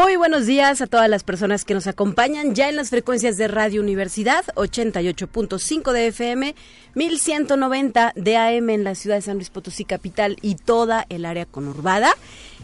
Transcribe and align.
Muy 0.00 0.14
buenos 0.14 0.46
días 0.46 0.80
a 0.80 0.86
todas 0.86 1.10
las 1.10 1.24
personas 1.24 1.64
que 1.64 1.74
nos 1.74 1.88
acompañan 1.88 2.54
ya 2.54 2.68
en 2.68 2.76
las 2.76 2.90
frecuencias 2.90 3.36
de 3.36 3.48
Radio 3.48 3.82
Universidad 3.82 4.44
88.5 4.54 5.90
de 5.90 6.06
FM, 6.06 6.54
1190 6.94 8.12
de 8.14 8.36
AM 8.36 8.70
en 8.70 8.84
la 8.84 8.94
ciudad 8.94 9.16
de 9.16 9.22
San 9.22 9.38
Luis 9.38 9.50
Potosí 9.50 9.84
capital 9.84 10.36
y 10.40 10.54
toda 10.54 11.04
el 11.08 11.24
área 11.24 11.46
conurbada. 11.46 12.12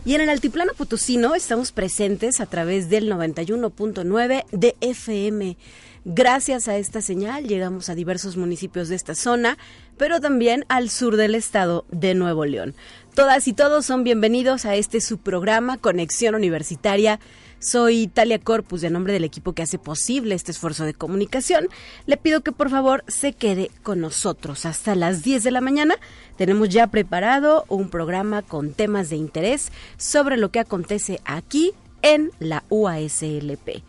Y 0.05 0.14
en 0.14 0.20
el 0.20 0.28
altiplano 0.28 0.74
potosino 0.74 1.34
estamos 1.34 1.72
presentes 1.72 2.41
a 2.41 2.46
través 2.46 2.88
del 2.88 3.10
91.9 3.10 4.44
de 4.52 4.77
FM. 4.80 5.56
Gracias 6.05 6.69
a 6.69 6.77
esta 6.77 7.00
señal 7.00 7.48
llegamos 7.48 7.88
a 7.88 7.96
diversos 7.96 8.36
municipios 8.36 8.88
de 8.88 8.94
esta 8.94 9.16
zona, 9.16 9.58
pero 9.96 10.20
también 10.20 10.66
al 10.69 10.91
sur 10.91 11.16
del 11.16 11.34
estado 11.34 11.84
de 11.91 12.14
Nuevo 12.14 12.44
León. 12.44 12.77
Todas 13.14 13.46
y 13.46 13.52
todos 13.52 13.86
son 13.86 14.02
bienvenidos 14.02 14.64
a 14.64 14.74
este 14.74 15.00
subprograma 15.00 15.78
Conexión 15.78 16.34
Universitaria. 16.34 17.20
Soy 17.60 18.09
Talia 18.09 18.41
Corpus, 18.41 18.80
de 18.80 18.91
nombre 18.91 19.12
del 19.12 19.22
equipo 19.22 19.52
que 19.52 19.62
hace 19.62 19.78
posible 19.78 20.34
este 20.34 20.50
esfuerzo 20.50 20.84
de 20.84 20.95
comunicación. 20.95 21.69
Le 22.06 22.16
pido 22.16 22.41
que 22.41 22.50
por 22.50 22.70
favor 22.70 23.05
se 23.06 23.32
quede 23.32 23.70
con 23.84 24.00
nosotros 24.00 24.66
hasta 24.66 24.96
las 24.96 25.22
10 25.22 25.45
de 25.45 25.52
la 25.52 25.60
mañana. 25.60 25.95
Tenemos 26.36 26.70
ya 26.70 26.88
preparado 26.88 27.64
un 27.69 27.88
programa 27.88 28.42
con 28.42 28.72
temas 28.72 29.10
de 29.10 29.16
interés 29.16 29.70
sobre 29.96 30.36
lo 30.36 30.50
que 30.50 30.58
acontece 30.58 31.20
aquí 31.25 31.70
en 32.03 32.33
la 32.41 32.64
UASLP. 32.69 33.84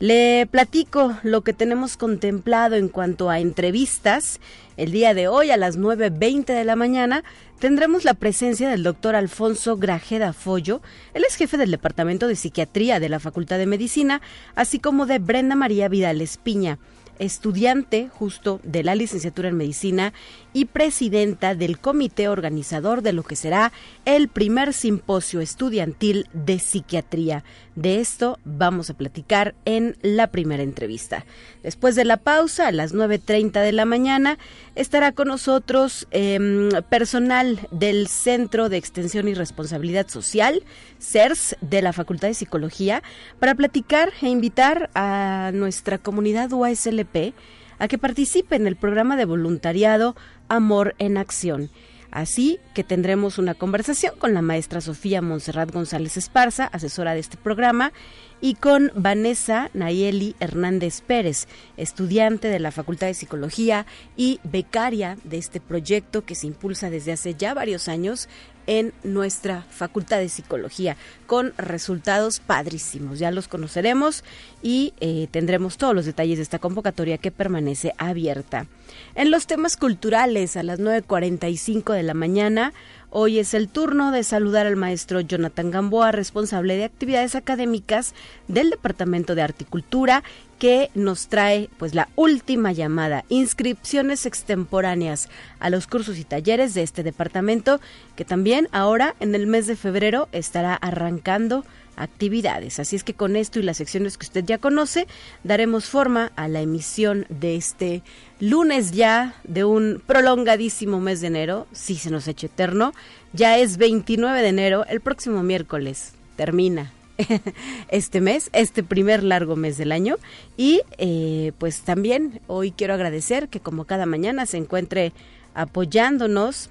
Le 0.00 0.48
platico 0.50 1.14
lo 1.22 1.42
que 1.42 1.52
tenemos 1.52 1.98
contemplado 1.98 2.74
en 2.76 2.88
cuanto 2.88 3.28
a 3.28 3.38
entrevistas. 3.38 4.40
El 4.78 4.92
día 4.92 5.12
de 5.12 5.28
hoy 5.28 5.50
a 5.50 5.58
las 5.58 5.78
9.20 5.78 6.46
de 6.46 6.64
la 6.64 6.74
mañana 6.74 7.22
tendremos 7.58 8.04
la 8.04 8.14
presencia 8.14 8.70
del 8.70 8.82
doctor 8.82 9.14
Alfonso 9.14 9.76
Grajeda 9.76 10.32
Follo. 10.32 10.80
Él 11.12 11.24
es 11.28 11.36
jefe 11.36 11.58
del 11.58 11.70
Departamento 11.70 12.28
de 12.28 12.36
Psiquiatría 12.36 12.98
de 12.98 13.10
la 13.10 13.20
Facultad 13.20 13.58
de 13.58 13.66
Medicina, 13.66 14.22
así 14.54 14.78
como 14.78 15.04
de 15.04 15.18
Brenda 15.18 15.54
María 15.54 15.90
Vidal 15.90 16.22
Espiña 16.22 16.78
estudiante 17.20 18.08
justo 18.08 18.60
de 18.64 18.82
la 18.82 18.94
licenciatura 18.94 19.50
en 19.50 19.56
medicina 19.56 20.12
y 20.52 20.66
presidenta 20.66 21.54
del 21.54 21.78
comité 21.78 22.28
organizador 22.28 23.02
de 23.02 23.12
lo 23.12 23.22
que 23.22 23.36
será 23.36 23.72
el 24.04 24.28
primer 24.28 24.72
simposio 24.72 25.40
estudiantil 25.40 26.28
de 26.32 26.58
psiquiatría. 26.58 27.44
De 27.76 28.00
esto 28.00 28.38
vamos 28.44 28.90
a 28.90 28.94
platicar 28.94 29.54
en 29.64 29.96
la 30.02 30.26
primera 30.26 30.62
entrevista. 30.62 31.24
Después 31.62 31.94
de 31.94 32.04
la 32.04 32.16
pausa, 32.16 32.68
a 32.68 32.72
las 32.72 32.94
9.30 32.94 33.62
de 33.62 33.72
la 33.72 33.84
mañana, 33.84 34.38
estará 34.74 35.12
con 35.12 35.28
nosotros 35.28 36.08
em, 36.10 36.68
personal 36.88 37.60
del 37.70 38.08
Centro 38.08 38.68
de 38.68 38.76
Extensión 38.76 39.28
y 39.28 39.34
Responsabilidad 39.34 40.08
Social, 40.08 40.62
CERS, 40.98 41.56
de 41.60 41.82
la 41.82 41.92
Facultad 41.92 42.28
de 42.28 42.34
Psicología, 42.34 43.02
para 43.38 43.54
platicar 43.54 44.12
e 44.20 44.28
invitar 44.28 44.90
a 44.94 45.50
nuestra 45.54 45.98
comunidad 45.98 46.52
UASLP 46.52 47.32
a 47.80 47.88
que 47.88 47.98
participe 47.98 48.54
en 48.54 48.68
el 48.68 48.76
programa 48.76 49.16
de 49.16 49.24
voluntariado 49.24 50.14
Amor 50.48 50.94
en 50.98 51.16
Acción. 51.16 51.70
Así 52.12 52.58
que 52.74 52.84
tendremos 52.84 53.38
una 53.38 53.54
conversación 53.54 54.14
con 54.18 54.34
la 54.34 54.42
maestra 54.42 54.80
Sofía 54.80 55.22
Monserrat 55.22 55.72
González 55.72 56.16
Esparza, 56.16 56.66
asesora 56.66 57.14
de 57.14 57.20
este 57.20 57.36
programa, 57.36 57.92
y 58.40 58.54
con 58.54 58.90
Vanessa 58.94 59.70
Nayeli 59.74 60.34
Hernández 60.40 61.02
Pérez, 61.02 61.46
estudiante 61.76 62.48
de 62.48 62.58
la 62.58 62.72
Facultad 62.72 63.06
de 63.06 63.14
Psicología 63.14 63.86
y 64.16 64.40
becaria 64.42 65.18
de 65.24 65.38
este 65.38 65.60
proyecto 65.60 66.24
que 66.24 66.34
se 66.34 66.46
impulsa 66.46 66.90
desde 66.90 67.12
hace 67.12 67.34
ya 67.34 67.54
varios 67.54 67.86
años 67.88 68.28
en 68.70 68.92
nuestra 69.02 69.62
Facultad 69.68 70.18
de 70.18 70.28
Psicología, 70.28 70.96
con 71.26 71.52
resultados 71.58 72.38
padrísimos. 72.38 73.18
Ya 73.18 73.32
los 73.32 73.48
conoceremos 73.48 74.22
y 74.62 74.94
eh, 75.00 75.26
tendremos 75.32 75.76
todos 75.76 75.92
los 75.92 76.06
detalles 76.06 76.38
de 76.38 76.44
esta 76.44 76.60
convocatoria 76.60 77.18
que 77.18 77.32
permanece 77.32 77.94
abierta. 77.98 78.68
En 79.16 79.32
los 79.32 79.48
temas 79.48 79.76
culturales, 79.76 80.56
a 80.56 80.62
las 80.62 80.78
9.45 80.78 81.94
de 81.94 82.04
la 82.04 82.14
mañana, 82.14 82.72
Hoy 83.12 83.40
es 83.40 83.54
el 83.54 83.68
turno 83.68 84.12
de 84.12 84.22
saludar 84.22 84.68
al 84.68 84.76
maestro 84.76 85.20
Jonathan 85.20 85.72
Gamboa, 85.72 86.12
responsable 86.12 86.76
de 86.76 86.84
actividades 86.84 87.34
académicas 87.34 88.14
del 88.46 88.70
Departamento 88.70 89.34
de 89.34 89.42
Articultura, 89.42 90.22
que 90.60 90.90
nos 90.94 91.26
trae 91.26 91.68
pues 91.76 91.92
la 91.92 92.08
última 92.14 92.70
llamada, 92.70 93.24
inscripciones 93.28 94.26
extemporáneas 94.26 95.28
a 95.58 95.70
los 95.70 95.88
cursos 95.88 96.18
y 96.18 96.24
talleres 96.24 96.72
de 96.74 96.84
este 96.84 97.02
departamento, 97.02 97.80
que 98.14 98.24
también 98.24 98.68
ahora 98.70 99.16
en 99.18 99.34
el 99.34 99.48
mes 99.48 99.66
de 99.66 99.74
febrero 99.74 100.28
estará 100.30 100.76
arrancando 100.76 101.64
actividades. 101.96 102.78
Así 102.78 102.96
es 102.96 103.04
que 103.04 103.14
con 103.14 103.36
esto 103.36 103.58
y 103.58 103.62
las 103.62 103.76
secciones 103.76 104.16
que 104.16 104.26
usted 104.26 104.44
ya 104.44 104.58
conoce, 104.58 105.06
daremos 105.44 105.86
forma 105.86 106.32
a 106.36 106.48
la 106.48 106.60
emisión 106.60 107.26
de 107.28 107.56
este 107.56 108.02
lunes 108.38 108.92
ya 108.92 109.34
de 109.44 109.64
un 109.64 110.02
prolongadísimo 110.06 111.00
mes 111.00 111.20
de 111.20 111.28
enero. 111.28 111.66
Sí, 111.72 111.96
se 111.96 112.10
nos 112.10 112.26
ha 112.26 112.32
hecho 112.32 112.46
eterno. 112.46 112.92
Ya 113.32 113.58
es 113.58 113.76
29 113.76 114.42
de 114.42 114.48
enero, 114.48 114.84
el 114.88 115.00
próximo 115.00 115.42
miércoles 115.42 116.12
termina 116.36 116.92
este 117.88 118.20
mes, 118.20 118.50
este 118.52 118.82
primer 118.82 119.22
largo 119.22 119.56
mes 119.56 119.76
del 119.76 119.92
año. 119.92 120.16
Y 120.56 120.82
eh, 120.98 121.52
pues 121.58 121.82
también 121.82 122.40
hoy 122.46 122.72
quiero 122.72 122.94
agradecer 122.94 123.48
que 123.48 123.60
como 123.60 123.84
cada 123.84 124.06
mañana 124.06 124.46
se 124.46 124.56
encuentre 124.56 125.12
apoyándonos 125.54 126.70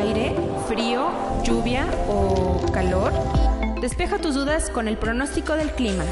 Aire, 0.00 0.34
frío, 0.66 1.10
lluvia 1.42 1.86
o 2.08 2.58
calor. 2.72 3.12
Despeja 3.82 4.16
tus 4.16 4.34
dudas 4.34 4.70
con 4.70 4.88
el 4.88 4.96
pronóstico 4.96 5.56
del 5.56 5.70
clima. 5.72 6.04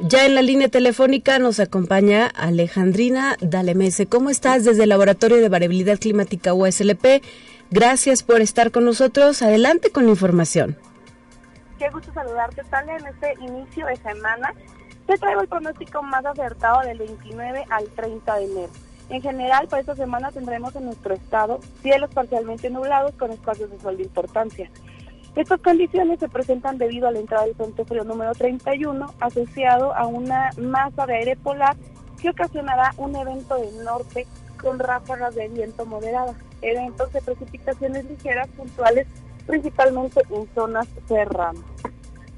Ya 0.00 0.26
en 0.26 0.34
la 0.34 0.42
línea 0.42 0.68
telefónica 0.68 1.38
nos 1.38 1.60
acompaña 1.60 2.26
Alejandrina 2.26 3.36
Dalemese. 3.40 4.06
¿Cómo 4.06 4.30
estás 4.30 4.64
desde 4.64 4.82
el 4.82 4.88
Laboratorio 4.88 5.36
de 5.36 5.48
Variabilidad 5.48 6.00
Climática 6.00 6.54
USLP? 6.54 7.22
Gracias 7.70 8.24
por 8.24 8.40
estar 8.40 8.72
con 8.72 8.84
nosotros. 8.84 9.42
Adelante 9.42 9.92
con 9.92 10.06
la 10.06 10.10
información. 10.10 10.76
Qué 11.78 11.88
gusto 11.90 12.12
saludarte, 12.12 12.62
Talia, 12.68 12.96
en 12.96 13.06
este 13.06 13.34
inicio 13.40 13.86
de 13.86 13.96
semana 13.98 14.52
te 15.06 15.18
traigo 15.18 15.42
el 15.42 15.48
pronóstico 15.48 16.02
más 16.02 16.24
acertado 16.26 16.80
del 16.80 16.98
29 16.98 17.64
al 17.70 17.86
30 17.90 18.34
de 18.34 18.44
enero. 18.44 18.72
En 19.08 19.20
general, 19.20 19.68
para 19.68 19.80
esta 19.80 19.94
semana 19.94 20.32
tendremos 20.32 20.74
en 20.76 20.86
nuestro 20.86 21.14
estado 21.14 21.60
cielos 21.82 22.10
parcialmente 22.14 22.70
nublados 22.70 23.14
con 23.16 23.30
espacios 23.30 23.70
de 23.70 23.78
sol 23.78 23.96
de 23.96 24.04
importancia. 24.04 24.70
Estas 25.36 25.60
condiciones 25.60 26.20
se 26.20 26.28
presentan 26.28 26.78
debido 26.78 27.08
a 27.08 27.10
la 27.10 27.18
entrada 27.18 27.44
del 27.44 27.56
Frente 27.56 27.84
Frío 27.84 28.04
número 28.04 28.32
31, 28.34 29.12
asociado 29.20 29.94
a 29.94 30.06
una 30.06 30.50
masa 30.56 31.06
de 31.06 31.16
aire 31.16 31.36
polar 31.36 31.76
que 32.20 32.30
ocasionará 32.30 32.94
un 32.96 33.14
evento 33.16 33.56
del 33.56 33.84
norte 33.84 34.26
con 34.60 34.78
ráfagas 34.78 35.34
de 35.34 35.48
viento 35.48 35.84
moderadas, 35.84 36.36
eventos 36.62 37.12
de 37.12 37.20
precipitaciones 37.20 38.04
ligeras 38.06 38.48
puntuales, 38.56 39.06
principalmente 39.46 40.22
en 40.30 40.48
zonas 40.54 40.86
serranas. 41.06 41.62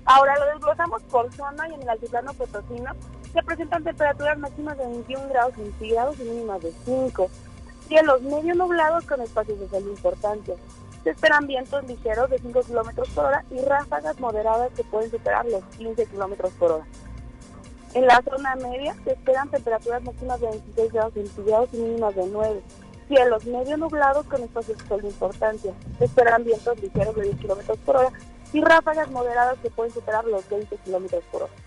Ahora 0.06 0.34
lo 0.38 0.46
desglosamos 0.46 1.02
por 1.04 1.32
zona 1.34 1.68
y 1.68 1.74
en 1.74 1.82
el 1.82 1.88
altiplano 1.88 2.32
potosino 2.32 2.92
se 3.36 3.42
presentan 3.42 3.84
temperaturas 3.84 4.38
máximas 4.38 4.78
de 4.78 4.86
21 4.86 5.28
grados 5.28 5.54
centígrados 5.56 6.18
y 6.18 6.22
mínimas 6.22 6.62
de 6.62 6.72
5. 6.86 7.28
Cielos 7.86 8.22
medio 8.22 8.54
nublados 8.54 9.04
con 9.04 9.20
espacios 9.20 9.60
de 9.60 9.68
sol 9.68 9.82
importantes. 9.82 10.56
Se 11.04 11.10
esperan 11.10 11.46
vientos 11.46 11.84
ligeros 11.84 12.30
de 12.30 12.38
5 12.38 12.62
kilómetros 12.62 13.10
por 13.10 13.26
hora 13.26 13.44
y 13.50 13.60
ráfagas 13.60 14.18
moderadas 14.20 14.72
que 14.74 14.84
pueden 14.84 15.10
superar 15.10 15.44
los 15.44 15.62
15 15.76 16.06
kilómetros 16.06 16.50
por 16.54 16.72
hora. 16.72 16.86
En 17.92 18.06
la 18.06 18.22
zona 18.22 18.56
media 18.56 18.96
se 19.04 19.12
esperan 19.12 19.50
temperaturas 19.50 20.02
máximas 20.02 20.40
de 20.40 20.48
26 20.48 20.92
grados 20.94 21.12
centígrados 21.12 21.68
y 21.74 21.76
mínimas 21.76 22.14
de 22.14 22.26
9. 22.26 22.62
Cielos 23.08 23.44
medio 23.44 23.76
nublados 23.76 24.24
con 24.26 24.42
espacios 24.42 24.78
de 24.78 24.88
sol 24.88 25.02
de 25.02 25.08
importancia. 25.08 25.74
Se 25.98 26.06
esperan 26.06 26.42
vientos 26.42 26.80
ligeros 26.80 27.14
de 27.14 27.22
10 27.24 27.36
kilómetros 27.36 27.78
por 27.84 27.96
hora 27.96 28.12
y 28.54 28.62
ráfagas 28.62 29.10
moderadas 29.10 29.58
que 29.62 29.68
pueden 29.68 29.92
superar 29.92 30.24
los 30.24 30.48
20 30.48 30.74
kilómetros 30.78 31.22
por 31.30 31.42
hora. 31.42 31.65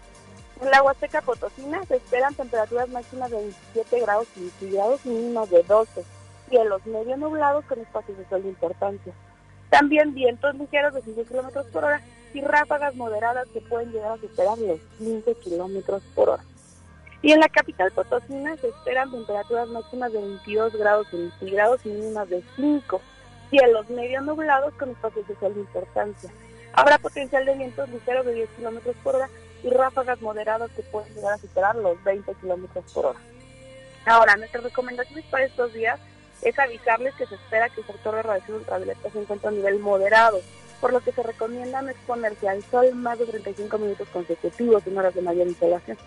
En 0.62 0.70
la 0.72 0.84
Huasteca 0.84 1.22
Potosina 1.22 1.86
se 1.86 1.96
esperan 1.96 2.36
temperaturas 2.36 2.90
máximas 2.90 3.32
de 3.32 3.38
27 3.38 4.02
grados 4.02 4.28
centígrados 4.34 5.00
y 5.06 5.10
mínimas 5.10 5.50
de 5.50 5.64
12. 5.64 6.04
Cielos 6.50 6.86
medio 6.86 7.16
nublados 7.16 7.64
con 7.66 7.80
espacios 7.80 8.18
de 8.18 8.28
sol 8.28 8.44
de 8.44 8.50
importancia. 8.50 9.14
También 9.70 10.14
vientos 10.14 10.56
ligeros 10.56 10.94
de 10.94 11.02
5 11.02 11.24
kilómetros 11.24 11.66
por 11.68 11.86
hora 11.86 12.02
y 12.34 12.42
ráfagas 12.42 12.94
moderadas 12.96 13.48
que 13.54 13.62
pueden 13.62 13.92
llegar 13.92 14.12
a 14.12 14.18
superar 14.18 14.58
los 14.58 14.80
15 14.98 15.34
kilómetros 15.36 16.04
por 16.14 16.30
hora. 16.30 16.44
Y 17.22 17.32
en 17.32 17.40
la 17.40 17.48
capital 17.48 17.92
Potosina 17.92 18.58
se 18.58 18.68
esperan 18.68 19.12
temperaturas 19.12 19.70
máximas 19.70 20.12
de 20.12 20.20
22 20.20 20.74
grados 20.74 21.08
centígrados 21.10 21.86
mínimas 21.86 22.30
de 22.30 22.44
5. 22.58 23.02
Cielos 23.50 23.90
medio 23.90 24.22
nublados 24.22 24.74
con 24.74 24.90
espacios 24.90 25.26
de 25.28 25.36
sol 25.38 25.54
de 25.54 25.62
importancia. 25.62 26.32
Habrá 26.74 26.98
potencial 26.98 27.46
de 27.46 27.56
vientos 27.56 27.90
ligeros 27.90 28.26
de 28.26 28.34
10 28.34 28.50
kilómetros 28.58 28.96
por 29.04 29.16
hora 29.16 29.30
y 29.64 29.70
ráfagas 29.70 30.22
moderadas 30.22 30.72
que 30.72 30.84
pueden 30.84 31.14
llegar 31.14 31.34
a 31.34 31.38
superar 31.38 31.76
los 31.76 32.02
20 32.04 32.34
kilómetros 32.36 32.86
por 32.94 33.08
hora. 33.08 33.20
Ahora, 34.06 34.36
nuestras 34.38 34.64
recomendaciones 34.64 35.26
para 35.26 35.46
estos 35.46 35.74
días 35.74 36.00
es 36.42 36.58
avisarles 36.58 37.14
que 37.16 37.26
se 37.26 37.36
espera 37.36 37.70
que 37.70 37.82
el 37.82 37.88
sector 37.88 38.16
de 38.16 38.24
radiación 38.24 38.58
ultravioleta 38.58 39.10
se 39.10 39.20
encuentre 39.20 39.50
a 39.50 39.52
nivel 39.52 39.80
moderado, 39.80 40.40
por 40.80 40.94
lo 40.94 41.02
que 41.02 41.12
se 41.12 41.22
recomienda 41.22 41.82
no 41.82 41.90
exponerse 41.90 42.48
al 42.48 42.64
sol 42.64 42.94
más 42.96 43.20
de 43.20 43.26
35 43.26 43.78
minutos 43.78 44.08
consecutivos 44.10 44.86
en 44.88 44.98
horas 44.98 45.14
de 45.14 45.22
mayor 45.22 45.48
insolación. 45.48 45.98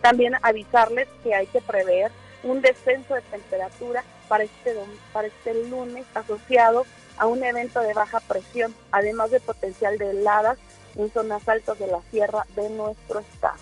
También 0.00 0.34
avisarles 0.42 1.08
que 1.22 1.34
hay 1.34 1.46
que 1.48 1.60
prever 1.60 2.12
un 2.44 2.60
descenso 2.60 3.14
de 3.14 3.22
temperatura 3.22 4.04
para 4.28 4.44
este, 4.44 4.74
para 5.12 5.28
este 5.28 5.68
lunes 5.68 6.06
asociado 6.14 6.84
a 7.18 7.26
un 7.26 7.42
evento 7.44 7.80
de 7.80 7.94
baja 7.94 8.20
presión, 8.20 8.74
además 8.90 9.30
de 9.30 9.40
potencial 9.40 9.98
de 9.98 10.10
heladas 10.10 10.58
en 10.96 11.10
zonas 11.12 11.48
altas 11.48 11.78
de 11.78 11.86
la 11.86 11.98
sierra 12.10 12.46
de 12.56 12.70
nuestro 12.70 13.20
estado. 13.20 13.56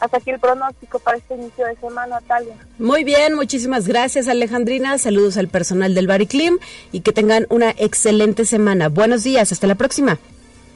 Hasta 0.00 0.16
aquí 0.18 0.30
el 0.30 0.40
pronóstico 0.40 0.98
para 0.98 1.16
este 1.16 1.34
inicio 1.34 1.66
de 1.66 1.76
semana, 1.76 2.20
Talia. 2.26 2.54
Muy 2.78 3.04
bien, 3.04 3.34
muchísimas 3.34 3.86
gracias 3.86 4.28
Alejandrina. 4.28 4.98
Saludos 4.98 5.36
al 5.36 5.48
personal 5.48 5.94
del 5.94 6.06
Bariclim 6.06 6.58
y 6.92 7.00
que 7.00 7.12
tengan 7.12 7.46
una 7.48 7.70
excelente 7.70 8.44
semana. 8.44 8.88
Buenos 8.88 9.22
días, 9.22 9.52
hasta 9.52 9.66
la 9.66 9.76
próxima. 9.76 10.18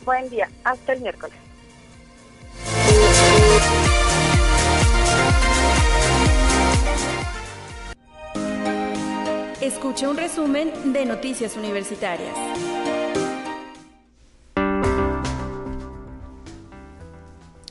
Buen 0.04 0.30
día, 0.30 0.48
hasta 0.64 0.92
el 0.92 1.00
miércoles. 1.00 1.36
Escucha 9.60 10.08
un 10.08 10.16
resumen 10.16 10.72
de 10.92 11.04
Noticias 11.04 11.56
Universitarias. 11.56 12.34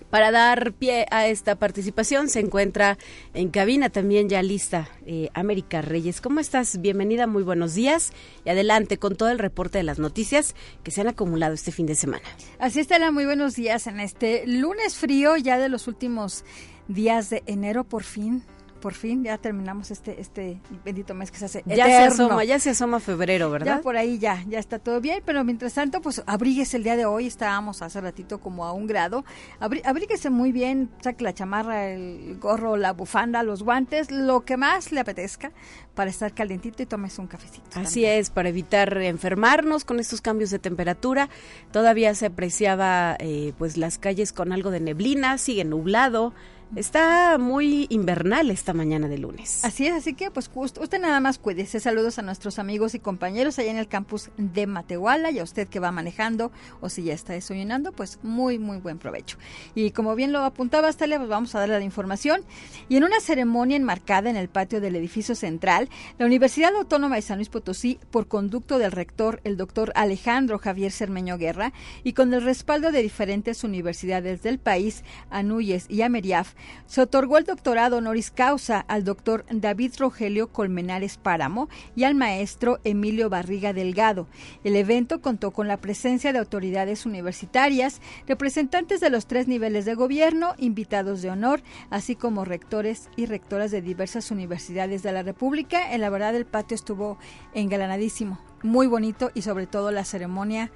Para 0.09 0.31
dar 0.31 0.73
pie 0.73 1.05
a 1.11 1.27
esta 1.27 1.55
participación 1.55 2.29
se 2.29 2.39
encuentra 2.39 2.97
en 3.33 3.49
cabina 3.49 3.89
también 3.89 4.29
ya 4.29 4.41
lista 4.41 4.89
eh, 5.05 5.29
América 5.33 5.81
Reyes. 5.81 6.21
¿Cómo 6.21 6.39
estás? 6.39 6.79
Bienvenida, 6.79 7.27
muy 7.27 7.43
buenos 7.43 7.75
días 7.75 8.13
y 8.45 8.49
adelante 8.49 8.97
con 8.97 9.17
todo 9.17 9.29
el 9.29 9.39
reporte 9.39 9.79
de 9.79 9.83
las 9.83 9.99
noticias 9.99 10.55
que 10.83 10.91
se 10.91 11.01
han 11.01 11.07
acumulado 11.07 11.53
este 11.53 11.73
fin 11.73 11.85
de 11.87 11.95
semana. 11.95 12.23
Así 12.57 12.79
está, 12.79 13.11
muy 13.11 13.25
buenos 13.25 13.55
días 13.55 13.85
en 13.87 13.99
este 13.99 14.47
lunes 14.47 14.95
frío 14.95 15.35
ya 15.35 15.57
de 15.57 15.67
los 15.67 15.87
últimos 15.87 16.45
días 16.87 17.29
de 17.29 17.43
enero 17.45 17.83
por 17.83 18.03
fin 18.03 18.43
por 18.79 18.93
fin 18.93 19.23
ya 19.23 19.37
terminamos 19.37 19.91
este 19.91 20.19
este 20.21 20.59
bendito 20.85 21.13
mes 21.13 21.31
que 21.31 21.37
se 21.37 21.45
hace 21.45 21.63
ya 21.65 21.85
se 21.85 21.97
asoma 21.97 22.43
ya 22.43 22.59
se 22.59 22.71
asoma 22.71 22.99
febrero 22.99 23.49
verdad 23.49 23.77
ya 23.77 23.81
por 23.81 23.97
ahí 23.97 24.19
ya 24.19 24.43
ya 24.47 24.59
está 24.59 24.79
todo 24.79 25.01
bien 25.01 25.21
pero 25.25 25.43
mientras 25.43 25.73
tanto 25.73 26.01
pues 26.01 26.23
abríguese 26.25 26.77
el 26.77 26.83
día 26.83 26.95
de 26.95 27.05
hoy 27.05 27.27
estábamos 27.27 27.81
hace 27.81 28.01
ratito 28.01 28.39
como 28.39 28.65
a 28.65 28.73
un 28.73 28.87
grado. 28.87 29.25
Abríguese 29.59 30.29
muy 30.29 30.51
bien 30.51 30.89
saque 31.01 31.23
la 31.23 31.33
chamarra 31.33 31.89
el 31.89 32.37
gorro 32.39 32.77
la 32.77 32.93
bufanda 32.93 33.43
los 33.43 33.63
guantes 33.63 34.11
lo 34.11 34.45
que 34.45 34.57
más 34.57 34.91
le 34.91 34.99
apetezca 34.99 35.51
para 35.95 36.09
estar 36.09 36.33
calientito 36.33 36.83
y 36.83 36.85
tomes 36.85 37.17
un 37.19 37.27
cafecito 37.27 37.67
así 37.79 38.05
es 38.05 38.29
para 38.29 38.49
evitar 38.49 38.97
enfermarnos 38.97 39.85
con 39.85 39.99
estos 39.99 40.21
cambios 40.21 40.49
de 40.49 40.59
temperatura. 40.59 41.29
Todavía 41.71 42.13
se 42.15 42.27
apreciaba 42.27 43.15
eh, 43.19 43.53
pues 43.57 43.77
las 43.77 43.97
calles 43.97 44.33
con 44.33 44.51
algo 44.51 44.71
de 44.71 44.79
neblina 44.79 45.37
sigue 45.37 45.63
nublado 45.65 46.33
Está 46.75 47.37
muy 47.37 47.87
invernal 47.89 48.51
esta 48.51 48.73
mañana 48.73 49.07
de 49.07 49.17
lunes. 49.17 49.63
Así 49.63 49.87
es, 49.87 49.93
así 49.93 50.13
que 50.13 50.31
pues 50.31 50.51
usted 50.53 50.99
nada 50.99 51.19
más 51.21 51.39
cuídese. 51.39 51.79
Saludos 51.79 52.19
a 52.19 52.21
nuestros 52.23 52.59
amigos 52.59 52.93
y 52.93 52.99
compañeros 52.99 53.57
allá 53.57 53.71
en 53.71 53.77
el 53.77 53.87
campus 53.87 54.29
de 54.37 54.67
Matehuala 54.67 55.31
y 55.31 55.39
a 55.39 55.43
usted 55.43 55.69
que 55.69 55.79
va 55.79 55.91
manejando 55.91 56.51
o 56.81 56.89
si 56.89 57.03
ya 57.03 57.13
está 57.13 57.33
desayunando, 57.33 57.93
pues 57.93 58.19
muy, 58.21 58.59
muy 58.59 58.79
buen 58.79 58.97
provecho. 58.99 59.37
Y 59.75 59.91
como 59.91 60.13
bien 60.15 60.33
lo 60.33 60.43
apuntaba 60.43 60.89
Astalia, 60.89 61.17
pues 61.17 61.29
vamos 61.29 61.55
a 61.55 61.59
darle 61.59 61.79
la 61.79 61.85
información. 61.85 62.41
Y 62.89 62.97
en 62.97 63.05
una 63.05 63.21
ceremonia 63.21 63.77
enmarcada 63.77 64.29
en 64.29 64.35
el 64.35 64.49
patio 64.49 64.81
del 64.81 64.97
edificio 64.97 65.35
central, 65.35 65.89
la 66.19 66.25
Universidad 66.25 66.75
Autónoma 66.75 67.15
de 67.15 67.21
San 67.21 67.37
Luis 67.37 67.49
Potosí, 67.49 67.97
por 68.11 68.27
conducto 68.27 68.77
del 68.77 68.91
rector, 68.91 69.39
el 69.45 69.55
doctor 69.55 69.93
Alejandro 69.95 70.59
Javier 70.59 70.91
Cermeño 70.91 71.37
Guerra, 71.37 71.71
y 72.03 72.11
con 72.13 72.33
el 72.33 72.43
respaldo 72.43 72.91
de 72.91 73.01
diferentes 73.01 73.63
universidades 73.63 74.43
del 74.43 74.59
país, 74.59 75.03
Anuyes 75.29 75.85
y 75.89 76.01
Ameriaf, 76.01 76.56
se 76.85 77.01
otorgó 77.01 77.37
el 77.37 77.45
doctorado 77.45 77.97
honoris 77.97 78.31
causa 78.31 78.79
al 78.79 79.03
doctor 79.03 79.45
David 79.49 79.93
Rogelio 79.97 80.47
Colmenares 80.47 81.17
Páramo 81.17 81.69
y 81.95 82.03
al 82.03 82.15
maestro 82.15 82.79
Emilio 82.83 83.29
Barriga 83.29 83.73
Delgado. 83.73 84.27
El 84.63 84.75
evento 84.75 85.21
contó 85.21 85.51
con 85.51 85.67
la 85.67 85.77
presencia 85.77 86.33
de 86.33 86.39
autoridades 86.39 87.05
universitarias, 87.05 88.01
representantes 88.27 88.99
de 88.99 89.09
los 89.09 89.27
tres 89.27 89.47
niveles 89.47 89.85
de 89.85 89.95
gobierno, 89.95 90.53
invitados 90.57 91.21
de 91.21 91.29
honor, 91.29 91.61
así 91.89 92.15
como 92.15 92.45
rectores 92.45 93.09
y 93.15 93.25
rectoras 93.25 93.71
de 93.71 93.81
diversas 93.81 94.31
universidades 94.31 95.03
de 95.03 95.11
la 95.11 95.23
República. 95.23 95.93
En 95.93 96.01
la 96.01 96.09
verdad 96.09 96.35
el 96.35 96.45
patio 96.45 96.75
estuvo 96.75 97.17
engalanadísimo, 97.53 98.39
muy 98.63 98.87
bonito 98.87 99.31
y 99.33 99.41
sobre 99.41 99.67
todo 99.67 99.91
la 99.91 100.05
ceremonia 100.05 100.71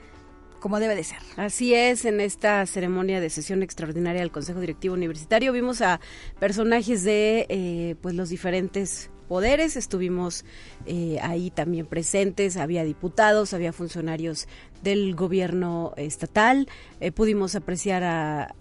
como 0.62 0.80
debe 0.80 0.96
de 0.96 1.04
ser. 1.04 1.18
Así 1.36 1.74
es, 1.74 2.06
en 2.06 2.22
esta 2.22 2.66
ceremonia 2.66 3.20
de 3.20 3.30
sesión 3.30 3.64
extraordinaria 3.64 4.22
del 4.22 4.32
Consejo 4.32 4.62
Directivo 4.62 4.94
Universitario 4.94 5.52
vimos 5.52 5.82
a 5.82 6.00
personajes 6.40 7.04
de 7.04 7.48
eh, 7.50 7.96
pues 8.02 8.16
los 8.16 8.30
diferentes 8.30 9.10
poderes, 9.28 9.76
estuvimos 9.76 10.46
eh, 10.86 11.18
ahí 11.22 11.52
también 11.52 11.86
presentes, 11.86 12.58
había 12.58 12.84
diputados, 12.84 13.54
había 13.54 13.74
funcionarios 13.74 14.48
del 14.84 15.16
gobierno 15.16 15.94
estatal, 15.98 16.68
eh, 17.00 17.12
pudimos 17.12 17.56
apreciar 17.56 18.04
a 18.04 18.56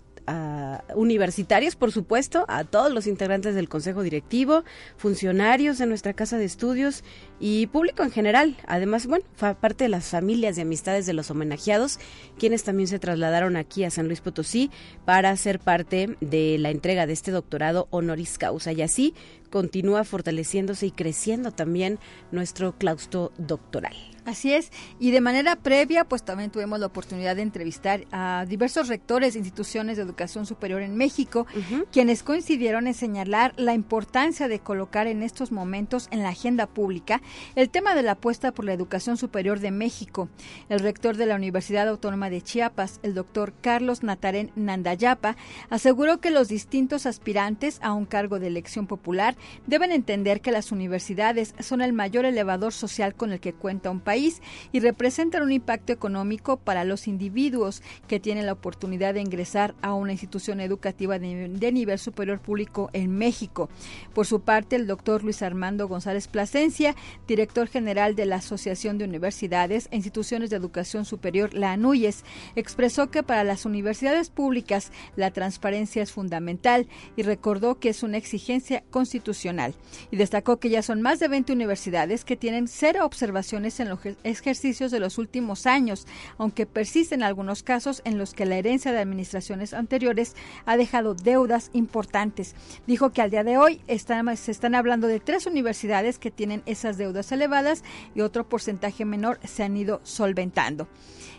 universitarios, 0.94 1.76
por 1.76 1.92
supuesto, 1.92 2.44
a 2.48 2.64
todos 2.64 2.92
los 2.92 3.06
integrantes 3.06 3.54
del 3.54 3.68
Consejo 3.68 4.02
Directivo, 4.02 4.64
funcionarios 4.96 5.78
de 5.78 5.86
nuestra 5.86 6.12
Casa 6.12 6.38
de 6.38 6.44
Estudios 6.44 7.04
y 7.38 7.66
público 7.68 8.02
en 8.02 8.10
general. 8.10 8.56
Además, 8.66 9.06
bueno, 9.06 9.24
fue 9.34 9.54
parte 9.54 9.84
de 9.84 9.88
las 9.88 10.06
familias 10.06 10.58
y 10.58 10.62
amistades 10.62 11.06
de 11.06 11.12
los 11.12 11.30
homenajeados, 11.30 11.98
quienes 12.38 12.64
también 12.64 12.88
se 12.88 12.98
trasladaron 12.98 13.56
aquí 13.56 13.84
a 13.84 13.90
San 13.90 14.06
Luis 14.06 14.20
Potosí 14.20 14.70
para 15.04 15.36
ser 15.36 15.58
parte 15.58 16.16
de 16.20 16.58
la 16.58 16.70
entrega 16.70 17.06
de 17.06 17.12
este 17.12 17.30
doctorado 17.30 17.88
honoris 17.90 18.38
causa. 18.38 18.72
Y 18.72 18.82
así 18.82 19.14
continúa 19.50 20.04
fortaleciéndose 20.04 20.86
y 20.86 20.90
creciendo 20.90 21.52
también 21.52 21.98
nuestro 22.30 22.76
claustro 22.76 23.32
doctoral. 23.38 23.94
Así 24.30 24.54
es, 24.54 24.70
y 25.00 25.10
de 25.10 25.20
manera 25.20 25.56
previa, 25.56 26.04
pues 26.04 26.22
también 26.22 26.50
tuvimos 26.50 26.78
la 26.78 26.86
oportunidad 26.86 27.34
de 27.34 27.42
entrevistar 27.42 28.04
a 28.12 28.46
diversos 28.48 28.86
rectores 28.86 29.32
de 29.32 29.40
instituciones 29.40 29.96
de 29.96 30.04
educación 30.04 30.46
superior 30.46 30.82
en 30.82 30.96
México, 30.96 31.48
quienes 31.90 32.22
coincidieron 32.22 32.86
en 32.86 32.94
señalar 32.94 33.54
la 33.56 33.74
importancia 33.74 34.46
de 34.46 34.60
colocar 34.60 35.08
en 35.08 35.24
estos 35.24 35.50
momentos 35.50 36.06
en 36.12 36.22
la 36.22 36.28
agenda 36.28 36.68
pública 36.68 37.20
el 37.56 37.70
tema 37.70 37.96
de 37.96 38.04
la 38.04 38.12
apuesta 38.12 38.52
por 38.52 38.64
la 38.64 38.72
educación 38.72 39.16
superior 39.16 39.58
de 39.58 39.72
México. 39.72 40.28
El 40.68 40.78
rector 40.78 41.16
de 41.16 41.26
la 41.26 41.34
Universidad 41.34 41.88
Autónoma 41.88 42.30
de 42.30 42.40
Chiapas, 42.40 43.00
el 43.02 43.14
doctor 43.14 43.52
Carlos 43.60 44.04
Natarén 44.04 44.52
Nandayapa, 44.54 45.36
aseguró 45.70 46.20
que 46.20 46.30
los 46.30 46.46
distintos 46.46 47.04
aspirantes 47.04 47.80
a 47.82 47.94
un 47.94 48.06
cargo 48.06 48.38
de 48.38 48.46
elección 48.46 48.86
popular 48.86 49.36
deben 49.66 49.90
entender 49.90 50.40
que 50.40 50.52
las 50.52 50.70
universidades 50.70 51.52
son 51.58 51.80
el 51.80 51.92
mayor 51.92 52.26
elevador 52.26 52.72
social 52.72 53.16
con 53.16 53.32
el 53.32 53.40
que 53.40 53.54
cuenta 53.54 53.90
un 53.90 53.98
país 53.98 54.19
y 54.72 54.80
representan 54.80 55.42
un 55.42 55.52
impacto 55.52 55.92
económico 55.92 56.56
para 56.58 56.84
los 56.84 57.08
individuos 57.08 57.82
que 58.08 58.20
tienen 58.20 58.46
la 58.46 58.52
oportunidad 58.52 59.14
de 59.14 59.20
ingresar 59.20 59.74
a 59.82 59.94
una 59.94 60.12
institución 60.12 60.60
educativa 60.60 61.18
de, 61.18 61.72
nivel 61.72 61.98
superior 61.98 62.40
público 62.40 62.90
en 62.92 63.16
México. 63.16 63.68
Por 64.14 64.26
su 64.26 64.40
parte, 64.40 64.76
el 64.76 64.86
doctor 64.86 65.22
Luis 65.22 65.42
Armando 65.42 65.88
González 65.88 66.28
Plasencia, 66.28 66.94
director 67.26 67.68
general 67.68 68.14
de 68.14 68.26
la 68.26 68.36
Asociación 68.36 68.98
de 68.98 69.04
Universidades 69.04 69.88
e 69.90 69.96
Instituciones 69.96 70.50
de 70.50 70.56
Educación 70.56 71.04
Superior, 71.04 71.54
la 71.54 71.72
ANUYES, 71.72 72.24
expresó 72.56 73.10
que 73.10 73.22
para 73.22 73.44
las 73.44 73.64
universidades 73.64 74.30
públicas 74.30 74.90
la 75.16 75.30
transparencia 75.30 76.02
es 76.02 76.12
fundamental 76.12 76.88
y 77.16 77.22
recordó 77.22 77.78
que 77.78 77.90
es 77.90 78.02
una 78.02 78.16
exigencia 78.16 78.82
constitucional. 78.90 79.74
Y 80.10 80.16
destacó 80.16 80.58
que 80.58 80.70
ya 80.70 80.82
son 80.82 81.02
más 81.02 81.20
de 81.20 81.28
20 81.28 81.52
universidades 81.52 82.24
que 82.24 82.36
tienen 82.36 82.68
cero 82.68 83.04
observaciones 83.04 83.80
en 83.80 83.88
los 83.88 83.99
ejercicios 84.24 84.90
de 84.90 85.00
los 85.00 85.18
últimos 85.18 85.66
años, 85.66 86.06
aunque 86.38 86.66
persisten 86.66 87.22
algunos 87.22 87.62
casos 87.62 88.02
en 88.04 88.18
los 88.18 88.34
que 88.34 88.46
la 88.46 88.56
herencia 88.56 88.92
de 88.92 89.00
administraciones 89.00 89.74
anteriores 89.74 90.36
ha 90.66 90.76
dejado 90.76 91.14
deudas 91.14 91.70
importantes. 91.72 92.54
Dijo 92.86 93.10
que 93.10 93.22
al 93.22 93.30
día 93.30 93.44
de 93.44 93.58
hoy 93.58 93.80
se 93.86 94.50
están 94.50 94.74
hablando 94.74 95.06
de 95.06 95.20
tres 95.20 95.46
universidades 95.46 96.18
que 96.18 96.30
tienen 96.30 96.62
esas 96.66 96.98
deudas 96.98 97.32
elevadas 97.32 97.84
y 98.14 98.20
otro 98.20 98.48
porcentaje 98.48 99.04
menor 99.04 99.38
se 99.44 99.62
han 99.62 99.76
ido 99.76 100.00
solventando 100.04 100.88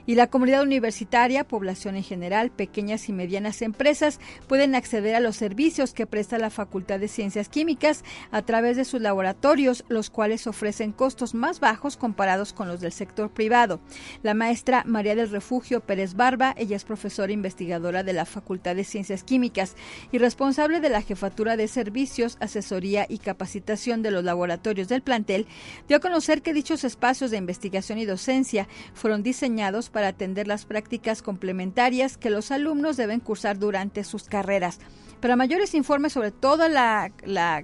y 0.05 0.15
la 0.15 0.27
comunidad 0.27 0.63
universitaria, 0.63 1.47
población 1.47 1.95
en 1.95 2.03
general, 2.03 2.51
pequeñas 2.51 3.09
y 3.09 3.13
medianas 3.13 3.61
empresas 3.61 4.19
pueden 4.47 4.75
acceder 4.75 5.15
a 5.15 5.19
los 5.19 5.35
servicios 5.35 5.93
que 5.93 6.07
presta 6.07 6.37
la 6.37 6.49
Facultad 6.49 6.99
de 6.99 7.07
Ciencias 7.07 7.49
Químicas 7.49 8.03
a 8.31 8.41
través 8.41 8.77
de 8.77 8.85
sus 8.85 9.01
laboratorios, 9.01 9.83
los 9.87 10.09
cuales 10.09 10.47
ofrecen 10.47 10.91
costos 10.91 11.33
más 11.33 11.59
bajos 11.59 11.97
comparados 11.97 12.53
con 12.53 12.67
los 12.67 12.81
del 12.81 12.91
sector 12.91 13.29
privado. 13.29 13.79
La 14.23 14.33
maestra 14.33 14.83
María 14.85 15.15
del 15.15 15.29
Refugio 15.29 15.81
Pérez 15.81 16.15
Barba, 16.15 16.53
ella 16.57 16.75
es 16.75 16.83
profesora 16.83 17.31
investigadora 17.31 18.03
de 18.03 18.13
la 18.13 18.25
Facultad 18.25 18.75
de 18.75 18.83
Ciencias 18.83 19.23
Químicas 19.23 19.75
y 20.11 20.17
responsable 20.17 20.79
de 20.79 20.89
la 20.89 21.01
Jefatura 21.01 21.57
de 21.57 21.67
Servicios, 21.67 22.37
Asesoría 22.39 23.05
y 23.07 23.19
Capacitación 23.19 24.01
de 24.01 24.11
los 24.11 24.23
laboratorios 24.23 24.87
del 24.87 25.01
plantel, 25.01 25.47
dio 25.87 25.97
a 25.97 26.01
conocer 26.01 26.41
que 26.41 26.53
dichos 26.53 26.83
espacios 26.83 27.31
de 27.31 27.37
investigación 27.37 27.99
y 27.99 28.05
docencia 28.05 28.67
fueron 28.93 29.23
diseñados 29.23 29.89
para 29.91 30.09
atender 30.09 30.47
las 30.47 30.65
prácticas 30.65 31.21
complementarias 31.21 32.17
que 32.17 32.29
los 32.29 32.51
alumnos 32.51 32.97
deben 32.97 33.19
cursar 33.19 33.59
durante 33.59 34.03
sus 34.03 34.23
carreras. 34.23 34.79
Para 35.19 35.35
mayores 35.35 35.75
informes 35.75 36.13
sobre 36.13 36.31
toda 36.31 36.67
la, 36.67 37.11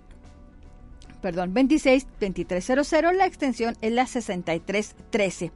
perdón, 1.21 1.55
26 1.55 2.07
2300, 2.21 2.93
la 3.15 3.27
extensión 3.27 3.77
es 3.81 3.93
la 3.93 4.07
6313. 4.07 5.53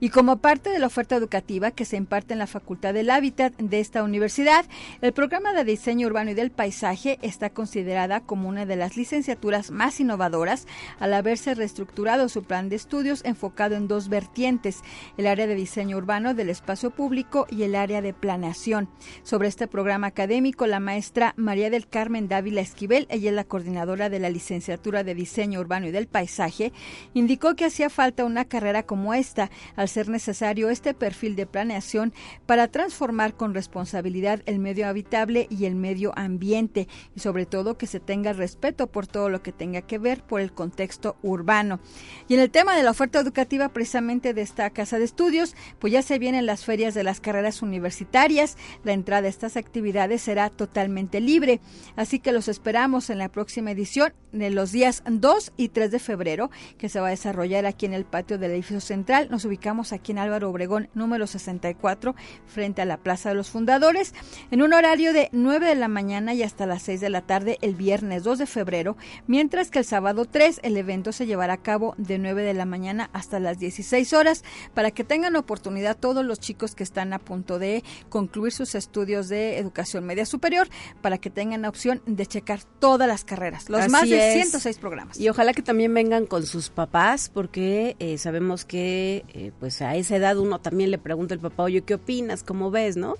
Y 0.00 0.10
como 0.10 0.38
parte 0.38 0.70
de 0.70 0.78
la 0.78 0.86
oferta 0.86 1.16
educativa 1.16 1.70
que 1.70 1.84
se 1.84 1.96
imparte 1.96 2.32
en 2.32 2.38
la 2.38 2.46
Facultad 2.46 2.94
del 2.94 3.10
Hábitat 3.10 3.54
de 3.56 3.80
esta 3.80 4.02
universidad, 4.02 4.64
el 5.00 5.12
programa 5.12 5.52
de 5.52 5.64
diseño 5.64 6.06
urbano 6.06 6.30
y 6.30 6.34
del 6.34 6.50
paisaje 6.50 7.18
está 7.22 7.50
considerada 7.50 8.20
como 8.20 8.48
una 8.48 8.66
de 8.66 8.76
las 8.76 8.96
licenciaturas 8.96 9.70
más 9.70 10.00
innovadoras 10.00 10.66
al 10.98 11.14
haberse 11.14 11.54
reestructurado 11.54 12.28
su 12.28 12.44
plan 12.44 12.68
de 12.68 12.76
estudios 12.76 13.24
enfocado 13.24 13.74
en 13.74 13.88
dos 13.88 14.08
vertientes, 14.08 14.82
el 15.16 15.26
área 15.26 15.46
de 15.46 15.54
diseño 15.54 15.96
urbano 15.96 16.34
del 16.34 16.50
espacio 16.50 16.90
público 16.90 17.46
y 17.50 17.62
el 17.62 17.74
área 17.74 18.02
de 18.02 18.12
planeación. 18.12 18.88
Sobre 19.22 19.48
este 19.48 19.66
programa 19.66 20.08
académico, 20.08 20.66
la 20.66 20.80
maestra 20.80 21.34
María 21.36 21.70
del 21.70 21.88
Carmen 21.88 22.28
Dávila 22.28 22.60
Esquivel, 22.60 23.06
ella 23.10 23.30
es 23.30 23.36
la 23.36 23.44
coordinadora 23.44 24.08
de 24.08 24.18
la 24.18 24.30
licenciatura 24.30 25.04
de 25.06 25.14
Diseño 25.14 25.60
Urbano 25.60 25.86
y 25.86 25.90
del 25.90 26.06
Paisaje, 26.06 26.72
indicó 27.14 27.56
que 27.56 27.64
hacía 27.64 27.88
falta 27.88 28.26
una 28.26 28.44
carrera 28.44 28.82
como 28.82 29.14
esta, 29.14 29.50
al 29.76 29.88
ser 29.88 30.08
necesario 30.08 30.68
este 30.68 30.92
perfil 30.92 31.36
de 31.36 31.46
planeación 31.46 32.12
para 32.44 32.68
transformar 32.68 33.34
con 33.34 33.54
responsabilidad 33.54 34.42
el 34.44 34.58
medio 34.58 34.86
habitable 34.86 35.46
y 35.48 35.64
el 35.64 35.74
medio 35.74 36.12
ambiente, 36.16 36.88
y 37.14 37.20
sobre 37.20 37.46
todo 37.46 37.78
que 37.78 37.86
se 37.86 38.00
tenga 38.00 38.32
respeto 38.32 38.88
por 38.88 39.06
todo 39.06 39.30
lo 39.30 39.42
que 39.42 39.52
tenga 39.52 39.82
que 39.82 39.98
ver 39.98 40.22
por 40.22 40.40
el 40.40 40.52
contexto 40.52 41.16
urbano. 41.22 41.80
Y 42.28 42.34
en 42.34 42.40
el 42.40 42.50
tema 42.50 42.76
de 42.76 42.82
la 42.82 42.90
oferta 42.90 43.20
educativa 43.20 43.68
precisamente 43.70 44.34
de 44.34 44.42
esta 44.42 44.68
casa 44.70 44.98
de 44.98 45.04
estudios, 45.04 45.54
pues 45.78 45.92
ya 45.92 46.02
se 46.02 46.18
vienen 46.18 46.46
las 46.46 46.64
ferias 46.64 46.94
de 46.94 47.04
las 47.04 47.20
carreras 47.20 47.62
universitarias, 47.62 48.56
la 48.84 48.92
entrada 48.92 49.26
a 49.26 49.30
estas 49.30 49.56
actividades 49.56 50.22
será 50.22 50.50
totalmente 50.50 51.20
libre, 51.20 51.60
así 51.94 52.18
que 52.18 52.32
los 52.32 52.48
esperamos 52.48 53.10
en 53.10 53.18
la 53.18 53.28
próxima 53.28 53.70
edición 53.70 54.12
de 54.32 54.50
los 54.50 54.72
días 54.72 54.95
2 55.06 55.52
y 55.56 55.68
3 55.68 55.90
de 55.90 55.98
febrero, 55.98 56.50
que 56.78 56.88
se 56.88 57.00
va 57.00 57.08
a 57.08 57.10
desarrollar 57.10 57.66
aquí 57.66 57.86
en 57.86 57.94
el 57.94 58.04
patio 58.04 58.38
del 58.38 58.52
edificio 58.52 58.80
central. 58.80 59.28
Nos 59.30 59.44
ubicamos 59.44 59.92
aquí 59.92 60.12
en 60.12 60.18
Álvaro 60.18 60.50
Obregón, 60.50 60.88
número 60.94 61.26
64, 61.26 62.14
frente 62.46 62.82
a 62.82 62.84
la 62.84 62.96
Plaza 62.98 63.30
de 63.30 63.34
los 63.34 63.50
Fundadores, 63.50 64.14
en 64.50 64.62
un 64.62 64.72
horario 64.72 65.12
de 65.12 65.28
9 65.32 65.66
de 65.66 65.74
la 65.74 65.88
mañana 65.88 66.34
y 66.34 66.42
hasta 66.42 66.66
las 66.66 66.82
6 66.82 67.00
de 67.00 67.10
la 67.10 67.22
tarde 67.22 67.58
el 67.60 67.74
viernes 67.74 68.24
2 68.24 68.38
de 68.38 68.46
febrero, 68.46 68.96
mientras 69.26 69.70
que 69.70 69.78
el 69.80 69.84
sábado 69.84 70.24
3 70.24 70.60
el 70.62 70.76
evento 70.76 71.12
se 71.12 71.26
llevará 71.26 71.54
a 71.54 71.62
cabo 71.62 71.94
de 71.98 72.18
9 72.18 72.42
de 72.42 72.54
la 72.54 72.64
mañana 72.64 73.10
hasta 73.12 73.40
las 73.40 73.58
16 73.58 74.12
horas, 74.12 74.44
para 74.74 74.90
que 74.90 75.04
tengan 75.04 75.36
oportunidad 75.36 75.96
todos 75.96 76.24
los 76.24 76.40
chicos 76.40 76.74
que 76.74 76.82
están 76.82 77.12
a 77.12 77.18
punto 77.18 77.58
de 77.58 77.84
concluir 78.08 78.52
sus 78.52 78.74
estudios 78.74 79.28
de 79.28 79.58
educación 79.58 80.04
media 80.04 80.26
superior, 80.26 80.68
para 81.00 81.18
que 81.18 81.30
tengan 81.30 81.62
la 81.62 81.68
opción 81.68 82.02
de 82.06 82.26
checar 82.26 82.60
todas 82.78 83.08
las 83.08 83.24
carreras, 83.24 83.68
los 83.68 83.88
más 83.88 84.08
de 84.08 84.32
106 84.32 84.78
y 85.18 85.28
ojalá 85.28 85.52
que 85.52 85.62
también 85.62 85.92
vengan 85.92 86.26
con 86.26 86.46
sus 86.46 86.70
papás, 86.70 87.30
porque 87.32 87.96
eh, 87.98 88.18
sabemos 88.18 88.64
que 88.64 89.24
eh, 89.28 89.52
pues 89.58 89.82
a 89.82 89.96
esa 89.96 90.16
edad 90.16 90.38
uno 90.38 90.60
también 90.60 90.90
le 90.90 90.98
pregunta 90.98 91.34
al 91.34 91.40
papá, 91.40 91.64
oye, 91.64 91.82
¿qué 91.82 91.94
opinas? 91.94 92.42
¿Cómo 92.42 92.70
ves? 92.70 92.96
¿No? 92.96 93.16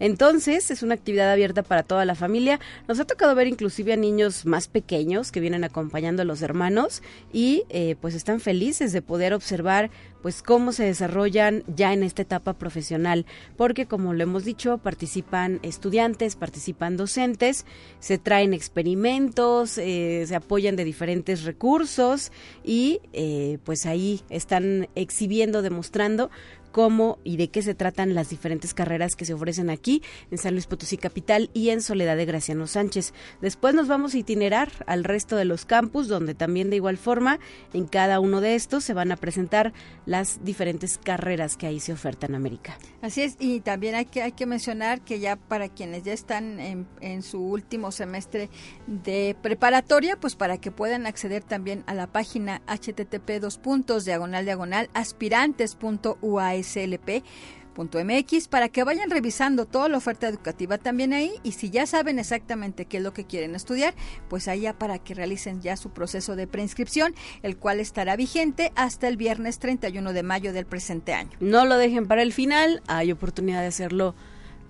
Entonces, 0.00 0.70
es 0.70 0.82
una 0.82 0.94
actividad 0.94 1.30
abierta 1.30 1.62
para 1.62 1.84
toda 1.84 2.04
la 2.04 2.16
familia. 2.16 2.58
Nos 2.88 2.98
ha 2.98 3.04
tocado 3.04 3.34
ver 3.34 3.46
inclusive 3.46 3.92
a 3.92 3.96
niños 3.96 4.46
más 4.46 4.66
pequeños 4.66 5.30
que 5.30 5.40
vienen 5.40 5.62
acompañando 5.62 6.22
a 6.22 6.24
los 6.24 6.42
hermanos 6.42 7.02
y 7.32 7.64
eh, 7.68 7.94
pues 8.00 8.14
están 8.14 8.40
felices 8.40 8.92
de 8.92 9.02
poder 9.02 9.34
observar 9.34 9.90
pues 10.22 10.42
cómo 10.42 10.72
se 10.72 10.84
desarrollan 10.84 11.64
ya 11.66 11.92
en 11.92 12.02
esta 12.02 12.22
etapa 12.22 12.54
profesional, 12.54 13.26
porque 13.56 13.86
como 13.86 14.12
lo 14.12 14.22
hemos 14.22 14.44
dicho, 14.44 14.78
participan 14.78 15.60
estudiantes, 15.62 16.36
participan 16.36 16.96
docentes, 16.96 17.64
se 18.00 18.18
traen 18.18 18.52
experimentos, 18.52 19.78
eh, 19.78 20.24
se 20.26 20.34
apoyan 20.34 20.76
de 20.76 20.84
diferentes 20.84 21.44
recursos 21.44 22.32
y 22.64 23.00
eh, 23.12 23.58
pues 23.64 23.86
ahí 23.86 24.20
están 24.28 24.88
exhibiendo, 24.94 25.62
demostrando 25.62 26.30
cómo 26.70 27.18
y 27.24 27.36
de 27.36 27.48
qué 27.48 27.62
se 27.62 27.74
tratan 27.74 28.14
las 28.14 28.30
diferentes 28.30 28.74
carreras 28.74 29.16
que 29.16 29.24
se 29.24 29.34
ofrecen 29.34 29.70
aquí 29.70 30.02
en 30.30 30.38
San 30.38 30.54
Luis 30.54 30.66
Potosí 30.66 30.96
Capital 30.96 31.50
y 31.54 31.70
en 31.70 31.82
Soledad 31.82 32.16
de 32.16 32.26
Graciano 32.26 32.66
Sánchez. 32.66 33.12
Después 33.40 33.74
nos 33.74 33.88
vamos 33.88 34.14
a 34.14 34.18
itinerar 34.18 34.70
al 34.86 35.04
resto 35.04 35.36
de 35.36 35.44
los 35.44 35.64
campus 35.64 36.08
donde 36.08 36.34
también 36.34 36.70
de 36.70 36.76
igual 36.76 36.96
forma 36.96 37.38
en 37.72 37.86
cada 37.86 38.20
uno 38.20 38.40
de 38.40 38.54
estos 38.54 38.84
se 38.84 38.94
van 38.94 39.12
a 39.12 39.16
presentar 39.16 39.72
las 40.06 40.44
diferentes 40.44 40.98
carreras 40.98 41.56
que 41.56 41.66
ahí 41.66 41.80
se 41.80 41.92
ofertan 41.92 42.30
en 42.30 42.36
América. 42.36 42.78
Así 43.02 43.22
es, 43.22 43.36
y 43.38 43.60
también 43.60 43.94
hay 43.94 44.04
que, 44.04 44.22
hay 44.22 44.32
que 44.32 44.46
mencionar 44.46 45.00
que 45.00 45.20
ya 45.20 45.36
para 45.36 45.68
quienes 45.68 46.02
ya 46.02 46.12
están 46.12 46.60
en, 46.60 47.22
su 47.22 47.40
último 47.42 47.92
semestre 47.92 48.48
de 48.86 49.36
preparatoria, 49.42 50.18
pues 50.18 50.36
para 50.36 50.58
que 50.58 50.70
puedan 50.70 51.06
acceder 51.06 51.42
también 51.42 51.84
a 51.86 51.94
la 51.94 52.06
página 52.06 52.62
http 52.66 53.40
dos 53.40 53.58
puntos 53.58 54.04
diagonal 54.04 54.44
diagonal 54.44 54.88
aspirantes.uae 54.94 56.59
slp.mx 56.62 58.48
para 58.48 58.68
que 58.68 58.84
vayan 58.84 59.10
revisando 59.10 59.66
toda 59.66 59.88
la 59.88 59.98
oferta 59.98 60.28
educativa 60.28 60.78
también 60.78 61.12
ahí 61.12 61.32
y 61.42 61.52
si 61.52 61.70
ya 61.70 61.86
saben 61.86 62.18
exactamente 62.18 62.84
qué 62.84 62.98
es 62.98 63.02
lo 63.02 63.12
que 63.12 63.24
quieren 63.24 63.54
estudiar, 63.54 63.94
pues 64.28 64.48
allá 64.48 64.78
para 64.78 64.98
que 64.98 65.14
realicen 65.14 65.60
ya 65.60 65.76
su 65.76 65.90
proceso 65.90 66.36
de 66.36 66.46
preinscripción, 66.46 67.14
el 67.42 67.56
cual 67.56 67.80
estará 67.80 68.16
vigente 68.16 68.72
hasta 68.74 69.08
el 69.08 69.16
viernes 69.16 69.58
31 69.58 70.12
de 70.12 70.22
mayo 70.22 70.52
del 70.52 70.66
presente 70.66 71.14
año. 71.14 71.30
No 71.40 71.64
lo 71.64 71.76
dejen 71.76 72.06
para 72.06 72.22
el 72.22 72.32
final, 72.32 72.82
hay 72.86 73.12
oportunidad 73.12 73.60
de 73.60 73.68
hacerlo 73.68 74.14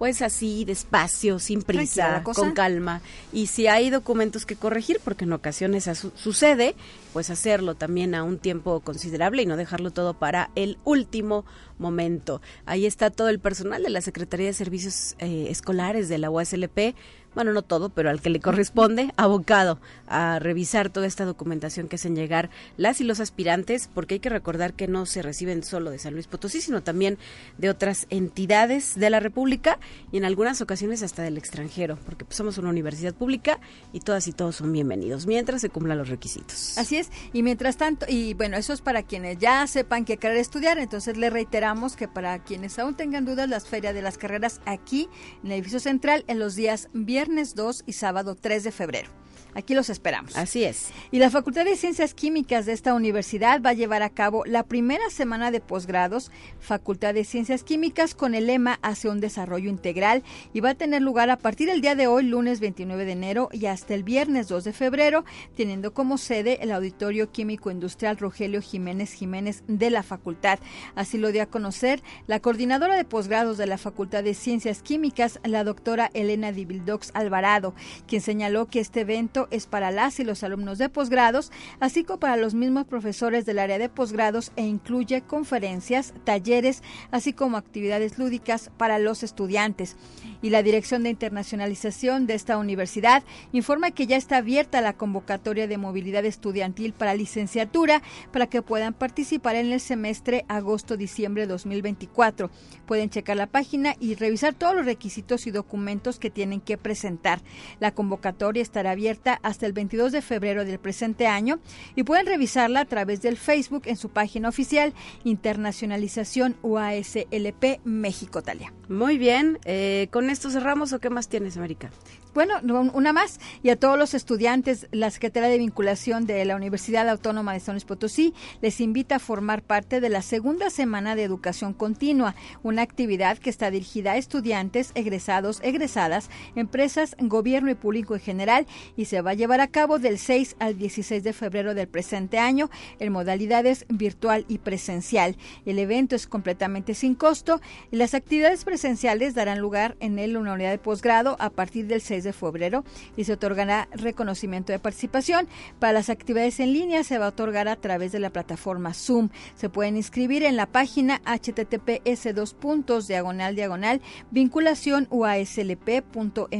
pues 0.00 0.22
así, 0.22 0.64
despacio, 0.64 1.38
sin 1.38 1.60
prisa, 1.60 2.22
con 2.22 2.52
calma. 2.52 3.02
Y 3.34 3.48
si 3.48 3.66
hay 3.66 3.90
documentos 3.90 4.46
que 4.46 4.56
corregir, 4.56 4.98
porque 5.04 5.26
en 5.26 5.32
ocasiones 5.34 5.90
sucede, 6.14 6.74
pues 7.12 7.28
hacerlo 7.28 7.74
también 7.74 8.14
a 8.14 8.22
un 8.22 8.38
tiempo 8.38 8.80
considerable 8.80 9.42
y 9.42 9.46
no 9.46 9.58
dejarlo 9.58 9.90
todo 9.90 10.14
para 10.14 10.48
el 10.54 10.78
último 10.84 11.44
momento. 11.80 12.40
Ahí 12.66 12.86
está 12.86 13.10
todo 13.10 13.28
el 13.28 13.40
personal 13.40 13.82
de 13.82 13.90
la 13.90 14.00
Secretaría 14.00 14.46
de 14.46 14.52
Servicios 14.52 15.16
eh, 15.18 15.46
Escolares 15.50 16.08
de 16.08 16.18
la 16.18 16.30
UASLP 16.30 16.94
bueno, 17.34 17.52
no 17.52 17.62
todo, 17.62 17.90
pero 17.90 18.10
al 18.10 18.20
que 18.20 18.30
le 18.30 18.40
corresponde, 18.40 19.12
abocado 19.16 19.78
a 20.08 20.38
revisar 20.40 20.90
toda 20.90 21.06
esta 21.06 21.24
documentación 21.24 21.88
que 21.88 21.96
hacen 21.96 22.16
llegar 22.16 22.50
las 22.76 23.00
y 23.00 23.04
los 23.04 23.20
aspirantes, 23.20 23.88
porque 23.92 24.14
hay 24.14 24.20
que 24.20 24.28
recordar 24.28 24.74
que 24.74 24.88
no 24.88 25.06
se 25.06 25.22
reciben 25.22 25.62
solo 25.62 25.90
de 25.90 25.98
San 25.98 26.14
Luis 26.14 26.26
Potosí, 26.26 26.60
sino 26.60 26.82
también 26.82 27.18
de 27.58 27.70
otras 27.70 28.06
entidades 28.10 28.96
de 28.96 29.10
la 29.10 29.20
República 29.20 29.78
y 30.10 30.16
en 30.16 30.24
algunas 30.24 30.60
ocasiones 30.60 31.02
hasta 31.02 31.22
del 31.22 31.38
extranjero, 31.38 31.98
porque 32.04 32.24
pues, 32.24 32.36
somos 32.36 32.58
una 32.58 32.70
universidad 32.70 33.14
pública 33.14 33.60
y 33.92 34.00
todas 34.00 34.26
y 34.26 34.32
todos 34.32 34.56
son 34.56 34.72
bienvenidos, 34.72 35.26
mientras 35.26 35.60
se 35.60 35.70
cumplan 35.70 35.98
los 35.98 36.08
requisitos. 36.08 36.76
Así 36.78 36.96
es, 36.96 37.10
y 37.32 37.42
mientras 37.42 37.76
tanto, 37.76 38.06
y 38.08 38.34
bueno, 38.34 38.56
eso 38.56 38.72
es 38.72 38.80
para 38.80 39.04
quienes 39.04 39.38
ya 39.38 39.66
sepan 39.68 40.04
que 40.04 40.16
querer 40.16 40.38
estudiar, 40.38 40.78
entonces 40.78 41.16
le 41.16 41.30
reiteramos 41.30 41.69
que 41.96 42.08
para 42.08 42.42
quienes 42.42 42.80
aún 42.80 42.96
tengan 42.96 43.24
dudas, 43.24 43.48
las 43.48 43.68
ferias 43.68 43.94
de 43.94 44.02
las 44.02 44.18
carreras 44.18 44.60
aquí 44.66 45.08
en 45.44 45.46
el 45.46 45.52
edificio 45.52 45.78
central 45.78 46.24
en 46.26 46.40
los 46.40 46.56
días 46.56 46.88
viernes 46.92 47.54
2 47.54 47.84
y 47.86 47.92
sábado 47.92 48.34
3 48.34 48.64
de 48.64 48.72
febrero. 48.72 49.10
Aquí 49.54 49.74
los 49.74 49.90
esperamos. 49.90 50.36
Así 50.36 50.64
es. 50.64 50.90
Y 51.10 51.18
la 51.18 51.30
Facultad 51.30 51.64
de 51.64 51.76
Ciencias 51.76 52.14
Químicas 52.14 52.66
de 52.66 52.72
esta 52.72 52.94
universidad 52.94 53.60
va 53.62 53.70
a 53.70 53.74
llevar 53.74 54.02
a 54.02 54.10
cabo 54.10 54.44
la 54.44 54.62
primera 54.62 55.10
semana 55.10 55.50
de 55.50 55.60
posgrados, 55.60 56.30
Facultad 56.60 57.14
de 57.14 57.24
Ciencias 57.24 57.64
Químicas, 57.64 58.14
con 58.14 58.34
el 58.34 58.46
lema 58.46 58.78
hacia 58.82 59.10
un 59.10 59.20
desarrollo 59.20 59.70
integral 59.70 60.22
y 60.52 60.60
va 60.60 60.70
a 60.70 60.74
tener 60.74 61.02
lugar 61.02 61.30
a 61.30 61.38
partir 61.38 61.68
del 61.68 61.80
día 61.80 61.94
de 61.94 62.06
hoy, 62.06 62.24
lunes 62.24 62.60
29 62.60 63.04
de 63.04 63.12
enero, 63.12 63.48
y 63.52 63.66
hasta 63.66 63.94
el 63.94 64.02
viernes 64.02 64.48
2 64.48 64.64
de 64.64 64.72
febrero, 64.72 65.24
teniendo 65.56 65.92
como 65.94 66.18
sede 66.18 66.58
el 66.62 66.72
Auditorio 66.72 67.30
Químico 67.30 67.70
Industrial 67.70 68.16
Rogelio 68.16 68.62
Jiménez 68.62 69.12
Jiménez 69.12 69.62
de 69.66 69.90
la 69.90 70.02
facultad. 70.02 70.58
Así 70.94 71.18
lo 71.18 71.32
dio 71.32 71.42
a 71.42 71.46
conocer 71.46 72.02
la 72.26 72.40
coordinadora 72.40 72.96
de 72.96 73.04
posgrados 73.04 73.58
de 73.58 73.66
la 73.66 73.78
Facultad 73.78 74.24
de 74.24 74.34
Ciencias 74.34 74.82
Químicas, 74.82 75.40
la 75.44 75.64
doctora 75.64 76.10
Elena 76.14 76.52
Dibildox 76.52 77.10
Alvarado, 77.14 77.74
quien 78.06 78.20
señaló 78.20 78.66
que 78.66 78.80
este 78.80 79.00
evento 79.00 79.39
es 79.50 79.66
para 79.66 79.90
las 79.90 80.20
y 80.20 80.24
los 80.24 80.42
alumnos 80.42 80.78
de 80.78 80.88
posgrados, 80.88 81.52
así 81.80 82.04
como 82.04 82.20
para 82.20 82.36
los 82.36 82.54
mismos 82.54 82.86
profesores 82.86 83.46
del 83.46 83.58
área 83.58 83.78
de 83.78 83.88
posgrados 83.88 84.52
e 84.56 84.62
incluye 84.62 85.22
conferencias, 85.22 86.14
talleres, 86.24 86.82
así 87.10 87.32
como 87.32 87.56
actividades 87.56 88.18
lúdicas 88.18 88.70
para 88.76 88.98
los 88.98 89.22
estudiantes. 89.22 89.96
Y 90.42 90.50
la 90.50 90.62
Dirección 90.62 91.02
de 91.02 91.10
Internacionalización 91.10 92.26
de 92.26 92.34
esta 92.34 92.58
universidad 92.58 93.22
informa 93.52 93.90
que 93.90 94.06
ya 94.06 94.16
está 94.16 94.38
abierta 94.38 94.80
la 94.80 94.94
convocatoria 94.94 95.66
de 95.66 95.78
movilidad 95.78 96.24
estudiantil 96.24 96.92
para 96.92 97.14
licenciatura 97.14 98.02
para 98.32 98.46
que 98.46 98.62
puedan 98.62 98.94
participar 98.94 99.56
en 99.56 99.72
el 99.72 99.80
semestre 99.80 100.44
agosto-diciembre 100.48 101.46
2024. 101.46 102.50
Pueden 102.86 103.10
checar 103.10 103.36
la 103.36 103.46
página 103.46 103.94
y 104.00 104.14
revisar 104.14 104.54
todos 104.54 104.74
los 104.74 104.86
requisitos 104.86 105.46
y 105.46 105.50
documentos 105.50 106.18
que 106.18 106.30
tienen 106.30 106.60
que 106.60 106.78
presentar. 106.78 107.42
La 107.78 107.92
convocatoria 107.92 108.62
estará 108.62 108.92
abierta 108.92 109.29
hasta 109.34 109.66
el 109.66 109.72
22 109.72 110.12
de 110.12 110.22
febrero 110.22 110.64
del 110.64 110.78
presente 110.78 111.26
año 111.26 111.60
y 111.96 112.02
pueden 112.02 112.26
revisarla 112.26 112.80
a 112.80 112.84
través 112.84 113.22
del 113.22 113.36
Facebook 113.36 113.82
en 113.86 113.96
su 113.96 114.08
página 114.08 114.48
oficial 114.48 114.92
Internacionalización 115.24 116.56
UASLP 116.62 117.80
México 117.84 118.42
Talia. 118.42 118.72
Muy 118.88 119.18
bien, 119.18 119.58
eh, 119.64 120.08
¿con 120.10 120.30
esto 120.30 120.50
cerramos 120.50 120.92
o 120.92 120.98
qué 120.98 121.10
más 121.10 121.28
tienes, 121.28 121.56
América? 121.56 121.90
Bueno, 122.32 122.54
una 122.94 123.12
más. 123.12 123.40
Y 123.64 123.70
a 123.70 123.76
todos 123.76 123.98
los 123.98 124.14
estudiantes, 124.14 124.86
la 124.92 125.10
Secretaría 125.10 125.48
de 125.48 125.58
Vinculación 125.58 126.26
de 126.26 126.44
la 126.44 126.54
Universidad 126.54 127.08
Autónoma 127.08 127.54
de 127.54 127.60
San 127.60 127.74
Luis 127.74 127.84
Potosí 127.84 128.34
les 128.62 128.80
invita 128.80 129.16
a 129.16 129.18
formar 129.18 129.62
parte 129.62 130.00
de 130.00 130.10
la 130.10 130.22
segunda 130.22 130.70
semana 130.70 131.16
de 131.16 131.24
educación 131.24 131.74
continua, 131.74 132.36
una 132.62 132.82
actividad 132.82 133.38
que 133.38 133.50
está 133.50 133.72
dirigida 133.72 134.12
a 134.12 134.16
estudiantes, 134.16 134.92
egresados, 134.94 135.58
egresadas, 135.64 136.30
empresas, 136.54 137.16
gobierno 137.18 137.68
y 137.68 137.74
público 137.74 138.14
en 138.14 138.20
general 138.20 138.66
y 138.96 139.06
se 139.06 139.22
va 139.22 139.32
a 139.32 139.34
llevar 139.34 139.60
a 139.60 139.66
cabo 139.66 139.98
del 139.98 140.16
6 140.16 140.54
al 140.60 140.78
16 140.78 141.24
de 141.24 141.32
febrero 141.32 141.74
del 141.74 141.88
presente 141.88 142.38
año 142.38 142.70
en 143.00 143.12
modalidades 143.12 143.86
virtual 143.88 144.44
y 144.46 144.58
presencial. 144.58 145.36
El 145.66 145.80
evento 145.80 146.14
es 146.14 146.28
completamente 146.28 146.94
sin 146.94 147.16
costo 147.16 147.60
y 147.90 147.96
las 147.96 148.14
actividades 148.14 148.64
presenciales 148.64 149.34
darán 149.34 149.58
lugar 149.58 149.96
en 149.98 150.20
el 150.20 150.36
una 150.36 150.52
unidad 150.52 150.70
de 150.70 150.78
posgrado 150.78 151.36
a 151.40 151.50
partir 151.50 151.88
del 151.88 152.00
6 152.00 152.19
de 152.24 152.32
febrero 152.32 152.84
y 153.16 153.24
se 153.24 153.32
otorgará 153.34 153.88
reconocimiento 153.92 154.72
de 154.72 154.78
participación. 154.78 155.48
Para 155.78 155.92
las 155.92 156.10
actividades 156.10 156.60
en 156.60 156.72
línea 156.72 157.04
se 157.04 157.18
va 157.18 157.26
a 157.26 157.30
otorgar 157.30 157.68
a 157.68 157.76
través 157.76 158.12
de 158.12 158.20
la 158.20 158.30
plataforma 158.30 158.94
Zoom. 158.94 159.28
Se 159.54 159.68
pueden 159.68 159.96
inscribir 159.96 160.42
en 160.42 160.56
la 160.56 160.66
página 160.66 161.20
https 161.24 162.34
dos 162.34 162.54
puntos 162.54 163.06
diagonal 163.08 163.54
diagonal 163.54 164.00
vinculación 164.30 165.06
uaslp.mx 165.10 166.50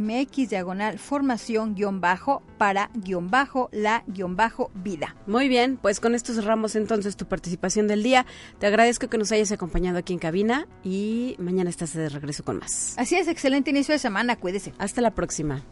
diagonal 0.50 0.98
formación 0.98 1.74
guion 1.74 2.00
bajo 2.00 2.42
para 2.60 2.90
guion 2.92 3.30
bajo 3.30 3.70
la 3.72 4.04
guion 4.06 4.36
bajo 4.36 4.70
vida. 4.74 5.16
Muy 5.26 5.48
bien, 5.48 5.78
pues 5.80 5.98
con 5.98 6.14
esto 6.14 6.34
cerramos 6.34 6.76
entonces 6.76 7.16
tu 7.16 7.24
participación 7.24 7.88
del 7.88 8.02
día. 8.02 8.26
Te 8.58 8.66
agradezco 8.66 9.08
que 9.08 9.16
nos 9.16 9.32
hayas 9.32 9.50
acompañado 9.50 9.96
aquí 9.96 10.12
en 10.12 10.18
cabina 10.18 10.68
y 10.84 11.36
mañana 11.38 11.70
estás 11.70 11.94
de 11.94 12.10
regreso 12.10 12.44
con 12.44 12.58
más. 12.58 12.98
Así 12.98 13.16
es, 13.16 13.28
excelente 13.28 13.70
inicio 13.70 13.94
de 13.94 13.98
semana, 13.98 14.36
cuídese. 14.36 14.74
Hasta 14.76 15.00
la 15.00 15.12
próxima. 15.12 15.62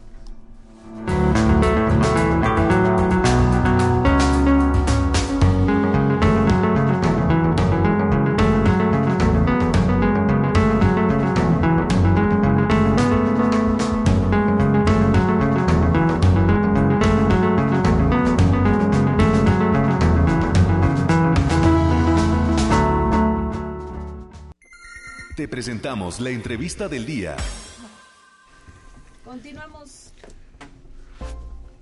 Te 25.39 25.47
presentamos 25.47 26.19
la 26.19 26.31
entrevista 26.31 26.89
del 26.89 27.05
día. 27.05 27.37
Continuamos. 29.23 30.08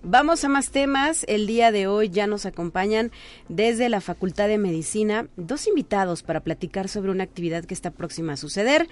Vamos 0.03 0.43
a 0.43 0.49
más 0.49 0.69
temas. 0.69 1.25
El 1.27 1.47
día 1.47 1.71
de 1.71 1.87
hoy 1.87 2.09
ya 2.09 2.27
nos 2.27 2.45
acompañan 2.45 3.11
desde 3.49 3.89
la 3.89 3.99
Facultad 3.99 4.47
de 4.47 4.57
Medicina 4.57 5.27
dos 5.37 5.67
invitados 5.67 6.23
para 6.23 6.41
platicar 6.41 6.87
sobre 6.87 7.11
una 7.11 7.23
actividad 7.23 7.65
que 7.65 7.73
está 7.73 7.91
próxima 7.91 8.33
a 8.33 8.37
suceder. 8.37 8.87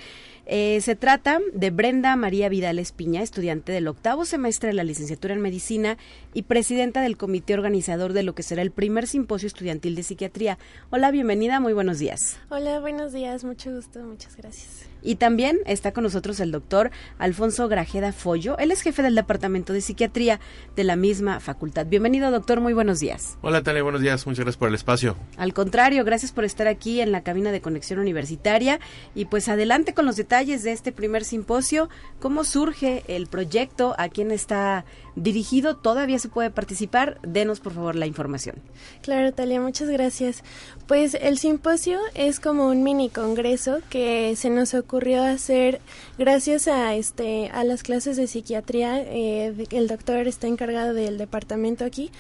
Eh, 0.48 0.82
se 0.82 0.96
trata 0.96 1.40
de 1.54 1.70
Brenda 1.70 2.16
María 2.16 2.50
Vidal 2.50 2.80
Espiña, 2.80 3.22
estudiante 3.22 3.72
del 3.72 3.88
octavo 3.88 4.26
semestre 4.26 4.68
de 4.68 4.74
la 4.74 4.84
licenciatura 4.84 5.36
en 5.36 5.42
Medicina 5.42 5.98
y 6.34 6.44
presidenta 6.44 7.02
del 7.02 7.18
comité 7.18 7.54
organizador 7.54 8.14
de 8.14 8.24
lo 8.24 8.36
que 8.36 8.44
será 8.44 8.62
el 8.62 8.72
primer 8.72 9.08
simposio 9.08 9.48
estudiantil 9.48 9.96
de 9.96 10.04
psiquiatría. 10.04 10.58
Hola, 10.90 11.12
bienvenida, 11.12 11.60
muy 11.60 11.74
buenos 11.74 12.00
días. 12.00 12.38
Hola, 12.50 12.80
buenos 12.80 13.14
días, 13.14 13.44
mucho 13.44 13.74
gusto, 13.74 14.00
muchas 14.00 14.36
gracias. 14.36 14.95
Y 15.06 15.16
también 15.18 15.60
está 15.68 15.92
con 15.92 16.04
nosotros 16.04 16.40
el 16.40 16.52
doctor 16.52 16.90
Alfonso 17.20 17.68
Grajeda 17.68 18.12
Follo. 18.12 18.58
Él 18.58 18.72
es 18.72 18.82
jefe 18.82 19.04
del 19.04 19.14
Departamento 19.14 19.72
de 19.72 19.82
Psiquiatría 19.82 20.40
de 20.76 20.84
la 20.84 20.96
misma 20.96 21.40
facultad. 21.40 21.86
Bienvenido, 21.86 22.32
doctor. 22.32 22.60
Muy 22.60 22.74
buenos 22.74 23.00
días. 23.00 23.38
Hola, 23.42 23.62
Talia. 23.62 23.84
Buenos 23.84 24.02
días. 24.02 24.26
Muchas 24.26 24.44
gracias 24.44 24.58
por 24.58 24.70
el 24.70 24.76
espacio. 24.76 25.16
Al 25.38 25.54
contrario, 25.54 26.04
gracias 26.04 26.32
por 26.32 26.44
estar 26.44 26.68
aquí 26.68 27.02
en 27.02 27.12
la 27.12 27.22
cabina 27.22 27.52
de 27.52 27.62
conexión 27.62 28.00
universitaria. 28.00 28.80
Y 29.14 29.26
pues 29.26 29.48
adelante 29.48 29.94
con 29.94 30.08
los 30.08 30.16
detalles 30.16 30.64
de 30.64 30.72
este 30.72 30.92
primer 30.92 31.24
simposio. 31.24 31.88
¿Cómo 32.20 32.44
surge 32.44 33.04
el 33.08 33.28
proyecto? 33.28 33.94
¿A 34.00 34.10
quién 34.10 34.32
está 34.32 34.86
dirigido? 35.16 35.76
¿Todavía 35.76 36.20
se 36.20 36.30
puede 36.30 36.50
participar? 36.50 37.20
Denos, 37.22 37.60
por 37.60 37.74
favor, 37.74 37.96
la 37.96 38.06
información. 38.06 38.56
Claro, 39.02 39.34
Talia. 39.34 39.62
Muchas 39.62 39.90
gracias. 39.90 40.44
Pues 40.88 41.16
el 41.16 41.38
simposio 41.38 42.00
es 42.14 42.40
como 42.40 42.68
un 42.68 42.84
mini 42.84 43.10
congreso 43.10 43.80
que 43.90 44.36
se 44.36 44.50
nos 44.50 44.74
ocurrió 44.74 45.24
hacer 45.24 45.82
gracias 46.18 46.68
a 46.68 46.96
este 46.96 47.50
a 47.50 47.64
las 47.64 47.84
clases 47.84 48.18
de 48.18 48.28
psiquiatría 48.28 49.02
eh, 49.02 49.68
el 49.72 49.88
doctor 49.88 50.28
está 50.28 50.48
encargado 50.48 50.94
del 50.94 51.18
departamento 51.18 51.86
aquí 51.86 52.12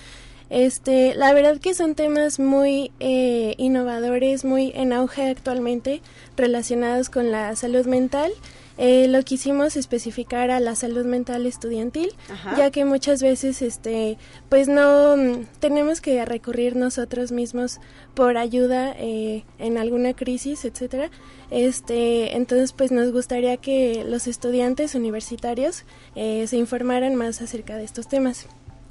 este 0.50 1.16
la 1.16 1.34
verdad 1.34 1.60
que 1.60 1.74
son 1.74 1.96
temas 1.96 2.40
muy 2.40 2.92
eh, 3.00 3.56
innovadores 3.58 4.46
muy 4.46 4.72
en 4.76 4.94
auge 4.94 5.30
actualmente 5.30 6.02
relacionados 6.38 7.10
con 7.10 7.32
la 7.32 7.56
salud 7.56 7.86
mental 7.86 8.32
eh, 8.78 9.08
lo 9.08 9.22
quisimos 9.24 9.78
especificar 9.78 10.52
a 10.52 10.60
la 10.60 10.76
salud 10.76 11.06
mental 11.06 11.46
estudiantil, 11.46 12.14
ya 12.58 12.72
que 12.72 12.84
muchas 12.84 13.22
veces, 13.22 13.62
este, 13.62 14.18
pues 14.50 14.68
no 14.68 15.16
mm, 15.16 15.46
tenemos 15.60 16.02
que 16.02 16.24
recurrir 16.26 16.76
nosotros 16.76 17.32
mismos 17.32 17.80
por 18.14 18.38
ayuda 18.38 18.94
eh, 18.98 19.46
en 19.60 19.78
alguna 19.78 20.14
crisis, 20.14 20.66
etcétera. 20.66 21.10
Este, 21.52 22.36
entonces, 22.36 22.74
pues 22.74 22.92
nos 22.92 23.12
gustaría 23.12 23.58
que 23.58 24.04
los 24.06 24.28
estudiantes 24.28 24.96
universitarios 24.96 25.84
eh, 26.16 26.46
se 26.48 26.58
informaran 26.58 27.16
más 27.16 27.42
acerca 27.42 27.78
de 27.78 27.86
estos 27.86 28.08
temas. 28.08 28.48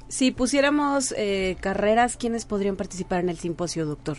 Si 0.07 0.31
pusiéramos 0.31 1.13
carreras, 1.61 2.15
¿quiénes 2.15 2.45
podrían 2.45 2.75
participar 2.75 3.21
en 3.21 3.29
el 3.29 3.37
simposio, 3.37 3.85
doctor? 3.85 4.17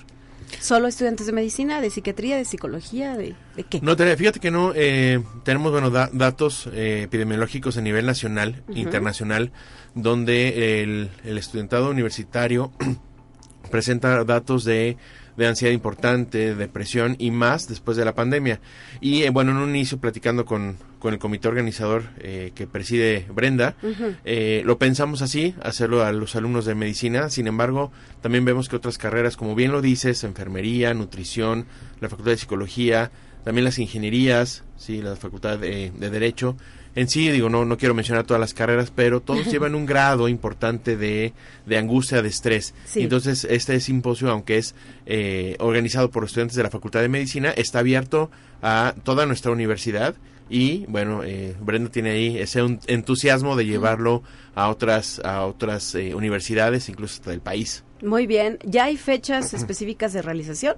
¿Solo 0.60 0.88
estudiantes 0.88 1.26
de 1.26 1.32
medicina, 1.32 1.80
de 1.80 1.90
psiquiatría, 1.90 2.36
de 2.36 2.44
psicología, 2.44 3.16
de, 3.16 3.34
qué? 3.68 3.80
No, 3.80 3.96
fíjate 3.96 4.40
que 4.40 4.50
no, 4.50 4.72
eh, 4.74 5.22
tenemos 5.44 5.72
bueno 5.72 5.90
datos 5.90 6.68
eh, 6.72 7.02
epidemiológicos 7.04 7.76
a 7.76 7.80
nivel 7.80 8.06
nacional, 8.06 8.62
internacional, 8.74 9.52
donde 9.94 10.82
el, 10.82 11.10
el 11.24 11.38
estudiantado 11.38 11.90
universitario 11.90 12.72
presenta 13.70 14.24
datos 14.24 14.64
de 14.64 14.96
de 15.36 15.46
ansiedad 15.46 15.72
importante, 15.72 16.54
depresión 16.54 17.16
y 17.18 17.30
más 17.30 17.68
después 17.68 17.96
de 17.96 18.04
la 18.04 18.14
pandemia. 18.14 18.60
Y 19.00 19.22
eh, 19.22 19.30
bueno, 19.30 19.52
en 19.52 19.58
un 19.58 19.70
inicio 19.70 19.98
platicando 19.98 20.44
con, 20.44 20.78
con 20.98 21.12
el 21.12 21.18
comité 21.18 21.48
organizador 21.48 22.04
eh, 22.18 22.52
que 22.54 22.66
preside 22.66 23.26
Brenda, 23.32 23.76
eh, 24.24 24.62
lo 24.64 24.78
pensamos 24.78 25.22
así, 25.22 25.54
hacerlo 25.62 26.02
a 26.04 26.12
los 26.12 26.36
alumnos 26.36 26.64
de 26.64 26.74
medicina, 26.74 27.30
sin 27.30 27.46
embargo, 27.46 27.92
también 28.22 28.44
vemos 28.44 28.68
que 28.68 28.76
otras 28.76 28.98
carreras, 28.98 29.36
como 29.36 29.54
bien 29.54 29.72
lo 29.72 29.82
dices, 29.82 30.24
enfermería, 30.24 30.94
nutrición, 30.94 31.66
la 32.00 32.08
facultad 32.08 32.32
de 32.32 32.38
psicología, 32.38 33.10
también 33.44 33.64
las 33.64 33.78
ingenierías, 33.78 34.64
sí, 34.76 35.02
la 35.02 35.14
facultad 35.16 35.58
de, 35.58 35.92
de 35.96 36.10
derecho, 36.10 36.56
en 36.96 37.08
sí, 37.08 37.28
digo, 37.30 37.50
no, 37.50 37.66
no 37.66 37.76
quiero 37.76 37.94
mencionar 37.94 38.24
todas 38.24 38.40
las 38.40 38.54
carreras, 38.54 38.90
pero 38.90 39.20
todos 39.20 39.46
llevan 39.52 39.74
un 39.74 39.84
grado 39.84 40.28
importante 40.28 40.96
de, 40.96 41.34
de 41.66 41.78
angustia, 41.78 42.22
de 42.22 42.28
estrés. 42.28 42.74
Entonces, 42.94 43.44
este 43.44 43.78
simposio, 43.80 44.30
aunque 44.30 44.56
es 44.56 44.74
eh, 45.04 45.56
organizado 45.60 46.10
por 46.10 46.24
estudiantes 46.24 46.56
de 46.56 46.62
la 46.62 46.70
Facultad 46.70 47.02
de 47.02 47.08
Medicina, 47.08 47.50
está 47.50 47.80
abierto 47.80 48.30
a 48.62 48.94
toda 49.04 49.26
nuestra 49.26 49.52
universidad 49.52 50.16
y 50.48 50.86
bueno 50.86 51.22
eh, 51.24 51.54
Brenda 51.60 51.90
tiene 51.90 52.10
ahí 52.10 52.38
ese 52.38 52.60
entusiasmo 52.86 53.56
de 53.56 53.66
llevarlo 53.66 54.22
a 54.54 54.68
otras 54.68 55.20
a 55.24 55.44
otras 55.44 55.94
eh, 55.96 56.14
universidades 56.14 56.88
incluso 56.88 57.14
hasta 57.14 57.30
del 57.32 57.40
país 57.40 57.82
muy 58.02 58.26
bien 58.26 58.58
ya 58.64 58.84
hay 58.84 58.96
fechas 58.96 59.54
específicas 59.54 60.12
de 60.12 60.22
realización 60.22 60.76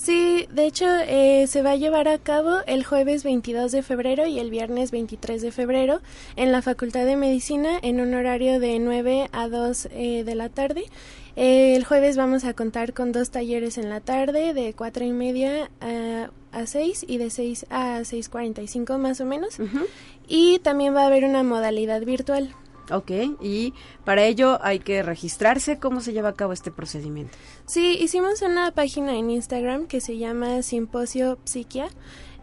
Sí, 0.00 0.46
de 0.50 0.64
hecho 0.64 0.86
eh, 0.86 1.46
se 1.46 1.60
va 1.60 1.72
a 1.72 1.76
llevar 1.76 2.08
a 2.08 2.16
cabo 2.16 2.60
el 2.66 2.84
jueves 2.84 3.22
22 3.22 3.70
de 3.70 3.82
febrero 3.82 4.26
y 4.26 4.38
el 4.38 4.48
viernes 4.48 4.92
23 4.92 5.42
de 5.42 5.52
febrero 5.52 6.00
en 6.36 6.52
la 6.52 6.62
Facultad 6.62 7.04
de 7.04 7.16
Medicina 7.16 7.78
en 7.82 8.00
un 8.00 8.14
horario 8.14 8.60
de 8.60 8.78
9 8.78 9.28
a 9.30 9.48
2 9.48 9.88
eh, 9.92 10.24
de 10.24 10.34
la 10.34 10.48
tarde. 10.48 10.84
Eh, 11.36 11.76
el 11.76 11.84
jueves 11.84 12.16
vamos 12.16 12.44
a 12.44 12.54
contar 12.54 12.94
con 12.94 13.12
dos 13.12 13.28
talleres 13.28 13.76
en 13.76 13.90
la 13.90 14.00
tarde 14.00 14.54
de 14.54 14.72
4 14.72 15.04
y 15.04 15.12
media 15.12 15.70
a, 15.82 16.30
a 16.50 16.64
6 16.64 17.04
y 17.06 17.18
de 17.18 17.28
6 17.28 17.66
a 17.68 17.98
6.45 18.00 18.96
más 18.96 19.20
o 19.20 19.26
menos. 19.26 19.58
Y 20.26 20.60
también 20.60 20.94
va 20.94 21.02
a 21.02 21.08
haber 21.08 21.24
una 21.24 21.42
modalidad 21.42 22.00
virtual. 22.06 22.54
Ok, 22.90 23.10
y 23.40 23.74
para 24.04 24.24
ello 24.24 24.58
hay 24.62 24.80
que 24.80 25.02
registrarse. 25.02 25.78
¿Cómo 25.78 26.00
se 26.00 26.12
lleva 26.12 26.30
a 26.30 26.34
cabo 26.34 26.52
este 26.52 26.70
procedimiento? 26.70 27.36
Sí, 27.66 27.96
hicimos 28.00 28.42
una 28.42 28.72
página 28.72 29.16
en 29.16 29.30
Instagram 29.30 29.86
que 29.86 30.00
se 30.00 30.18
llama 30.18 30.62
Simposio 30.62 31.38
Psiquia. 31.44 31.88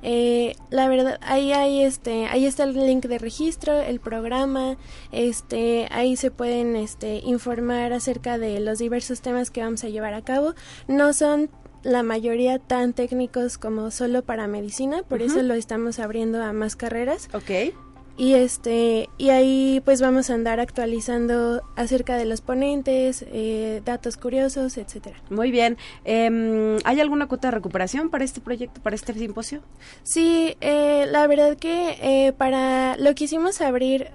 Eh, 0.04 0.56
la 0.70 0.88
verdad, 0.88 1.20
ahí 1.22 1.52
hay 1.54 1.82
este, 1.82 2.28
ahí 2.28 2.46
está 2.46 2.64
el 2.64 2.74
link 2.74 3.06
de 3.06 3.18
registro, 3.18 3.80
el 3.80 4.00
programa, 4.00 4.78
este, 5.12 5.88
ahí 5.92 6.16
se 6.16 6.30
pueden 6.30 6.76
este, 6.76 7.16
informar 7.26 7.94
acerca 7.94 8.38
de 8.38 8.60
los 8.60 8.78
diversos 8.78 9.22
temas 9.22 9.50
que 9.50 9.62
vamos 9.62 9.84
a 9.84 9.90
llevar 9.90 10.14
a 10.14 10.22
cabo. 10.22 10.54
No 10.88 11.14
son 11.14 11.50
la 11.84 12.04
mayoría 12.04 12.60
tan 12.60 12.94
técnicos 12.94 13.58
como 13.58 13.92
solo 13.92 14.24
para 14.24 14.48
medicina, 14.48 15.04
por 15.04 15.22
eso 15.22 15.42
lo 15.42 15.56
estamos 15.56 16.00
abriendo 16.00 16.44
a 16.44 16.54
más 16.54 16.76
carreras. 16.76 17.30
Ok 17.34 17.74
y 18.18 18.34
este 18.34 19.10
y 19.18 19.30
ahí 19.30 19.82
pues 19.86 20.02
vamos 20.02 20.30
a 20.30 20.34
andar 20.34 20.60
actualizando 20.60 21.62
acerca 21.76 22.18
de 22.18 22.26
los 22.26 22.42
ponentes 22.42 23.24
eh, 23.28 23.82
datos 23.86 24.18
curiosos 24.18 24.78
etcétera. 24.78 25.18
Muy 25.30 25.52
bien. 25.52 25.78
Em, 26.04 26.78
hay 26.84 27.00
alguna 27.00 27.28
cuota 27.28 27.50
de 27.50 27.52
recuperación 27.52 28.10
para 28.10 28.26
este 28.26 28.42
proyecto 28.42 28.82
para 28.82 28.96
este 28.96 29.14
simposio 29.14 29.62
sí 30.04 30.58
eh, 30.62 31.06
la 31.10 31.28
verdad 31.28 31.58
que 31.58 31.98
eh, 32.02 32.34
para 32.34 32.98
lo 32.98 33.14
quisimos 33.14 33.62
abrir 33.62 34.08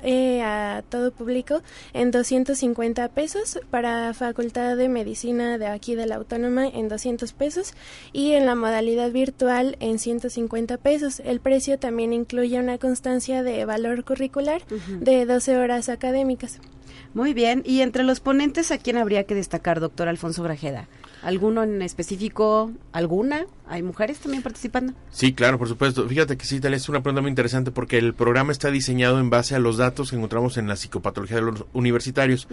a 0.43 0.83
todo 0.89 1.13
público 1.13 1.63
en 1.93 2.11
250 2.11 3.09
pesos 3.09 3.61
para 3.71 4.13
facultad 4.15 4.77
de 4.77 4.89
medicina 4.89 5.59
de 5.59 5.67
aquí 5.67 5.95
de 5.95 6.07
la 6.07 6.17
autónoma 6.17 6.67
en 6.67 6.89
200 6.89 7.33
pesos 7.33 7.75
y 8.13 8.33
en 8.33 8.47
la 8.47 8.55
modalidad 8.55 9.11
virtual 9.13 9.77
en 9.81 9.99
150 9.99 10.77
pesos. 10.79 11.21
El 11.21 11.41
precio 11.41 11.79
también 11.79 12.13
incluye 12.13 12.59
una 12.59 12.79
constancia 12.79 13.43
de 13.43 13.65
valor 13.65 13.92
curricular 14.05 14.63
de 15.01 15.27
12 15.27 15.57
horas 15.57 15.89
académicas. 15.89 16.61
Muy 17.15 17.35
bien, 17.35 17.63
y 17.67 17.83
entre 17.83 18.05
los 18.05 18.21
ponentes, 18.21 18.71
¿a 18.71 18.79
quién 18.79 18.97
habría 18.97 19.25
que 19.25 19.35
destacar, 19.35 19.81
doctor 19.81 20.09
Alfonso 20.09 20.43
Grajeda? 20.43 20.89
¿Alguno 21.23 21.63
en 21.63 21.83
específico? 21.83 22.73
¿Alguna? 22.91 23.47
¿Hay 23.69 23.83
mujeres 23.83 24.19
también 24.19 24.43
participando? 24.43 24.93
Sí, 25.11 25.35
claro, 25.35 25.57
por 25.57 25.69
supuesto. 25.69 26.09
Fíjate 26.09 26.37
que 26.37 26.45
sí, 26.45 26.59
tal 26.59 26.75
es 26.75 26.89
una 26.89 27.03
pregunta 27.03 27.23
muy 27.23 27.29
interesante 27.29 27.71
porque 27.71 27.99
el 27.99 28.13
programa 28.13 28.51
está 28.51 28.71
diseñado 28.71 29.21
en 29.21 29.31
base 29.31 29.55
a 29.55 29.61
los 29.61 29.77
datos 29.77 30.11
que 30.11 30.17
encontramos 30.17 30.57
en 30.57 30.67
la 30.67 30.75
psicopatología 30.75 31.37
de 31.37 31.43
los 31.43 31.65
universitarios. 31.73 32.49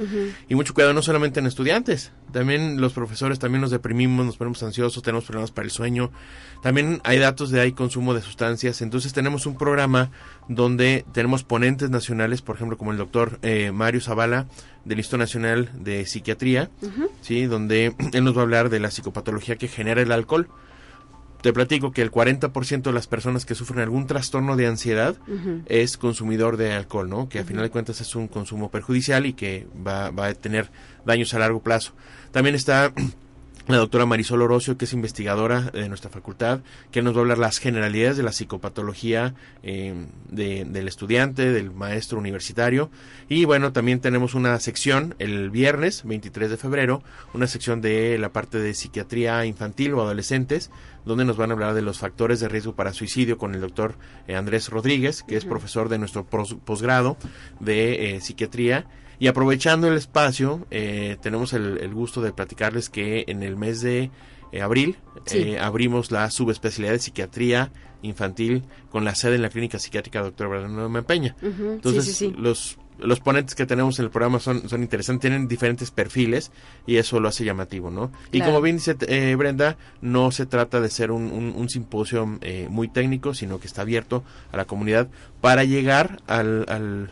Y 0.47 0.55
mucho 0.55 0.73
cuidado 0.73 0.93
no 0.93 1.01
solamente 1.01 1.39
en 1.39 1.47
estudiantes, 1.47 2.11
también 2.31 2.79
los 2.79 2.93
profesores 2.93 3.39
también 3.39 3.61
nos 3.61 3.71
deprimimos, 3.71 4.25
nos 4.25 4.37
ponemos 4.37 4.61
ansiosos, 4.61 5.01
tenemos 5.01 5.25
problemas 5.25 5.51
para 5.51 5.65
el 5.65 5.71
sueño. 5.71 6.11
También 6.61 7.01
hay 7.03 7.17
datos 7.17 7.49
de 7.49 7.61
hay 7.61 7.71
consumo 7.71 8.13
de 8.13 8.21
sustancias. 8.21 8.81
Entonces 8.83 9.13
tenemos 9.13 9.47
un 9.47 9.57
programa 9.57 10.11
donde 10.49 11.05
tenemos 11.13 11.43
ponentes 11.43 11.89
nacionales, 11.91 12.41
por 12.41 12.55
ejemplo, 12.55 12.77
como 12.77 12.91
el 12.91 12.97
doctor 12.97 13.39
eh, 13.43 13.71
Mario 13.71 14.01
Zavala, 14.01 14.47
del 14.83 14.97
Instituto 14.97 15.19
Nacional 15.19 15.69
de 15.75 16.05
Psiquiatría, 16.05 16.71
¿sí? 17.21 17.45
donde 17.45 17.95
él 18.13 18.23
nos 18.23 18.35
va 18.35 18.41
a 18.41 18.43
hablar 18.43 18.69
de 18.69 18.79
la 18.79 18.89
psicopatología 18.89 19.55
que 19.55 19.67
genera 19.67 20.01
el 20.01 20.11
alcohol. 20.11 20.49
Te 21.41 21.53
platico 21.53 21.91
que 21.91 22.01
el 22.01 22.11
40% 22.11 22.81
de 22.81 22.91
las 22.91 23.07
personas 23.07 23.45
que 23.45 23.55
sufren 23.55 23.79
algún 23.79 24.07
trastorno 24.07 24.57
de 24.57 24.67
ansiedad 24.67 25.15
es 25.67 25.95
consumidor 25.95 26.57
de 26.57 26.73
alcohol, 26.73 27.09
¿no? 27.09 27.29
Que 27.29 27.39
a 27.39 27.45
final 27.45 27.63
de 27.63 27.69
cuentas 27.69 28.01
es 28.01 28.13
un 28.13 28.27
consumo 28.27 28.69
perjudicial 28.69 29.25
y 29.25 29.31
que 29.31 29.65
va, 29.87 30.11
va 30.11 30.25
a 30.25 30.33
tener 30.33 30.69
daños 31.05 31.33
a 31.33 31.39
largo 31.39 31.61
plazo. 31.61 31.93
También 32.31 32.55
está 32.55 32.91
la 33.69 33.77
doctora 33.77 34.07
Marisol 34.07 34.41
Orocio, 34.41 34.77
que 34.77 34.85
es 34.85 34.93
investigadora 34.93 35.61
de 35.61 35.87
nuestra 35.89 36.09
facultad, 36.09 36.61
que 36.91 37.03
nos 37.03 37.13
va 37.13 37.19
a 37.19 37.21
hablar 37.21 37.37
las 37.37 37.59
generalidades 37.59 38.17
de 38.17 38.23
la 38.23 38.31
psicopatología 38.31 39.35
eh, 39.61 39.93
del 40.27 40.87
estudiante, 40.87 41.51
del 41.51 41.69
maestro 41.69 42.17
universitario. 42.17 42.89
Y 43.27 43.45
bueno, 43.45 43.71
también 43.71 43.99
tenemos 43.99 44.33
una 44.33 44.59
sección 44.59 45.13
el 45.19 45.51
viernes 45.51 46.01
23 46.03 46.49
de 46.49 46.57
febrero, 46.57 47.03
una 47.35 47.45
sección 47.45 47.79
de 47.79 48.17
la 48.17 48.33
parte 48.33 48.57
de 48.57 48.73
psiquiatría 48.73 49.45
infantil 49.45 49.93
o 49.93 50.01
adolescentes, 50.01 50.71
donde 51.05 51.25
nos 51.25 51.37
van 51.37 51.51
a 51.51 51.53
hablar 51.53 51.75
de 51.75 51.83
los 51.83 51.99
factores 51.99 52.39
de 52.39 52.47
riesgo 52.47 52.73
para 52.73 52.91
suicidio 52.93 53.37
con 53.37 53.53
el 53.53 53.61
doctor 53.61 53.95
eh, 54.27 54.35
Andrés 54.35 54.69
Rodríguez, 54.69 55.21
que 55.21 55.37
es 55.37 55.45
profesor 55.45 55.89
de 55.89 55.99
nuestro 55.99 56.25
posgrado 56.25 57.17
de 57.59 58.15
eh, 58.15 58.21
psiquiatría 58.21 58.87
y 59.19 59.27
aprovechando 59.27 59.87
el 59.87 59.95
espacio, 59.95 60.65
eh, 60.71 61.17
tenemos 61.21 61.51
el, 61.51 61.93
gusto 61.93 62.21
de 62.21 62.31
platicarles 62.31 62.89
que 62.89 63.25
en 63.27 63.43
el 63.43 63.57
mes 63.57 63.81
de 63.81 64.11
eh, 64.53 64.61
abril 64.61 64.97
eh, 65.31 65.59
abrimos 65.59 66.09
la 66.11 66.31
subespecialidad 66.31 66.93
de 66.93 66.99
psiquiatría 66.99 67.71
infantil 68.01 68.63
con 68.89 69.03
la 69.03 69.13
sede 69.15 69.35
en 69.35 69.41
la 69.41 69.49
clínica 69.49 69.77
psiquiátrica 69.77 70.21
doctor 70.21 70.49
Bernardo 70.49 70.87
Mempeña. 70.87 71.35
Entonces, 71.41 72.21
los 72.37 72.77
los 72.97 73.21
ponentes 73.21 73.55
que 73.55 73.65
tenemos 73.65 73.97
en 73.97 74.05
el 74.05 74.11
programa 74.11 74.41
son, 74.41 74.67
son 74.67 74.81
interesantes, 74.81 75.21
tienen 75.21 75.47
diferentes 75.47 75.89
perfiles 75.89 76.51
y 76.85 76.97
eso 76.97 77.21
lo 77.21 77.29
hace 77.29 77.45
llamativo, 77.45 77.89
¿no? 77.89 78.11
Y 78.33 78.41
como 78.41 78.61
bien 78.61 78.75
dice 78.75 78.93
Brenda, 79.37 79.77
no 80.01 80.31
se 80.31 80.45
trata 80.45 80.81
de 80.81 80.89
ser 80.89 81.11
un, 81.11 81.31
un, 81.55 81.69
simposio 81.69 82.25
muy 82.67 82.89
técnico, 82.89 83.33
sino 83.33 83.57
que 83.57 83.67
está 83.67 83.83
abierto 83.83 84.25
a 84.51 84.57
la 84.57 84.65
comunidad 84.65 85.07
para 85.39 85.63
llegar 85.63 86.21
al, 86.27 86.65
al, 86.67 87.09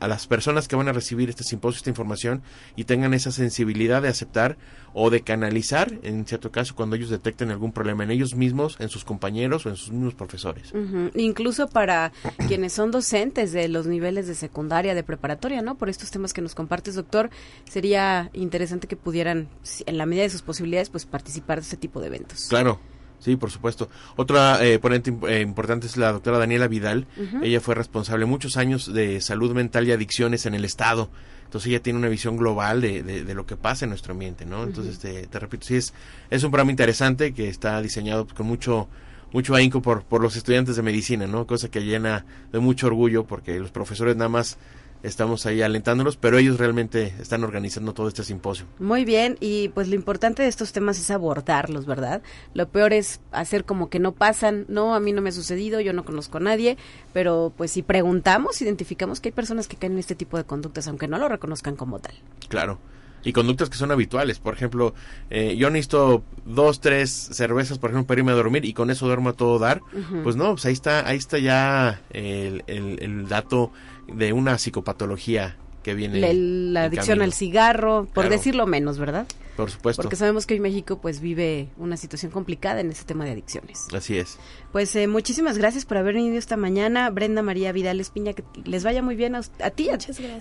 a 0.00 0.08
las 0.08 0.26
personas 0.26 0.68
que 0.68 0.76
van 0.76 0.88
a 0.88 0.92
recibir 0.92 1.28
este 1.28 1.44
simposio, 1.44 1.78
esta 1.78 1.90
información, 1.90 2.42
y 2.76 2.84
tengan 2.84 3.14
esa 3.14 3.32
sensibilidad 3.32 4.02
de 4.02 4.08
aceptar 4.08 4.56
o 4.94 5.10
de 5.10 5.20
canalizar, 5.22 5.92
en 6.02 6.26
cierto 6.26 6.50
caso, 6.50 6.74
cuando 6.74 6.96
ellos 6.96 7.10
detecten 7.10 7.50
algún 7.50 7.72
problema 7.72 8.04
en 8.04 8.10
ellos 8.10 8.34
mismos, 8.34 8.76
en 8.80 8.88
sus 8.88 9.04
compañeros 9.04 9.66
o 9.66 9.68
en 9.68 9.76
sus 9.76 9.90
mismos 9.90 10.14
profesores. 10.14 10.72
Incluso 11.14 11.68
para 11.68 12.12
quienes 12.46 12.72
son 12.72 12.90
docentes 12.90 13.52
de 13.52 13.68
los 13.68 13.86
niveles 13.86 14.26
de 14.26 14.34
secundaria, 14.34 14.94
de 14.94 15.02
preparatoria, 15.02 15.62
¿no? 15.62 15.76
Por 15.76 15.88
estos 15.88 16.10
temas 16.10 16.32
que 16.32 16.40
nos 16.40 16.54
compartes, 16.54 16.94
doctor, 16.94 17.30
sería 17.68 18.30
interesante 18.32 18.88
que 18.88 18.96
pudieran, 18.96 19.48
en 19.86 19.98
la 19.98 20.06
medida 20.06 20.24
de 20.24 20.30
sus 20.30 20.42
posibilidades, 20.42 20.90
pues 20.90 21.06
participar 21.06 21.58
de 21.58 21.62
este 21.62 21.76
tipo 21.76 22.00
de 22.00 22.08
eventos. 22.08 22.46
Claro. 22.48 22.80
Sí, 23.20 23.36
por 23.36 23.50
supuesto. 23.50 23.88
Otra 24.16 24.64
eh, 24.64 24.78
ponente 24.78 25.12
eh, 25.28 25.40
importante 25.40 25.86
es 25.86 25.96
la 25.96 26.12
doctora 26.12 26.38
Daniela 26.38 26.68
Vidal. 26.68 27.06
Ella 27.42 27.60
fue 27.60 27.74
responsable 27.74 28.26
muchos 28.26 28.56
años 28.56 28.92
de 28.92 29.20
salud 29.20 29.52
mental 29.54 29.88
y 29.88 29.92
adicciones 29.92 30.46
en 30.46 30.54
el 30.54 30.64
Estado. 30.64 31.10
Entonces 31.44 31.70
ella 31.70 31.82
tiene 31.82 31.98
una 31.98 32.08
visión 32.08 32.36
global 32.36 32.80
de, 32.80 33.02
de, 33.02 33.34
lo 33.34 33.46
que 33.46 33.56
pasa 33.56 33.86
en 33.86 33.88
nuestro 33.88 34.12
ambiente, 34.12 34.44
¿no? 34.44 34.64
Entonces, 34.64 34.98
te, 34.98 35.26
te, 35.26 35.38
repito, 35.38 35.66
sí, 35.66 35.76
es, 35.76 35.94
es 36.28 36.44
un 36.44 36.50
programa 36.50 36.70
interesante 36.70 37.32
que 37.32 37.48
está 37.48 37.80
diseñado 37.80 38.26
con 38.26 38.46
mucho 38.46 38.86
mucho 39.32 39.54
ahínco 39.54 39.82
por, 39.82 40.04
por 40.04 40.22
los 40.22 40.36
estudiantes 40.36 40.76
de 40.76 40.82
medicina, 40.82 41.26
¿no? 41.26 41.46
Cosa 41.46 41.70
que 41.70 41.80
llena 41.80 42.24
de 42.52 42.58
mucho 42.58 42.86
orgullo 42.86 43.24
porque 43.24 43.58
los 43.58 43.70
profesores 43.70 44.16
nada 44.16 44.28
más 44.28 44.58
estamos 45.02 45.46
ahí 45.46 45.62
alentándolos, 45.62 46.16
pero 46.16 46.38
ellos 46.38 46.58
realmente 46.58 47.14
están 47.20 47.44
organizando 47.44 47.94
todo 47.94 48.08
este 48.08 48.24
simposio. 48.24 48.66
Muy 48.78 49.04
bien, 49.04 49.36
y 49.40 49.68
pues 49.70 49.88
lo 49.88 49.94
importante 49.94 50.42
de 50.42 50.48
estos 50.48 50.72
temas 50.72 50.98
es 50.98 51.10
abordarlos, 51.10 51.86
¿verdad? 51.86 52.22
Lo 52.54 52.68
peor 52.68 52.92
es 52.92 53.20
hacer 53.32 53.64
como 53.64 53.90
que 53.90 53.98
no 53.98 54.12
pasan, 54.12 54.64
no, 54.68 54.94
a 54.94 55.00
mí 55.00 55.12
no 55.12 55.22
me 55.22 55.30
ha 55.30 55.32
sucedido, 55.32 55.80
yo 55.80 55.92
no 55.92 56.04
conozco 56.04 56.38
a 56.38 56.40
nadie, 56.40 56.76
pero 57.12 57.52
pues 57.56 57.70
si 57.70 57.82
preguntamos, 57.82 58.60
identificamos 58.62 59.20
que 59.20 59.28
hay 59.28 59.32
personas 59.32 59.68
que 59.68 59.76
caen 59.76 59.92
en 59.92 59.98
este 59.98 60.14
tipo 60.14 60.36
de 60.36 60.44
conductas, 60.44 60.88
aunque 60.88 61.08
no 61.08 61.18
lo 61.18 61.28
reconozcan 61.28 61.76
como 61.76 61.98
tal. 61.98 62.14
Claro. 62.48 62.78
Y 63.24 63.32
conductas 63.32 63.68
que 63.68 63.76
son 63.76 63.90
habituales. 63.90 64.38
Por 64.38 64.54
ejemplo, 64.54 64.94
eh, 65.28 65.56
yo 65.56 65.70
necesito 65.70 66.22
dos, 66.44 66.80
tres 66.80 67.10
cervezas, 67.10 67.78
por 67.78 67.90
ejemplo, 67.90 68.06
para 68.06 68.20
irme 68.20 68.30
a 68.30 68.36
dormir 68.36 68.64
y 68.64 68.72
con 68.72 68.90
eso 68.90 69.06
duermo 69.06 69.30
a 69.30 69.32
todo 69.32 69.58
dar. 69.58 69.82
Pues 70.22 70.36
no, 70.36 70.52
pues 70.52 70.64
ahí 70.66 70.72
está, 70.72 71.06
ahí 71.06 71.16
está 71.16 71.38
ya 71.38 72.00
el, 72.10 72.62
el, 72.68 73.02
el 73.02 73.28
dato 73.28 73.72
de 74.12 74.32
una 74.32 74.58
psicopatología 74.58 75.56
que 75.82 75.94
viene. 75.94 76.20
La, 76.20 76.32
la 76.32 76.84
adicción 76.86 77.22
al 77.22 77.32
cigarro, 77.32 78.04
por 78.06 78.24
Claro. 78.24 78.30
decirlo 78.30 78.66
menos, 78.66 78.98
¿verdad? 78.98 79.26
Por 79.58 79.72
supuesto. 79.72 80.02
Porque 80.02 80.14
sabemos 80.14 80.46
que 80.46 80.54
hoy 80.54 80.60
México 80.60 81.00
pues 81.00 81.20
vive 81.20 81.70
una 81.78 81.96
situación 81.96 82.30
complicada 82.30 82.80
en 82.80 82.92
este 82.92 83.04
tema 83.04 83.24
de 83.24 83.32
adicciones. 83.32 83.88
Así 83.92 84.16
es. 84.16 84.38
Pues 84.70 84.94
eh, 84.94 85.08
muchísimas 85.08 85.58
gracias 85.58 85.84
por 85.84 85.96
haber 85.96 86.14
venido 86.14 86.38
esta 86.38 86.56
mañana, 86.56 87.10
Brenda 87.10 87.42
María 87.42 87.72
Vidal 87.72 87.98
Espiña, 87.98 88.34
que 88.34 88.44
les 88.64 88.84
vaya 88.84 89.02
muy 89.02 89.16
bien 89.16 89.34
a, 89.34 89.42
ti 89.70 89.90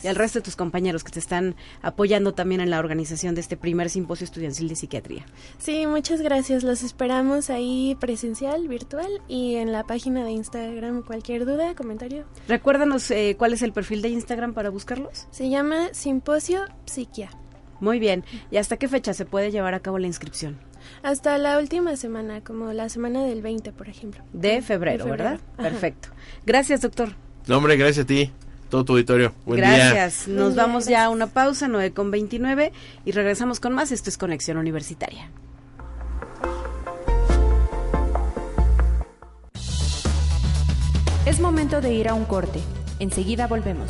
y 0.04 0.08
al 0.08 0.16
resto 0.16 0.38
de 0.38 0.44
tus 0.44 0.56
compañeros 0.56 1.04
que 1.04 1.12
te 1.12 1.18
están 1.18 1.56
apoyando 1.82 2.36
también 2.36 2.62
en 2.62 2.70
la 2.70 2.78
organización 2.78 3.34
de 3.34 3.42
este 3.42 3.58
primer 3.58 3.90
simposio 3.90 4.26
estudiantil 4.26 4.68
de 4.68 4.76
psiquiatría. 4.76 5.26
Sí, 5.58 5.88
muchas 5.88 6.22
gracias. 6.22 6.62
Los 6.62 6.84
esperamos 6.84 7.50
ahí 7.50 7.98
presencial, 8.00 8.68
virtual 8.68 9.10
y 9.28 9.56
en 9.56 9.72
la 9.72 9.84
página 9.84 10.24
de 10.26 10.30
Instagram. 10.30 11.02
Cualquier 11.02 11.48
duda, 11.48 11.74
comentario. 11.74 12.26
Recuérdanos 12.48 13.10
eh, 13.10 13.36
cuál 13.36 13.54
es 13.54 13.64
el 13.64 13.74
perfil 13.74 14.04
de 14.04 14.10
Instagram 14.10 14.54
para 14.54 14.70
buscarlos. 14.70 15.26
Se 15.32 15.50
llama 15.50 15.88
Simposio 15.94 16.66
Psiquia. 16.86 17.32
Muy 17.80 18.00
bien. 18.00 18.24
¿Y 18.52 18.58
hasta 18.58 18.78
qué 18.78 18.88
fecha 18.88 19.14
se 19.14 19.26
puede 19.26 19.52
llevar 19.52 19.74
a 19.74 19.80
cabo 19.80 20.00
la 20.00 20.08
inscripción? 20.08 20.58
Hasta 21.04 21.38
la 21.38 21.60
última 21.60 21.96
semana, 21.96 22.42
como 22.42 22.72
la 22.74 22.90
semana 22.90 23.24
del 23.24 23.42
20, 23.42 23.72
por 23.74 23.90
ejemplo. 23.90 24.24
De 24.34 24.62
febrero, 24.62 25.04
De 25.06 25.10
febrero. 25.10 25.32
¿verdad? 25.32 25.40
Ajá. 25.58 25.70
Perfecto. 25.70 26.10
Gracias, 26.46 26.82
doctor. 26.82 27.10
No, 27.48 27.58
hombre, 27.58 27.78
gracias 27.78 28.04
a 28.06 28.08
ti, 28.08 28.32
todo 28.70 28.86
tu 28.86 28.94
auditorio. 28.94 29.34
Buen 29.46 29.62
día. 29.62 29.76
Gracias. 29.76 30.28
Nos 30.28 30.38
Buen 30.38 30.54
día, 30.54 30.64
vamos 30.64 30.86
ya 30.86 31.06
a 31.06 31.10
una 31.10 31.28
pausa, 31.28 31.68
9 31.68 31.94
con 31.94 32.12
29, 32.12 32.72
y 33.06 33.12
regresamos 33.12 33.60
con 33.60 33.74
más. 33.74 33.92
Esto 33.92 34.10
es 34.10 34.18
Conexión 34.18 34.58
Universitaria. 34.58 35.30
Es 41.26 41.40
momento 41.42 41.82
de 41.82 41.94
ir 41.94 42.08
a 42.08 42.14
un 42.14 42.26
corte. 42.26 42.60
Enseguida 43.00 43.48
volvemos. 43.48 43.90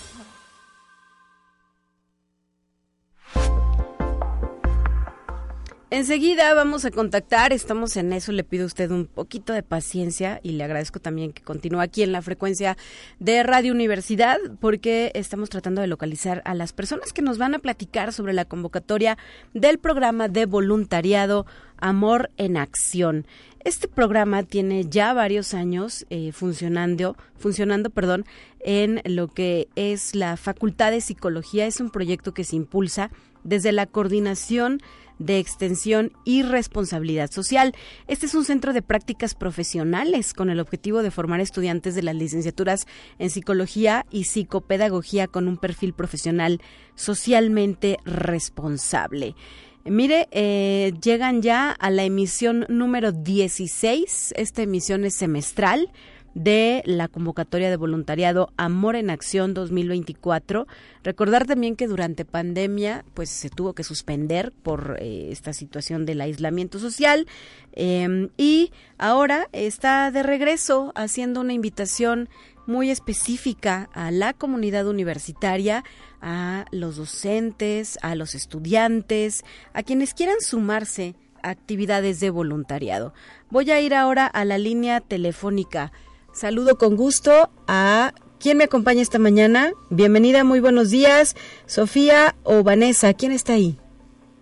Enseguida 5.93 6.53
vamos 6.53 6.85
a 6.85 6.91
contactar, 6.91 7.51
estamos 7.51 7.97
en 7.97 8.13
eso, 8.13 8.31
le 8.31 8.45
pido 8.45 8.63
a 8.63 8.67
usted 8.67 8.89
un 8.91 9.07
poquito 9.07 9.51
de 9.51 9.61
paciencia 9.61 10.39
y 10.41 10.53
le 10.53 10.63
agradezco 10.63 11.01
también 11.01 11.33
que 11.33 11.43
continúe 11.43 11.81
aquí 11.81 12.01
en 12.01 12.13
la 12.13 12.21
frecuencia 12.21 12.77
de 13.19 13.43
Radio 13.43 13.73
Universidad 13.73 14.37
porque 14.61 15.11
estamos 15.15 15.49
tratando 15.49 15.81
de 15.81 15.87
localizar 15.87 16.41
a 16.45 16.55
las 16.55 16.71
personas 16.71 17.11
que 17.11 17.21
nos 17.21 17.37
van 17.37 17.55
a 17.55 17.59
platicar 17.59 18.13
sobre 18.13 18.31
la 18.31 18.45
convocatoria 18.45 19.17
del 19.53 19.79
programa 19.79 20.29
de 20.29 20.45
voluntariado 20.45 21.45
Amor 21.75 22.31
en 22.37 22.55
Acción. 22.55 23.27
Este 23.65 23.89
programa 23.89 24.43
tiene 24.43 24.85
ya 24.85 25.11
varios 25.11 25.53
años 25.53 26.05
eh, 26.09 26.31
funcionando, 26.31 27.17
funcionando, 27.37 27.89
perdón, 27.89 28.23
en 28.61 29.01
lo 29.03 29.27
que 29.27 29.67
es 29.75 30.15
la 30.15 30.37
Facultad 30.37 30.91
de 30.91 31.01
Psicología. 31.01 31.67
Es 31.67 31.81
un 31.81 31.89
proyecto 31.89 32.33
que 32.33 32.45
se 32.45 32.55
impulsa 32.55 33.11
desde 33.43 33.71
la 33.73 33.87
coordinación 33.87 34.81
de 35.25 35.39
extensión 35.39 36.11
y 36.25 36.43
responsabilidad 36.43 37.31
social. 37.31 37.73
Este 38.07 38.25
es 38.25 38.35
un 38.35 38.45
centro 38.45 38.73
de 38.73 38.81
prácticas 38.81 39.35
profesionales 39.35 40.33
con 40.33 40.49
el 40.49 40.59
objetivo 40.59 41.03
de 41.03 41.11
formar 41.11 41.39
estudiantes 41.39 41.95
de 41.95 42.03
las 42.03 42.15
licenciaturas 42.15 42.87
en 43.19 43.29
psicología 43.29 44.05
y 44.09 44.25
psicopedagogía 44.25 45.27
con 45.27 45.47
un 45.47 45.57
perfil 45.57 45.93
profesional 45.93 46.61
socialmente 46.95 47.97
responsable. 48.05 49.35
Mire, 49.83 50.27
eh, 50.31 50.93
llegan 51.01 51.41
ya 51.41 51.71
a 51.71 51.89
la 51.89 52.03
emisión 52.03 52.65
número 52.69 53.11
16. 53.11 54.33
Esta 54.37 54.61
emisión 54.61 55.05
es 55.05 55.15
semestral 55.15 55.89
de 56.33 56.81
la 56.85 57.07
convocatoria 57.07 57.69
de 57.69 57.77
voluntariado 57.77 58.53
Amor 58.57 58.95
en 58.95 59.09
Acción 59.09 59.53
2024. 59.53 60.67
Recordar 61.03 61.45
también 61.45 61.75
que 61.75 61.87
durante 61.87 62.25
pandemia 62.25 63.03
pues 63.13 63.29
se 63.29 63.49
tuvo 63.49 63.73
que 63.73 63.83
suspender 63.83 64.51
por 64.51 64.97
eh, 64.99 65.29
esta 65.31 65.53
situación 65.53 66.05
del 66.05 66.21
aislamiento 66.21 66.79
social 66.79 67.27
eh, 67.73 68.29
y 68.37 68.71
ahora 68.97 69.47
está 69.51 70.11
de 70.11 70.23
regreso 70.23 70.91
haciendo 70.95 71.41
una 71.41 71.53
invitación 71.53 72.29
muy 72.67 72.89
específica 72.89 73.89
a 73.93 74.11
la 74.11 74.33
comunidad 74.33 74.87
universitaria, 74.87 75.83
a 76.21 76.65
los 76.71 76.95
docentes, 76.95 77.97
a 78.01 78.15
los 78.15 78.35
estudiantes, 78.35 79.43
a 79.73 79.83
quienes 79.83 80.13
quieran 80.13 80.39
sumarse 80.41 81.15
a 81.43 81.49
actividades 81.49 82.19
de 82.19 82.29
voluntariado. 82.29 83.13
Voy 83.49 83.71
a 83.71 83.81
ir 83.81 83.93
ahora 83.95 84.27
a 84.27 84.45
la 84.45 84.57
línea 84.57 85.01
telefónica. 85.01 85.91
Saludo 86.33 86.77
con 86.77 86.95
gusto 86.95 87.49
a 87.67 88.13
¿Quién 88.41 88.57
me 88.57 88.63
acompaña 88.63 89.03
esta 89.03 89.19
mañana? 89.19 89.73
Bienvenida, 89.91 90.43
muy 90.43 90.59
buenos 90.59 90.89
días. 90.89 91.35
Sofía 91.67 92.33
o 92.43 92.63
Vanessa, 92.63 93.13
¿quién 93.13 93.31
está 93.31 93.53
ahí? 93.53 93.77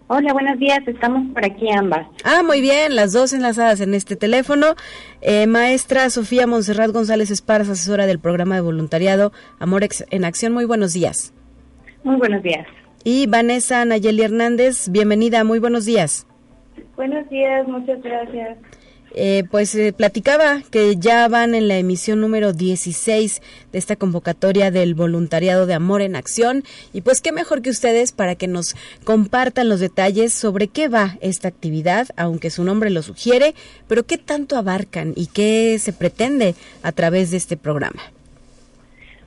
Hola, 0.08 0.32
buenos 0.32 0.58
días. 0.58 0.80
Estamos 0.88 1.34
por 1.34 1.43
aquí 1.43 1.67
ambas. 1.69 2.08
Ah, 2.23 2.41
muy 2.41 2.62
bien, 2.62 2.95
las 2.95 3.12
dos 3.12 3.34
enlazadas 3.34 3.82
en 3.82 3.93
este 3.93 4.15
teléfono. 4.15 4.75
Eh, 5.19 5.47
maestra 5.47 6.10
Sofía 6.10 6.47
Monserrat 6.47 6.91
González 6.91 7.30
Esparza, 7.30 7.73
asesora 7.73 8.06
del 8.06 8.19
programa 8.19 8.56
de 8.56 8.62
voluntariado 8.62 9.34
Amor 9.60 9.84
en 10.10 10.23
Acción. 10.23 10.54
Muy 10.54 10.63
buenos 10.63 10.93
días. 10.93 11.34
Muy 12.06 12.15
buenos 12.15 12.41
días. 12.41 12.65
Y 13.04 13.28
Vanessa 13.28 13.84
Nayeli 13.84 14.23
Hernández, 14.23 14.89
bienvenida, 14.89 15.43
muy 15.43 15.60
buenos 15.60 15.84
días. 15.84 16.25
Buenos 16.95 17.28
días, 17.30 17.67
muchas 17.67 18.02
gracias. 18.02 18.58
Eh, 19.15 19.43
pues 19.50 19.74
eh, 19.76 19.91
platicaba 19.91 20.62
que 20.69 20.95
ya 20.98 21.28
van 21.28 21.56
en 21.56 21.67
la 21.67 21.78
emisión 21.78 22.22
número 22.22 22.54
16 22.54 23.41
de 23.72 23.80
esta 23.80 23.95
convocatoria 23.95 24.72
del 24.72 24.93
voluntariado 24.93 25.65
de 25.65 25.74
Amor 25.74 26.02
en 26.02 26.15
Acción 26.15 26.63
y 26.93 27.02
pues 27.02 27.22
qué 27.22 27.32
mejor 27.32 27.62
que 27.62 27.69
ustedes 27.69 28.12
para 28.12 28.36
que 28.36 28.48
nos 28.48 28.76
compartan 29.04 29.69
los 29.69 29.80
detalles 29.80 30.34
sobre 30.34 30.67
qué 30.67 30.88
va 30.88 31.17
esta 31.22 31.48
actividad, 31.48 32.10
aunque 32.17 32.52
su 32.52 32.63
nombre 32.63 32.89
lo 32.89 33.02
sugiere, 33.02 33.56
pero 33.88 34.04
qué 34.04 34.17
tanto 34.17 34.58
abarcan 34.58 35.13
y 35.15 35.28
qué 35.28 35.80
se 35.80 35.93
pretende 35.93 36.56
a 36.84 36.91
través 36.91 37.32
de 37.32 37.38
este 37.38 37.58
programa. 37.58 38.02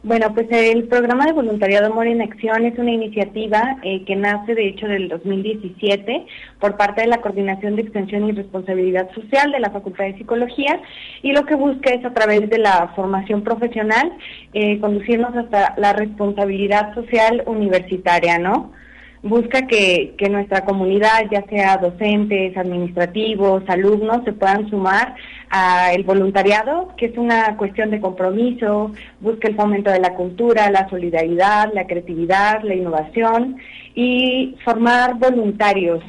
Bueno, 0.05 0.35
pues 0.35 0.49
el 0.51 0.89
programa 0.89 1.27
de 1.27 1.33
voluntariado 1.33 1.87
Amor 1.87 2.09
en 2.09 2.23
Acción 2.23 2.65
es 2.65 2.77
una 2.77 2.91
iniciativa 2.91 3.77
eh, 3.85 4.05
que 4.05 4.17
nace 4.17 4.53
de 4.57 4.67
hecho 4.67 4.89
del 4.89 5.09
2017 5.09 6.27
por 6.59 6.77
parte 6.77 7.03
de 7.03 7.07
la 7.07 7.21
Coordinación 7.21 7.77
de 7.77 7.83
Extensión 7.83 8.27
y 8.27 8.33
Responsabilidad 8.33 9.09
Social 9.15 9.53
de 9.53 9.61
la 9.61 9.71
Facultad 9.71 10.07
de 10.07 10.19
Psicología 10.19 10.81
y 11.23 11.31
lo 11.31 11.47
que 11.47 11.55
busca 11.55 11.95
es 11.95 12.05
a 12.05 12.13
través 12.13 12.51
de 12.51 12.59
la 12.59 12.93
formación 12.97 13.45
profesional 13.45 14.13
eh, 14.55 14.81
conducirnos 14.81 15.37
hasta 15.37 15.75
la 15.77 15.93
responsabilidad 15.93 16.93
social 16.97 17.45
universitaria, 17.47 18.41
¿no? 18.41 18.73
Busca 19.23 19.67
que, 19.67 20.15
que 20.19 20.29
nuestra 20.29 20.65
comunidad, 20.65 21.25
ya 21.31 21.45
sea 21.49 21.77
docentes, 21.77 22.57
administrativos, 22.57 23.63
alumnos, 23.69 24.25
se 24.25 24.33
puedan 24.33 24.69
sumar 24.69 25.15
al 25.49 26.03
voluntariado, 26.03 26.95
que 26.97 27.07
es 27.07 27.17
una 27.17 27.57
cuestión 27.57 27.91
de 27.91 28.01
compromiso, 28.01 28.93
busca 29.21 29.49
el 29.49 29.55
fomento 29.55 29.91
de 29.91 30.01
la 30.01 30.15
cultura, 30.15 30.71
la 30.71 30.89
solidaridad, 30.89 31.73
la 31.73 31.87
creatividad, 31.87 32.63
la 32.63 32.75
innovación 32.75 33.59
y 33.95 34.57
formar 34.65 35.19
voluntarios 35.19 36.03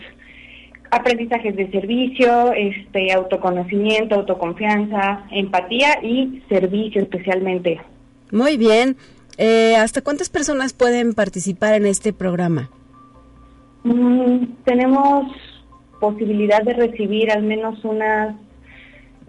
aprendizajes 0.89 1.55
de 1.55 1.71
servicio, 1.71 2.53
este 2.53 3.11
autoconocimiento, 3.11 4.15
autoconfianza, 4.15 5.23
empatía 5.31 5.99
y 6.03 6.43
servicio 6.49 7.01
especialmente. 7.01 7.81
Muy 8.31 8.57
bien. 8.57 8.95
Eh, 9.37 9.75
¿Hasta 9.75 10.01
cuántas 10.01 10.29
personas 10.29 10.73
pueden 10.73 11.13
participar 11.13 11.73
en 11.73 11.87
este 11.87 12.13
programa? 12.13 12.69
Mm, 13.83 14.45
tenemos 14.63 15.27
posibilidad 15.99 16.61
de 16.63 16.73
recibir 16.73 17.31
al 17.31 17.43
menos 17.43 17.83
unas 17.83 18.35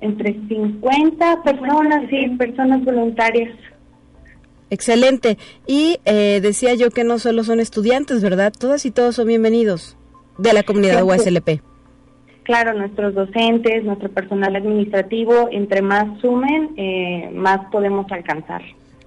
entre 0.00 0.34
50 0.48 1.42
personas, 1.42 2.10
sí, 2.10 2.28
personas 2.36 2.84
voluntarias. 2.84 3.56
Excelente. 4.70 5.38
Y 5.66 5.98
eh, 6.04 6.40
decía 6.42 6.74
yo 6.74 6.90
que 6.90 7.04
no 7.04 7.18
solo 7.18 7.44
son 7.44 7.60
estudiantes, 7.60 8.22
¿verdad? 8.22 8.52
Todas 8.58 8.84
y 8.86 8.90
todos 8.90 9.14
son 9.16 9.28
bienvenidos 9.28 9.96
de 10.38 10.52
la 10.52 10.62
comunidad 10.62 11.04
USLP. 11.04 11.60
Claro, 12.42 12.74
nuestros 12.74 13.14
docentes, 13.14 13.84
nuestro 13.84 14.10
personal 14.10 14.54
administrativo, 14.54 15.48
entre 15.50 15.80
más 15.80 16.20
sumen, 16.20 16.74
eh, 16.76 17.30
más 17.32 17.60
podemos 17.70 18.10
alcanzar. 18.12 18.62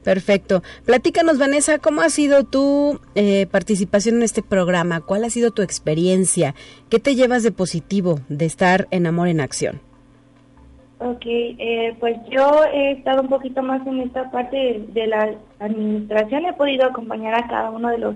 Perfecto. 0.08 0.64
Platícanos, 0.86 1.38
Vanessa, 1.38 1.80
¿cómo 1.80 2.00
ha 2.00 2.08
sido 2.08 2.46
tu 2.46 2.98
eh, 3.16 3.46
participación 3.52 4.16
en 4.16 4.24
este 4.24 4.42
programa? 4.42 5.02
¿Cuál 5.02 5.26
ha 5.26 5.30
sido 5.30 5.52
tu 5.52 5.64
experiencia? 5.64 6.56
¿Qué 6.90 7.00
te 7.00 7.14
llevas 7.14 7.44
de 7.44 7.52
positivo 7.52 8.22
de 8.30 8.46
estar 8.46 8.88
en 8.92 9.06
Amor 9.06 9.28
en 9.28 9.42
Acción? 9.42 9.82
Ok, 11.00 11.26
eh, 11.26 11.94
pues 12.00 12.16
yo 12.30 12.64
he 12.74 12.92
estado 12.92 13.22
un 13.22 13.28
poquito 13.28 13.62
más 13.62 13.86
en 13.86 14.00
esta 14.00 14.32
parte 14.32 14.86
de, 14.94 15.08
la 15.08 15.36
administración, 15.60 16.46
he 16.46 16.54
podido 16.54 16.88
acompañar 16.88 17.36
a 17.36 17.46
cada 17.50 17.70
uno 17.72 17.90
de 17.90 17.98
los 17.98 18.16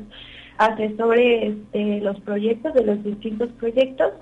asesores 0.60 1.56
de 1.74 2.00
los 2.00 2.18
proyectos, 2.22 2.74
de 2.74 2.86
los 2.86 3.04
distintos 3.04 3.50
proyectos, 3.60 4.14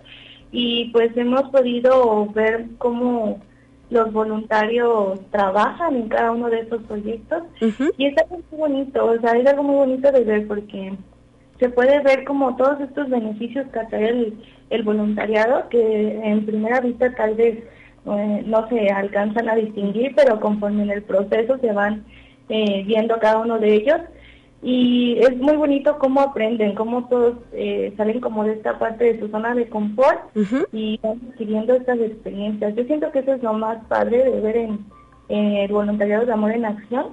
y 0.52 0.90
pues 0.90 1.16
hemos 1.16 1.44
podido 1.52 2.26
ver 2.34 2.66
cómo 2.80 3.40
los 3.90 4.14
voluntarios 4.14 5.20
trabajan 5.32 5.96
en 5.96 6.10
cada 6.10 6.32
uno 6.32 6.50
de 6.50 6.60
esos 6.60 6.82
proyectos. 6.84 7.44
Y 7.98 8.06
es 8.06 8.18
algo 8.18 8.42
muy 8.52 8.60
bonito, 8.60 9.06
o 9.06 9.20
sea, 9.20 9.32
es 9.32 9.48
algo 9.48 9.64
muy 9.64 9.76
bonito 9.76 10.12
de 10.12 10.24
ver 10.24 10.48
porque 10.48 10.94
se 11.60 11.70
puede 11.70 12.00
ver 12.02 12.24
como 12.24 12.56
todos 12.56 12.80
estos 12.82 13.10
beneficios 13.10 13.68
que 13.74 13.80
trae 13.90 14.10
el, 14.10 14.38
el 14.70 14.84
voluntariado 14.84 15.68
que 15.70 16.20
en 16.24 16.46
primera 16.46 16.80
vista 16.80 17.14
tal 17.16 17.36
vez 17.36 17.64
eh, 18.06 18.44
no 18.46 18.68
se 18.70 18.90
alcanzan 18.90 19.50
a 19.50 19.56
distinguir, 19.56 20.14
pero 20.16 20.40
conforme 20.40 20.84
en 20.84 20.92
el 20.92 21.04
proceso 21.04 21.58
se 21.58 21.72
van 21.74 22.06
eh, 22.48 22.84
viendo 22.86 23.20
cada 23.20 23.40
uno 23.40 23.60
de 23.60 23.76
ellos 23.76 24.00
y 24.62 25.18
es 25.20 25.38
muy 25.38 25.56
bonito 25.56 25.98
cómo 26.00 26.20
aprenden, 26.20 26.76
cómo 26.76 27.08
todos 27.08 27.38
eh, 27.54 27.94
salen 27.96 28.20
como 28.20 28.44
de 28.44 28.54
esta 28.54 28.78
parte 28.78 29.06
de 29.06 29.20
su 29.20 29.30
zona 29.30 29.56
de 29.56 29.70
confort 29.70 30.20
y 30.74 31.00
van 31.02 31.22
adquiriendo 31.32 31.76
estas 31.76 32.00
experiencias. 32.00 32.76
Yo 32.76 32.84
siento 32.84 33.12
que 33.12 33.20
eso 33.20 33.34
es 33.34 33.44
lo 33.44 33.54
más 33.54 33.78
padre 33.88 34.30
de 34.30 34.42
ver 34.42 34.58
en, 34.58 34.86
el 35.30 35.72
voluntariado 35.72 36.26
de 36.26 36.34
amor 36.34 36.52
en 36.52 36.66
acción, 36.66 37.08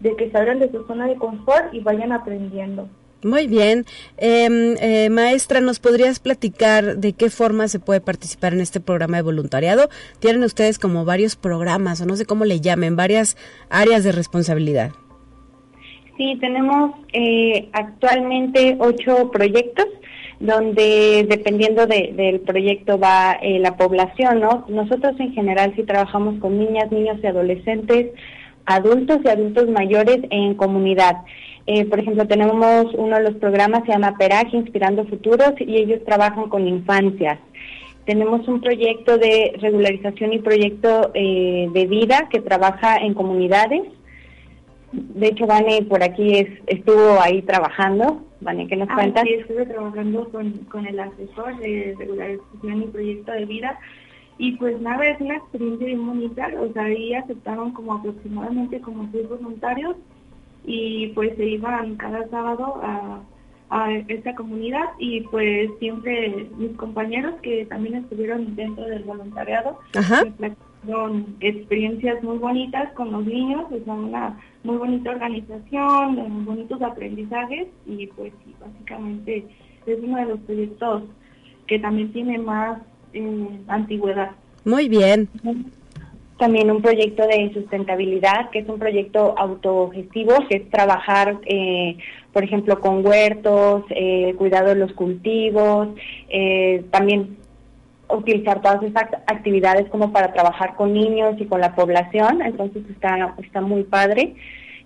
de 0.00 0.14
que 0.16 0.30
salgan 0.30 0.58
de 0.58 0.70
su 0.70 0.84
zona 0.86 1.06
de 1.06 1.14
confort 1.14 1.72
y 1.72 1.80
vayan 1.80 2.12
aprendiendo. 2.12 2.88
Muy 3.22 3.46
bien. 3.46 3.84
Em, 4.16 4.76
eh, 4.80 5.08
maestra, 5.10 5.60
¿nos 5.60 5.78
podrías 5.78 6.20
platicar 6.20 6.96
de 6.96 7.12
qué 7.12 7.30
forma 7.30 7.68
se 7.68 7.78
puede 7.78 8.00
participar 8.00 8.54
en 8.54 8.60
este 8.60 8.80
programa 8.80 9.18
de 9.18 9.22
voluntariado? 9.22 9.88
Tienen 10.18 10.42
ustedes 10.42 10.78
como 10.78 11.04
varios 11.04 11.36
programas, 11.36 12.00
o 12.00 12.06
no 12.06 12.16
sé 12.16 12.24
cómo 12.24 12.44
le 12.44 12.60
llamen, 12.60 12.96
varias 12.96 13.36
áreas 13.68 14.04
de 14.04 14.12
responsabilidad. 14.12 14.92
Sí, 16.20 16.36
tenemos 16.38 16.90
eh, 17.14 17.70
actualmente 17.72 18.76
ocho 18.78 19.30
proyectos 19.30 19.86
donde 20.38 21.24
dependiendo 21.26 21.86
del 21.86 22.40
proyecto 22.40 22.98
va 22.98 23.38
eh, 23.40 23.58
la 23.58 23.78
población, 23.78 24.40
¿no? 24.40 24.66
Nosotros 24.68 25.18
en 25.18 25.32
general 25.32 25.72
sí 25.76 25.82
trabajamos 25.82 26.38
con 26.38 26.58
niñas, 26.58 26.92
niños 26.92 27.16
y 27.22 27.26
adolescentes, 27.26 28.08
adultos 28.66 29.20
y 29.24 29.28
adultos 29.28 29.70
mayores 29.70 30.18
en 30.28 30.56
comunidad. 30.56 31.22
Eh, 31.66 31.86
por 31.86 32.00
ejemplo, 32.00 32.26
tenemos 32.26 32.92
uno 32.98 33.16
de 33.16 33.22
los 33.22 33.36
programas, 33.36 33.86
se 33.86 33.92
llama 33.92 34.18
Peraje 34.18 34.58
Inspirando 34.58 35.06
Futuros, 35.06 35.54
y 35.58 35.74
ellos 35.76 36.04
trabajan 36.04 36.50
con 36.50 36.68
infancias. 36.68 37.38
Tenemos 38.04 38.46
un 38.46 38.60
proyecto 38.60 39.16
de 39.16 39.54
regularización 39.58 40.34
y 40.34 40.38
proyecto 40.40 41.12
de 41.14 41.86
vida 41.88 42.28
que 42.30 42.40
trabaja 42.40 42.98
en 42.98 43.14
comunidades 43.14 43.84
de 44.92 45.28
hecho, 45.28 45.46
Vane 45.46 45.82
por 45.88 46.02
aquí 46.02 46.38
es, 46.38 46.48
estuvo 46.66 47.20
ahí 47.20 47.42
trabajando. 47.42 48.24
Vane, 48.40 48.66
¿qué 48.66 48.76
nos 48.76 48.88
ah, 48.90 48.94
cuentas? 48.94 49.24
Sí, 49.24 49.34
estuve 49.34 49.66
trabajando 49.66 50.28
con, 50.30 50.52
con 50.70 50.86
el 50.86 50.98
asesor 50.98 51.56
de 51.58 51.94
regularización 51.98 52.82
y 52.82 52.86
proyecto 52.86 53.32
de 53.32 53.44
vida. 53.44 53.78
Y 54.38 54.52
pues 54.56 54.80
nada, 54.80 55.06
es 55.06 55.20
una 55.20 55.36
experiencia 55.36 55.86
bien 55.86 56.06
bonita. 56.06 56.48
O 56.58 56.72
sea, 56.72 56.84
ahí 56.84 57.14
aceptaron 57.14 57.72
como 57.72 57.94
aproximadamente 57.94 58.80
como 58.80 59.08
seis 59.12 59.28
voluntarios 59.28 59.96
y 60.64 61.08
pues 61.08 61.36
se 61.36 61.46
iban 61.46 61.96
cada 61.96 62.28
sábado 62.28 62.80
a, 62.82 63.20
a 63.70 63.92
esta 64.08 64.34
comunidad 64.34 64.84
y 64.98 65.22
pues 65.22 65.70
siempre 65.78 66.48
mis 66.56 66.76
compañeros 66.76 67.34
que 67.42 67.64
también 67.66 67.96
estuvieron 67.96 68.56
dentro 68.56 68.84
del 68.84 69.04
voluntariado 69.04 69.78
Ajá 69.96 70.22
son 70.86 71.36
experiencias 71.40 72.22
muy 72.22 72.38
bonitas 72.38 72.92
con 72.94 73.12
los 73.12 73.24
niños, 73.24 73.70
es 73.72 73.86
una 73.86 74.38
muy 74.62 74.76
bonita 74.76 75.10
organización, 75.10 76.14
muy 76.14 76.44
bonitos 76.44 76.82
aprendizajes 76.82 77.68
y 77.86 78.06
pues 78.08 78.32
sí, 78.44 78.54
básicamente 78.60 79.46
es 79.86 79.98
uno 80.02 80.18
de 80.18 80.26
los 80.26 80.40
proyectos 80.40 81.04
que 81.66 81.78
también 81.78 82.12
tiene 82.12 82.38
más 82.38 82.80
eh, 83.12 83.48
antigüedad. 83.68 84.32
Muy 84.64 84.88
bien. 84.88 85.28
También 86.38 86.70
un 86.70 86.80
proyecto 86.80 87.26
de 87.26 87.52
sustentabilidad, 87.52 88.50
que 88.50 88.60
es 88.60 88.68
un 88.68 88.78
proyecto 88.78 89.34
autogestivo, 89.38 90.34
que 90.48 90.56
es 90.56 90.70
trabajar, 90.70 91.38
eh, 91.44 91.98
por 92.32 92.44
ejemplo, 92.44 92.80
con 92.80 93.06
huertos, 93.06 93.84
eh, 93.90 94.34
cuidado 94.38 94.68
de 94.68 94.76
los 94.76 94.92
cultivos, 94.94 95.88
eh, 96.30 96.84
también 96.90 97.36
utilizar 98.12 98.60
todas 98.62 98.82
estas 98.82 99.08
actividades 99.26 99.88
como 99.90 100.12
para 100.12 100.32
trabajar 100.32 100.76
con 100.76 100.92
niños 100.92 101.34
y 101.38 101.46
con 101.46 101.60
la 101.60 101.74
población, 101.74 102.42
entonces 102.42 102.82
está, 102.90 103.34
está 103.42 103.60
muy 103.60 103.84
padre. 103.84 104.34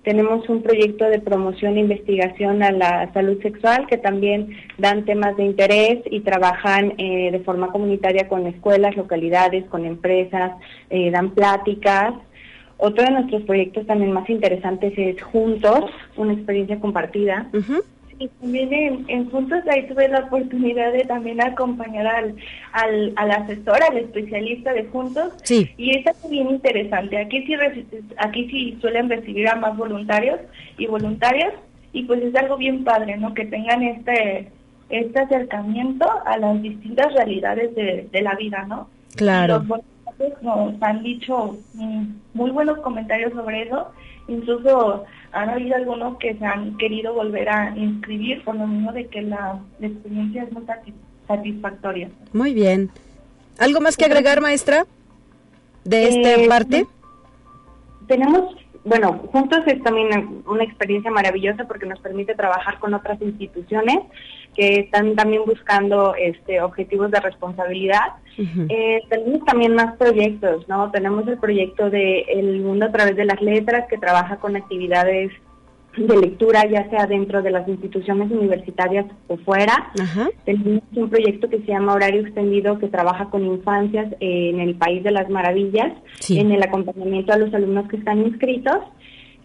Tenemos 0.04 0.46
un 0.50 0.62
proyecto 0.62 1.06
de 1.06 1.18
promoción 1.18 1.76
e 1.76 1.80
investigación 1.80 2.62
a 2.62 2.70
la 2.72 3.10
salud 3.14 3.40
sexual 3.40 3.86
que 3.86 3.96
también 3.96 4.54
dan 4.76 5.06
temas 5.06 5.34
de 5.38 5.44
interés 5.44 6.02
y 6.10 6.20
trabajan 6.20 6.92
eh, 6.98 7.30
de 7.32 7.40
forma 7.40 7.68
comunitaria 7.68 8.28
con 8.28 8.46
escuelas, 8.46 8.96
localidades, 8.96 9.64
con 9.66 9.86
empresas, 9.86 10.52
eh, 10.90 11.10
dan 11.10 11.30
pláticas. 11.30 12.12
Otro 12.76 13.02
de 13.02 13.12
nuestros 13.12 13.42
proyectos 13.44 13.86
también 13.86 14.12
más 14.12 14.28
interesantes 14.28 14.92
es 14.98 15.22
Juntos, 15.22 15.90
una 16.16 16.34
experiencia 16.34 16.78
compartida. 16.80 17.48
Y 18.18 18.28
también 18.28 19.04
en, 19.08 19.30
Juntos 19.30 19.60
ahí 19.70 19.86
tuve 19.86 20.08
la 20.08 20.20
oportunidad 20.20 20.92
de 20.92 21.04
también 21.04 21.40
acompañar 21.40 22.06
al, 22.06 22.36
al, 22.72 23.12
al 23.16 23.30
asesor, 23.30 23.82
al 23.82 23.98
especialista 23.98 24.72
de 24.72 24.84
Juntos. 24.84 25.32
Sí. 25.42 25.70
Y 25.76 25.96
es 25.96 26.06
algo 26.06 26.28
bien 26.28 26.50
interesante. 26.50 27.18
Aquí 27.18 27.44
sí, 27.46 27.54
aquí 28.18 28.48
sí 28.50 28.78
suelen 28.80 29.08
recibir 29.08 29.48
a 29.48 29.56
más 29.56 29.76
voluntarios 29.76 30.40
y 30.78 30.86
voluntarias. 30.86 31.52
Y 31.92 32.04
pues 32.04 32.22
es 32.22 32.34
algo 32.34 32.56
bien 32.56 32.84
padre, 32.84 33.16
¿no? 33.16 33.34
Que 33.34 33.46
tengan 33.46 33.82
este 33.82 34.50
este 34.90 35.18
acercamiento 35.18 36.06
a 36.26 36.36
las 36.36 36.60
distintas 36.60 37.12
realidades 37.14 37.74
de, 37.74 38.08
de 38.12 38.22
la 38.22 38.34
vida, 38.34 38.64
¿no? 38.68 38.88
Claro. 39.16 39.58
los 39.58 39.68
voluntarios 39.68 40.42
nos 40.42 40.82
han 40.82 41.02
dicho 41.02 41.56
mm, 41.74 42.04
muy 42.34 42.50
buenos 42.50 42.78
comentarios 42.78 43.32
sobre 43.32 43.62
eso. 43.62 43.88
Incluso 44.28 45.04
han 45.32 45.50
habido 45.50 45.76
algunos 45.76 46.16
que 46.18 46.34
se 46.34 46.44
han 46.44 46.76
querido 46.78 47.12
volver 47.12 47.48
a 47.48 47.76
inscribir 47.76 48.42
por 48.44 48.54
lo 48.54 48.66
mismo 48.66 48.92
de 48.92 49.06
que 49.08 49.22
la, 49.22 49.60
experiencia 49.80 50.44
es 50.44 50.52
muy 50.52 50.64
satisfactoria. 51.26 52.08
Muy 52.32 52.54
bien. 52.54 52.90
¿Algo 53.58 53.80
más 53.80 53.96
que 53.96 54.04
agregar, 54.04 54.40
maestra, 54.40 54.86
de 55.84 56.08
esta 56.08 56.34
eh, 56.34 56.48
parte? 56.48 56.86
Tenemos, 58.06 58.56
bueno, 58.84 59.20
juntos 59.32 59.60
es 59.66 59.82
también 59.82 60.42
una 60.46 60.64
experiencia 60.64 61.10
maravillosa 61.10 61.64
porque 61.66 61.86
nos 61.86 62.00
permite 62.00 62.34
trabajar 62.34 62.78
con 62.78 62.94
otras 62.94 63.20
instituciones 63.22 63.98
que 64.54 64.80
están 64.80 65.16
también 65.16 65.42
buscando 65.44 66.14
este 66.14 66.60
objetivos 66.62 67.10
de 67.10 67.20
responsabilidad. 67.20 68.14
Eh, 68.36 69.00
tenemos 69.08 69.44
también 69.44 69.74
más 69.74 69.96
proyectos, 69.96 70.68
¿no? 70.68 70.90
Tenemos 70.90 71.26
el 71.28 71.38
proyecto 71.38 71.90
de 71.90 72.20
El 72.22 72.60
Mundo 72.60 72.86
a 72.86 72.92
través 72.92 73.16
de 73.16 73.24
las 73.24 73.40
letras 73.40 73.86
que 73.88 73.98
trabaja 73.98 74.36
con 74.36 74.56
actividades 74.56 75.30
de 75.96 76.16
lectura, 76.16 76.66
ya 76.66 76.88
sea 76.90 77.06
dentro 77.06 77.42
de 77.42 77.50
las 77.50 77.68
instituciones 77.68 78.30
universitarias 78.30 79.06
o 79.28 79.36
fuera. 79.36 79.92
Tenemos 80.44 80.82
un 80.94 81.08
proyecto 81.08 81.48
que 81.48 81.60
se 81.60 81.66
llama 81.66 81.94
Horario 81.94 82.22
Extendido 82.22 82.78
que 82.78 82.88
trabaja 82.88 83.30
con 83.30 83.44
infancias 83.44 84.12
en 84.20 84.60
el 84.60 84.74
País 84.74 85.04
de 85.04 85.12
las 85.12 85.30
Maravillas, 85.30 85.92
en 86.28 86.50
el 86.50 86.62
acompañamiento 86.62 87.32
a 87.32 87.38
los 87.38 87.54
alumnos 87.54 87.88
que 87.88 87.96
están 87.96 88.22
inscritos. 88.22 88.78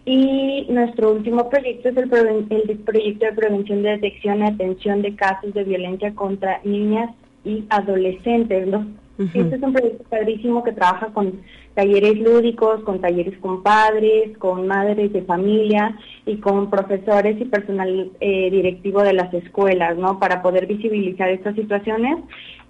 Y 0.04 0.66
nuestro 0.70 1.12
último 1.12 1.48
proyecto 1.50 1.90
es 1.90 1.96
el, 1.96 2.08
proyecto 2.08 3.26
de 3.26 3.32
prevención 3.32 3.82
de 3.82 3.90
detección 3.90 4.40
y 4.40 4.46
atención 4.46 5.02
de 5.02 5.14
casos 5.14 5.52
de 5.52 5.62
violencia 5.62 6.14
contra 6.14 6.60
niñas 6.64 7.10
y 7.44 7.64
adolescentes. 7.70 8.66
¿no? 8.66 8.86
Este 9.18 9.56
es 9.56 9.62
un 9.62 9.72
proyecto 9.72 10.04
padrísimo 10.04 10.64
que 10.64 10.72
trabaja 10.72 11.08
con 11.08 11.42
talleres 11.74 12.18
lúdicos, 12.18 12.82
con 12.84 13.00
talleres 13.00 13.38
con 13.38 13.62
padres, 13.62 14.36
con 14.38 14.66
madres 14.66 15.12
de 15.12 15.22
familia 15.22 15.96
y 16.24 16.36
con 16.36 16.70
profesores 16.70 17.40
y 17.40 17.44
personal 17.44 18.10
eh, 18.20 18.50
directivo 18.50 19.02
de 19.02 19.12
las 19.12 19.32
escuelas, 19.34 19.96
¿no? 19.98 20.18
Para 20.18 20.40
poder 20.40 20.66
visibilizar 20.66 21.28
estas 21.28 21.54
situaciones 21.54 22.18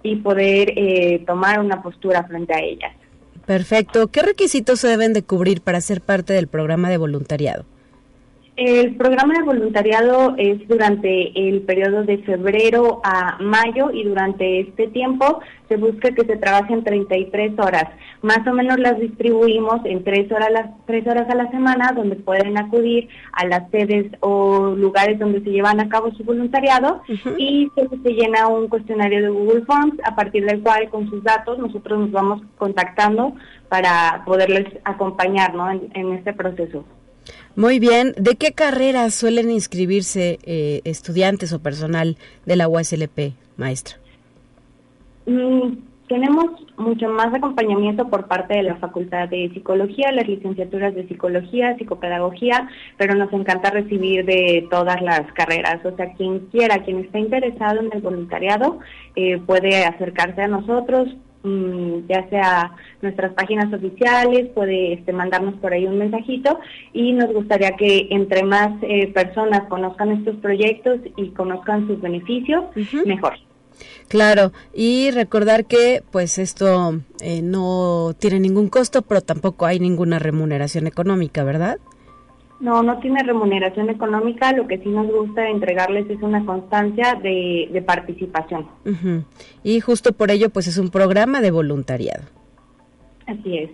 y 0.03 0.17
poder 0.17 0.73
eh, 0.75 1.23
tomar 1.25 1.59
una 1.59 1.81
postura 1.81 2.23
frente 2.23 2.53
a 2.53 2.59
ellas. 2.59 2.93
Perfecto. 3.45 4.07
¿Qué 4.07 4.21
requisitos 4.21 4.79
se 4.79 4.87
deben 4.87 5.13
de 5.13 5.23
cubrir 5.23 5.61
para 5.61 5.81
ser 5.81 6.01
parte 6.01 6.33
del 6.33 6.47
programa 6.47 6.89
de 6.89 6.97
voluntariado? 6.97 7.65
El 8.57 8.97
programa 8.97 9.33
de 9.35 9.43
voluntariado 9.43 10.35
es 10.37 10.67
durante 10.67 11.47
el 11.47 11.61
periodo 11.61 12.03
de 12.03 12.17
febrero 12.17 12.99
a 13.01 13.37
mayo 13.39 13.91
y 13.91 14.03
durante 14.03 14.59
este 14.59 14.87
tiempo 14.87 15.39
se 15.69 15.77
busca 15.77 16.11
que 16.13 16.25
se 16.25 16.35
trabajen 16.35 16.83
33 16.83 17.57
horas. 17.57 17.85
Más 18.21 18.45
o 18.45 18.53
menos 18.53 18.77
las 18.77 18.99
distribuimos 18.99 19.79
en 19.85 20.03
tres 20.03 20.29
horas, 20.33 20.51
las, 20.51 20.69
tres 20.85 21.07
horas 21.07 21.29
a 21.29 21.35
la 21.35 21.49
semana 21.49 21.93
donde 21.95 22.17
pueden 22.17 22.57
acudir 22.57 23.07
a 23.31 23.45
las 23.45 23.71
sedes 23.71 24.11
o 24.19 24.75
lugares 24.75 25.17
donde 25.17 25.41
se 25.41 25.49
llevan 25.49 25.79
a 25.79 25.87
cabo 25.87 26.11
su 26.11 26.25
voluntariado 26.25 27.03
y 27.37 27.71
se, 27.73 27.87
se 27.87 28.09
llena 28.09 28.49
un 28.49 28.67
cuestionario 28.67 29.21
de 29.21 29.29
Google 29.29 29.61
Forms 29.61 29.95
a 30.03 30.13
partir 30.13 30.45
del 30.45 30.61
cual 30.61 30.89
con 30.89 31.09
sus 31.09 31.23
datos 31.23 31.57
nosotros 31.57 31.99
nos 31.99 32.11
vamos 32.11 32.41
contactando 32.57 33.33
para 33.69 34.23
poderles 34.25 34.67
acompañar 34.83 35.55
¿no? 35.55 35.71
en 35.71 36.13
este 36.13 36.33
proceso. 36.33 36.83
Muy 37.55 37.79
bien. 37.79 38.13
¿De 38.17 38.35
qué 38.35 38.53
carreras 38.53 39.13
suelen 39.13 39.51
inscribirse 39.51 40.39
eh, 40.43 40.81
estudiantes 40.83 41.53
o 41.53 41.59
personal 41.59 42.17
de 42.45 42.55
la 42.55 42.67
USLP, 42.67 43.33
maestra? 43.57 43.97
Mm, 45.25 45.73
tenemos 46.07 46.45
mucho 46.77 47.09
más 47.09 47.33
acompañamiento 47.33 48.09
por 48.09 48.27
parte 48.27 48.55
de 48.55 48.63
la 48.63 48.75
Facultad 48.75 49.29
de 49.29 49.49
Psicología, 49.53 50.11
las 50.11 50.27
licenciaturas 50.27 50.93
de 50.95 51.07
Psicología, 51.07 51.77
Psicopedagogía, 51.77 52.67
pero 52.97 53.15
nos 53.15 53.31
encanta 53.31 53.69
recibir 53.69 54.25
de 54.25 54.67
todas 54.69 55.01
las 55.01 55.21
carreras. 55.33 55.85
O 55.85 55.95
sea, 55.95 56.13
quien 56.13 56.39
quiera, 56.51 56.83
quien 56.83 56.99
esté 56.99 57.19
interesado 57.19 57.79
en 57.79 57.89
el 57.93 58.01
voluntariado, 58.01 58.79
eh, 59.15 59.39
puede 59.45 59.85
acercarse 59.85 60.41
a 60.41 60.47
nosotros, 60.47 61.07
ya 61.43 62.29
sea 62.29 62.71
nuestras 63.01 63.33
páginas 63.33 63.73
oficiales, 63.73 64.49
puede 64.53 64.93
este, 64.93 65.13
mandarnos 65.13 65.55
por 65.55 65.73
ahí 65.73 65.85
un 65.85 65.97
mensajito 65.97 66.59
y 66.93 67.13
nos 67.13 67.33
gustaría 67.33 67.71
que 67.71 68.07
entre 68.11 68.43
más 68.43 68.71
eh, 68.83 69.11
personas 69.13 69.67
conozcan 69.67 70.11
estos 70.11 70.35
proyectos 70.37 70.99
y 71.17 71.29
conozcan 71.29 71.87
sus 71.87 71.99
beneficios, 72.01 72.65
mejor. 73.05 73.33
Claro, 74.07 74.51
y 74.73 75.09
recordar 75.11 75.65
que 75.65 76.03
pues 76.11 76.37
esto 76.37 76.99
eh, 77.21 77.41
no 77.41 78.13
tiene 78.19 78.39
ningún 78.39 78.67
costo, 78.67 79.01
pero 79.01 79.21
tampoco 79.21 79.65
hay 79.65 79.79
ninguna 79.79 80.19
remuneración 80.19 80.85
económica, 80.85 81.43
¿verdad? 81.43 81.79
No, 82.61 82.83
no 82.83 82.99
tiene 82.99 83.23
remuneración 83.23 83.89
económica, 83.89 84.51
lo 84.53 84.67
que 84.67 84.77
sí 84.77 84.89
nos 84.89 85.07
gusta 85.07 85.49
entregarles 85.49 86.07
es 86.11 86.21
una 86.21 86.45
constancia 86.45 87.15
de, 87.15 87.83
participación. 87.87 88.67
Y 89.63 89.79
justo 89.79 90.13
por 90.13 90.29
ello, 90.29 90.51
pues 90.51 90.67
es 90.67 90.77
un 90.77 90.91
programa 90.91 91.41
de 91.41 91.49
voluntariado. 91.49 92.23
Así 93.25 93.57
es. 93.57 93.71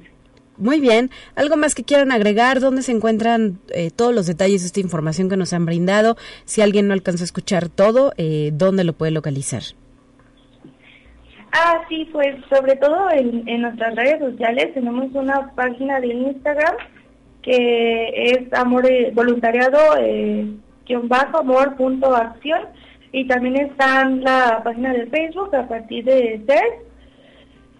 Muy 0.55 0.79
bien. 0.79 1.11
¿Algo 1.35 1.57
más 1.57 1.75
que 1.75 1.83
quieran 1.83 2.13
agregar? 2.13 2.61
¿Dónde 2.61 2.81
se 2.81 2.93
encuentran 2.93 3.59
eh, 3.75 3.91
todos 3.91 4.15
los 4.15 4.25
detalles 4.25 4.61
de 4.61 4.67
esta 4.67 4.79
información 4.79 5.29
que 5.29 5.35
nos 5.35 5.51
han 5.51 5.65
brindado? 5.65 6.15
Si 6.45 6.61
alguien 6.61 6.87
no 6.87 6.93
alcanzó 6.93 7.23
a 7.23 7.25
escuchar 7.25 7.67
todo, 7.67 8.13
eh, 8.17 8.51
¿dónde 8.53 8.85
lo 8.85 8.93
puede 8.93 9.11
localizar? 9.11 9.63
Ah, 11.51 11.81
sí, 11.89 12.07
pues 12.11 12.37
sobre 12.49 12.77
todo 12.77 13.09
en, 13.11 13.47
en 13.49 13.61
nuestras 13.63 13.95
redes 13.95 14.19
sociales 14.19 14.73
tenemos 14.73 15.11
una 15.13 15.53
página 15.55 15.99
de 15.99 16.07
Instagram 16.07 16.75
que 17.47 18.31
es 18.31 18.53
amor 18.53 18.85
eh, 18.91 19.11
voluntariado 19.13 19.79
eh, 19.97 20.45
bajo 21.03 21.37
amor 21.37 21.77
punto 21.77 22.13
acción. 22.13 22.59
Y 23.13 23.25
también 23.25 23.55
está 23.55 24.01
en 24.01 24.21
la 24.21 24.61
página 24.65 24.91
de 24.91 25.07
Facebook 25.07 25.55
a 25.55 25.65
partir 25.65 26.03
de 26.03 26.43
ser 26.45 26.85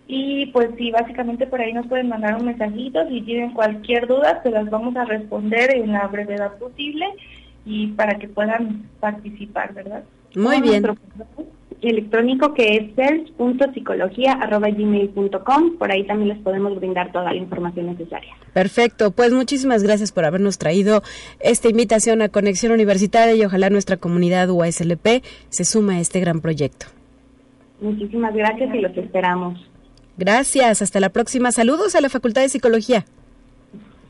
y 0.08 0.46
pues 0.48 0.70
sí 0.78 0.90
básicamente 0.90 1.46
por 1.48 1.60
ahí 1.60 1.74
nos 1.74 1.86
pueden 1.88 2.08
mandar 2.08 2.36
un 2.36 2.46
mensajito. 2.46 3.06
Si 3.10 3.22
tienen 3.24 3.54
cualquier 3.54 4.08
duda 4.08 4.42
se 4.42 4.52
las 4.52 4.70
vamos 4.70 4.96
a 4.96 5.04
responder 5.04 5.76
en 5.76 5.92
la 5.92 6.08
brevedad 6.08 6.58
posible 6.58 7.06
y 7.66 7.88
para 7.88 8.18
que 8.18 8.30
puedan 8.30 8.90
participar 9.02 9.74
verdad 9.74 10.06
muy 10.34 10.62
bien 10.62 10.84
electrónico 11.82 12.54
que 12.54 12.78
es 12.78 12.96
search.psicología.gmail.com. 12.96 15.78
Por 15.78 15.92
ahí 15.92 16.06
también 16.06 16.30
les 16.30 16.38
podemos 16.40 16.76
brindar 16.76 17.12
toda 17.12 17.26
la 17.26 17.36
información 17.36 17.88
necesaria. 17.88 18.34
Perfecto, 18.54 19.12
pues 19.12 19.34
muchísimas 19.34 19.84
gracias 19.84 20.12
por 20.12 20.26
habernos 20.26 20.58
traído 20.58 21.04
esta 21.40 21.70
invitación 21.70 22.22
a 22.22 22.30
Conexión 22.30 22.72
Universitaria 22.72 23.36
y 23.36 23.46
ojalá 23.46 23.70
nuestra 23.70 23.98
comunidad 23.98 24.50
UASLP 24.50 25.24
se 25.50 25.66
suma 25.66 25.94
a 25.94 26.00
este 26.00 26.20
gran 26.20 26.42
proyecto. 26.42 26.88
Muchísimas 27.82 28.34
gracias 28.34 28.74
y 28.74 28.80
los 28.80 28.98
esperamos. 28.98 29.60
Gracias, 30.18 30.82
hasta 30.82 31.00
la 31.00 31.10
próxima. 31.10 31.52
Saludos 31.52 31.96
a 31.96 32.02
la 32.02 32.10
Facultad 32.10 32.42
de 32.42 32.50
Psicología. 32.50 33.06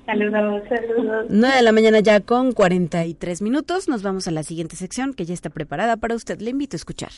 Saludos, 0.06 0.64
saludos. 0.70 1.26
9 1.30 1.56
de 1.58 1.62
la 1.62 1.74
mañana 1.74 2.00
ya 2.00 2.22
con 2.22 2.54
43 2.54 3.42
minutos. 3.42 3.90
Nos 3.90 4.04
vamos 4.04 4.26
a 4.30 4.32
la 4.32 4.44
siguiente 4.44 4.78
sección 4.78 5.14
que 5.14 5.26
ya 5.26 5.34
está 5.34 5.50
preparada 5.50 5.98
para 5.98 6.16
usted. 6.16 6.40
Le 6.40 6.52
invito 6.52 6.76
a 6.76 6.78
escuchar. 6.78 7.12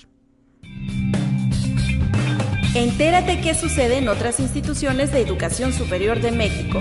Entérate 2.75 3.41
qué 3.41 3.55
sucede 3.55 3.97
en 3.97 4.07
otras 4.09 4.39
instituciones 4.39 5.11
de 5.11 5.21
educación 5.21 5.73
superior 5.73 6.21
de 6.21 6.31
México. 6.31 6.79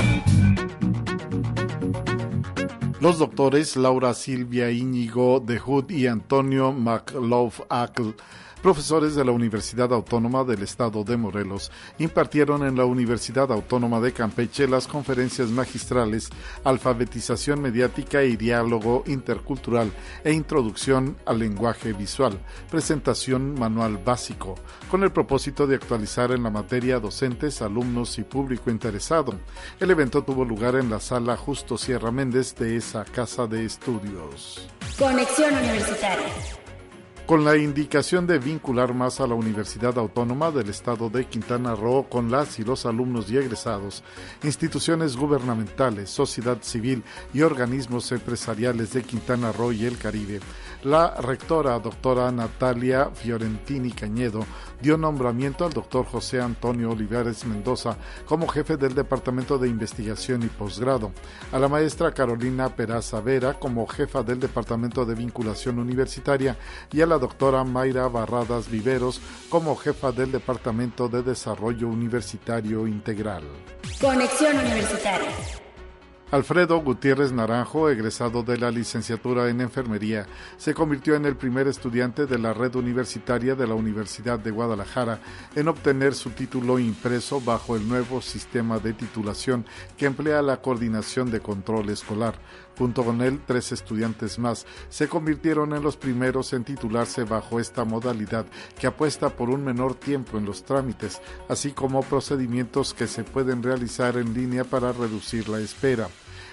Los 3.00 3.18
doctores 3.18 3.76
Laura 3.76 4.12
Silvia 4.12 4.70
Íñigo 4.70 5.40
de 5.40 5.58
Hood 5.58 5.90
y 5.90 6.08
Antonio 6.08 6.72
McLaughlin 6.72 8.14
profesores 8.62 9.14
de 9.14 9.24
la 9.24 9.32
Universidad 9.32 9.92
Autónoma 9.92 10.44
del 10.44 10.62
Estado 10.62 11.04
de 11.04 11.16
Morelos, 11.16 11.70
impartieron 11.98 12.66
en 12.66 12.76
la 12.76 12.84
Universidad 12.84 13.50
Autónoma 13.52 14.00
de 14.00 14.12
Campeche 14.12 14.66
las 14.66 14.86
conferencias 14.86 15.48
magistrales 15.50 16.28
Alfabetización 16.64 17.60
mediática 17.60 18.22
y 18.24 18.36
diálogo 18.36 19.04
intercultural 19.06 19.90
e 20.24 20.32
introducción 20.32 21.16
al 21.26 21.38
lenguaje 21.38 21.92
visual, 21.92 22.38
presentación 22.70 23.58
manual 23.58 23.98
básico, 23.98 24.56
con 24.90 25.02
el 25.02 25.12
propósito 25.12 25.66
de 25.66 25.76
actualizar 25.76 26.32
en 26.32 26.42
la 26.42 26.50
materia 26.50 26.98
docentes, 27.00 27.62
alumnos 27.62 28.18
y 28.18 28.24
público 28.24 28.70
interesado. 28.70 29.34
El 29.80 29.90
evento 29.90 30.22
tuvo 30.22 30.44
lugar 30.44 30.76
en 30.76 30.90
la 30.90 31.00
sala 31.00 31.36
Justo 31.36 31.78
Sierra 31.78 32.10
Méndez 32.10 32.54
de 32.56 32.76
esa 32.76 33.04
casa 33.04 33.46
de 33.46 33.64
estudios. 33.64 34.66
Conexión 34.98 35.54
Universitaria 35.54 36.57
con 37.28 37.44
la 37.44 37.58
indicación 37.58 38.26
de 38.26 38.38
vincular 38.38 38.94
más 38.94 39.20
a 39.20 39.26
la 39.26 39.34
Universidad 39.34 39.98
Autónoma 39.98 40.50
del 40.50 40.70
Estado 40.70 41.10
de 41.10 41.26
Quintana 41.26 41.74
Roo 41.74 42.08
con 42.08 42.30
las 42.30 42.58
y 42.58 42.64
los 42.64 42.86
alumnos 42.86 43.30
y 43.30 43.36
egresados, 43.36 44.02
instituciones 44.42 45.14
gubernamentales, 45.14 46.08
sociedad 46.08 46.56
civil 46.62 47.02
y 47.34 47.42
organismos 47.42 48.10
empresariales 48.12 48.94
de 48.94 49.02
Quintana 49.02 49.52
Roo 49.52 49.72
y 49.72 49.84
el 49.84 49.98
Caribe. 49.98 50.40
La 50.84 51.12
rectora 51.20 51.76
doctora 51.80 52.30
Natalia 52.30 53.10
Fiorentini 53.12 53.90
Cañedo 53.90 54.46
dio 54.80 54.96
nombramiento 54.96 55.64
al 55.64 55.72
doctor 55.72 56.06
José 56.06 56.40
Antonio 56.40 56.92
Olivares 56.92 57.44
Mendoza 57.44 57.96
como 58.26 58.46
jefe 58.46 58.76
del 58.76 58.94
Departamento 58.94 59.58
de 59.58 59.68
Investigación 59.68 60.44
y 60.44 60.46
Posgrado, 60.46 61.10
a 61.50 61.58
la 61.58 61.66
maestra 61.66 62.12
Carolina 62.12 62.76
Peraza 62.76 63.20
Vera 63.20 63.54
como 63.54 63.88
jefa 63.88 64.22
del 64.22 64.38
Departamento 64.38 65.04
de 65.04 65.16
Vinculación 65.16 65.80
Universitaria 65.80 66.56
y 66.92 67.00
a 67.00 67.06
la 67.06 67.18
doctora 67.18 67.64
Mayra 67.64 68.06
Barradas 68.06 68.70
Viveros 68.70 69.20
como 69.48 69.74
jefa 69.74 70.12
del 70.12 70.30
Departamento 70.30 71.08
de 71.08 71.22
Desarrollo 71.22 71.88
Universitario 71.88 72.86
Integral. 72.86 73.42
Conexión 74.00 74.56
Universitaria. 74.56 75.67
Alfredo 76.30 76.82
Gutiérrez 76.82 77.32
Naranjo, 77.32 77.88
egresado 77.88 78.42
de 78.42 78.58
la 78.58 78.70
licenciatura 78.70 79.48
en 79.48 79.62
enfermería, 79.62 80.26
se 80.58 80.74
convirtió 80.74 81.14
en 81.14 81.24
el 81.24 81.36
primer 81.36 81.68
estudiante 81.68 82.26
de 82.26 82.38
la 82.38 82.52
red 82.52 82.74
universitaria 82.74 83.54
de 83.54 83.66
la 83.66 83.72
Universidad 83.72 84.38
de 84.38 84.50
Guadalajara 84.50 85.20
en 85.56 85.68
obtener 85.68 86.14
su 86.14 86.28
título 86.28 86.78
impreso 86.78 87.40
bajo 87.40 87.76
el 87.76 87.88
nuevo 87.88 88.20
sistema 88.20 88.78
de 88.78 88.92
titulación 88.92 89.64
que 89.96 90.04
emplea 90.04 90.42
la 90.42 90.60
coordinación 90.60 91.30
de 91.30 91.40
control 91.40 91.88
escolar. 91.88 92.34
Junto 92.76 93.04
con 93.04 93.22
él, 93.22 93.40
tres 93.46 93.72
estudiantes 93.72 94.38
más 94.38 94.66
se 94.90 95.08
convirtieron 95.08 95.72
en 95.72 95.82
los 95.82 95.96
primeros 95.96 96.52
en 96.52 96.62
titularse 96.62 97.24
bajo 97.24 97.58
esta 97.58 97.84
modalidad 97.84 98.44
que 98.78 98.86
apuesta 98.86 99.30
por 99.30 99.48
un 99.48 99.64
menor 99.64 99.94
tiempo 99.94 100.36
en 100.36 100.44
los 100.44 100.62
trámites, 100.62 101.22
así 101.48 101.72
como 101.72 102.02
procedimientos 102.02 102.92
que 102.92 103.06
se 103.06 103.24
pueden 103.24 103.62
realizar 103.62 104.18
en 104.18 104.34
línea 104.34 104.64
para 104.64 104.92
reducir 104.92 105.48
la 105.48 105.58
espera. 105.58 106.08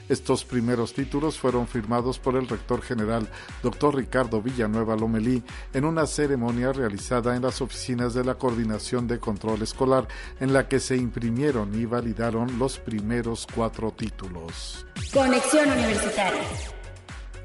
Estos 0.07 0.45
primeros 0.45 0.93
títulos 0.93 1.39
fueron 1.39 1.67
firmados 1.67 2.19
por 2.19 2.35
el 2.35 2.47
rector 2.47 2.81
general, 2.81 3.27
doctor 3.63 3.95
Ricardo 3.95 4.41
Villanueva 4.41 4.95
Lomelí, 4.95 5.43
en 5.73 5.85
una 5.85 6.05
ceremonia 6.05 6.71
realizada 6.73 7.35
en 7.35 7.41
las 7.41 7.61
oficinas 7.61 8.13
de 8.13 8.23
la 8.23 8.35
Coordinación 8.35 9.07
de 9.07 9.19
Control 9.19 9.61
Escolar, 9.61 10.07
en 10.39 10.53
la 10.53 10.67
que 10.67 10.79
se 10.79 10.95
imprimieron 10.95 11.79
y 11.79 11.85
validaron 11.85 12.59
los 12.59 12.77
primeros 12.77 13.47
cuatro 13.53 13.91
títulos. 13.91 14.85
Conexión 15.11 15.71
Universitaria. 15.71 16.41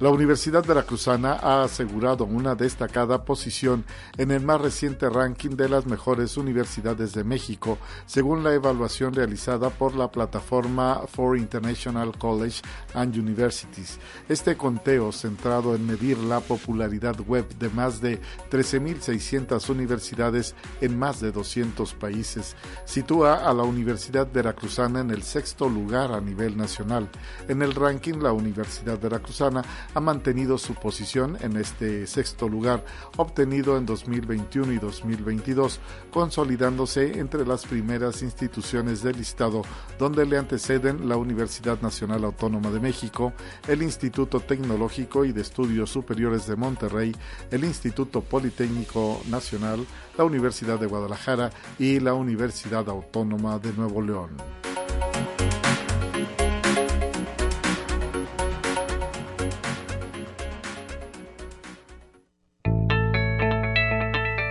La 0.01 0.09
Universidad 0.09 0.65
Veracruzana 0.65 1.35
ha 1.35 1.63
asegurado 1.63 2.25
una 2.25 2.55
destacada 2.55 3.23
posición 3.23 3.85
en 4.17 4.31
el 4.31 4.41
más 4.43 4.59
reciente 4.59 5.11
ranking 5.11 5.51
de 5.51 5.69
las 5.69 5.85
mejores 5.85 6.39
universidades 6.39 7.13
de 7.13 7.23
México, 7.23 7.77
según 8.07 8.43
la 8.43 8.55
evaluación 8.55 9.13
realizada 9.13 9.69
por 9.69 9.95
la 9.95 10.11
plataforma 10.11 11.03
For 11.07 11.37
International 11.37 12.17
College 12.17 12.63
and 12.95 13.15
Universities. 13.15 13.99
Este 14.27 14.57
conteo, 14.57 15.13
centrado 15.13 15.75
en 15.75 15.87
medir 15.87 16.17
la 16.17 16.41
popularidad 16.41 17.21
web 17.21 17.47
de 17.59 17.69
más 17.69 18.01
de 18.01 18.23
13.600 18.51 19.69
universidades 19.69 20.55
en 20.81 20.99
más 20.99 21.21
de 21.21 21.31
200 21.31 21.93
países, 21.93 22.57
sitúa 22.87 23.47
a 23.47 23.53
la 23.53 23.65
Universidad 23.65 24.27
Veracruzana 24.33 25.01
en 25.01 25.11
el 25.11 25.25
sexto 25.25 25.69
lugar 25.69 26.11
a 26.13 26.23
nivel 26.23 26.57
nacional. 26.57 27.07
En 27.49 27.61
el 27.61 27.75
ranking, 27.75 28.15
la 28.23 28.33
Universidad 28.33 28.99
Veracruzana 28.99 29.63
ha 29.95 30.01
mantenido 30.01 30.59
su 30.59 30.75
posición 30.75 31.37
en 31.41 31.57
este 31.57 32.07
sexto 32.07 32.49
lugar, 32.49 32.85
obtenido 33.17 33.77
en 33.77 33.87
2021 33.87 34.73
y 34.73 34.79
2022, 34.79 35.81
consolidándose 36.11 37.19
entre 37.19 37.47
las 37.47 37.67
primeras 37.67 38.23
instituciones 38.23 39.03
del 39.03 39.17
listado, 39.17 39.63
donde 39.99 40.27
le 40.27 40.39
anteceden 40.39 41.09
la 41.09 41.17
Universidad 41.17 41.81
Nacional 41.81 42.25
Autónoma 42.25 42.71
de 42.71 42.81
México, 42.81 43.33
el 43.69 43.83
Instituto 43.83 44.41
Tecnológico 44.41 45.25
y 45.25 45.33
de 45.33 45.43
Estudios 45.43 45.91
Superiores 45.91 46.47
de 46.47 46.57
Monterrey, 46.57 47.15
el 47.51 47.65
Instituto 47.65 48.21
Politécnico 48.21 49.21
Nacional, 49.29 49.85
la 50.17 50.25
Universidad 50.25 50.79
de 50.79 50.87
Guadalajara 50.87 51.51
y 51.79 52.01
la 52.01 52.15
Universidad 52.15 52.89
Autónoma 52.89 53.59
de 53.59 53.73
Nuevo 53.73 54.03
León. 54.03 54.60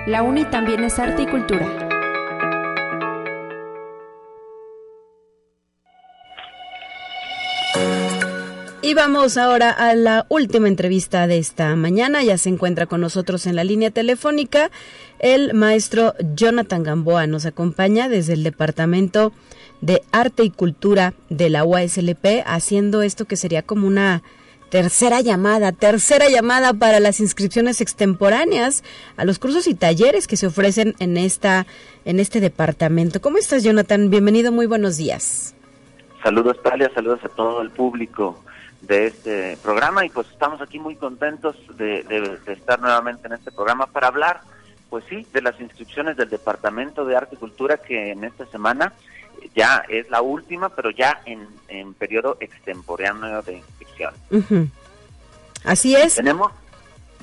La 0.10 0.24
UNI 0.24 0.46
también 0.46 0.84
es 0.84 0.98
arte 0.98 1.22
y 1.22 1.28
cultura. 1.28 1.88
Y 8.82 8.96
vamos 8.96 9.38
ahora 9.38 9.70
a 9.70 9.94
la 9.94 10.26
última 10.30 10.68
entrevista 10.68 11.28
de 11.28 11.38
esta 11.38 11.76
mañana. 11.76 12.24
Ya 12.24 12.40
se 12.40 12.50
encuentra 12.50 12.88
con 12.88 13.02
nosotros 13.02 13.46
en 13.46 13.56
la 13.56 13.64
línea 13.64 13.92
telefónica 13.92 14.72
el 15.20 15.54
maestro 15.54 16.16
Jonathan 16.34 16.82
Gamboa. 16.82 17.28
Nos 17.28 17.46
acompaña 17.46 18.10
desde 18.10 18.34
el 18.34 18.42
Departamento 18.42 19.32
de 19.82 20.02
Arte 20.12 20.44
y 20.44 20.50
Cultura 20.50 21.14
de 21.30 21.52
la 21.52 21.64
UASLP, 21.64 22.42
haciendo 22.48 23.04
esto 23.04 23.26
que 23.26 23.38
sería 23.38 23.62
como 23.62 23.86
una 23.86 24.24
tercera 24.70 25.22
llamada, 25.22 25.72
tercera 25.72 26.30
llamada 26.30 26.74
para 26.74 27.00
las 27.00 27.20
inscripciones 27.20 27.82
extemporáneas 27.82 28.84
a 29.18 29.26
los 29.26 29.40
cursos 29.40 29.68
y 29.68 29.74
talleres 29.74 30.28
que 30.28 30.38
se 30.38 30.48
ofrecen 30.48 30.96
en 31.00 31.18
esta 31.18 31.66
en 32.06 32.20
este 32.20 32.40
departamento. 32.40 33.22
¿Cómo 33.22 33.38
estás, 33.38 33.64
Jonathan? 33.64 34.10
Bienvenido, 34.10 34.52
muy 34.52 34.66
buenos 34.66 34.98
días. 34.98 35.56
Saludos, 36.24 36.62
Talia, 36.64 36.92
saludos 36.94 37.20
a 37.24 37.30
todo 37.30 37.62
el 37.62 37.70
público 37.72 38.44
de 38.82 39.08
este 39.08 39.58
programa 39.62 40.06
y 40.06 40.10
pues 40.10 40.28
estamos 40.30 40.62
aquí 40.62 40.80
muy 40.80 40.96
contentos 40.96 41.56
de, 41.78 42.04
de 42.04 42.54
estar 42.54 42.80
nuevamente 42.80 43.28
en 43.28 43.34
este 43.34 43.52
programa 43.52 43.88
para 43.88 44.08
hablar, 44.08 44.42
pues 44.90 45.04
sí, 45.10 45.26
de 45.34 45.42
las 45.42 45.60
inscripciones 45.60 46.18
del 46.18 46.30
Departamento 46.30 47.06
de 47.06 47.16
Arte 47.16 47.36
y 47.36 47.40
Cultura 47.40 47.78
que 47.78 48.12
en 48.12 48.24
esta 48.24 48.46
semana 48.48 48.94
ya 49.56 49.84
es 49.90 50.10
la 50.10 50.22
última, 50.22 50.70
pero 50.70 50.90
ya 50.92 51.22
en, 51.26 51.48
en 51.68 51.94
periodo 51.94 52.38
extemporáneo 52.40 53.42
de 53.42 53.58
inscripción. 53.58 54.14
Así 55.64 55.96
es. 55.96 56.16
Tenemos 56.16 56.52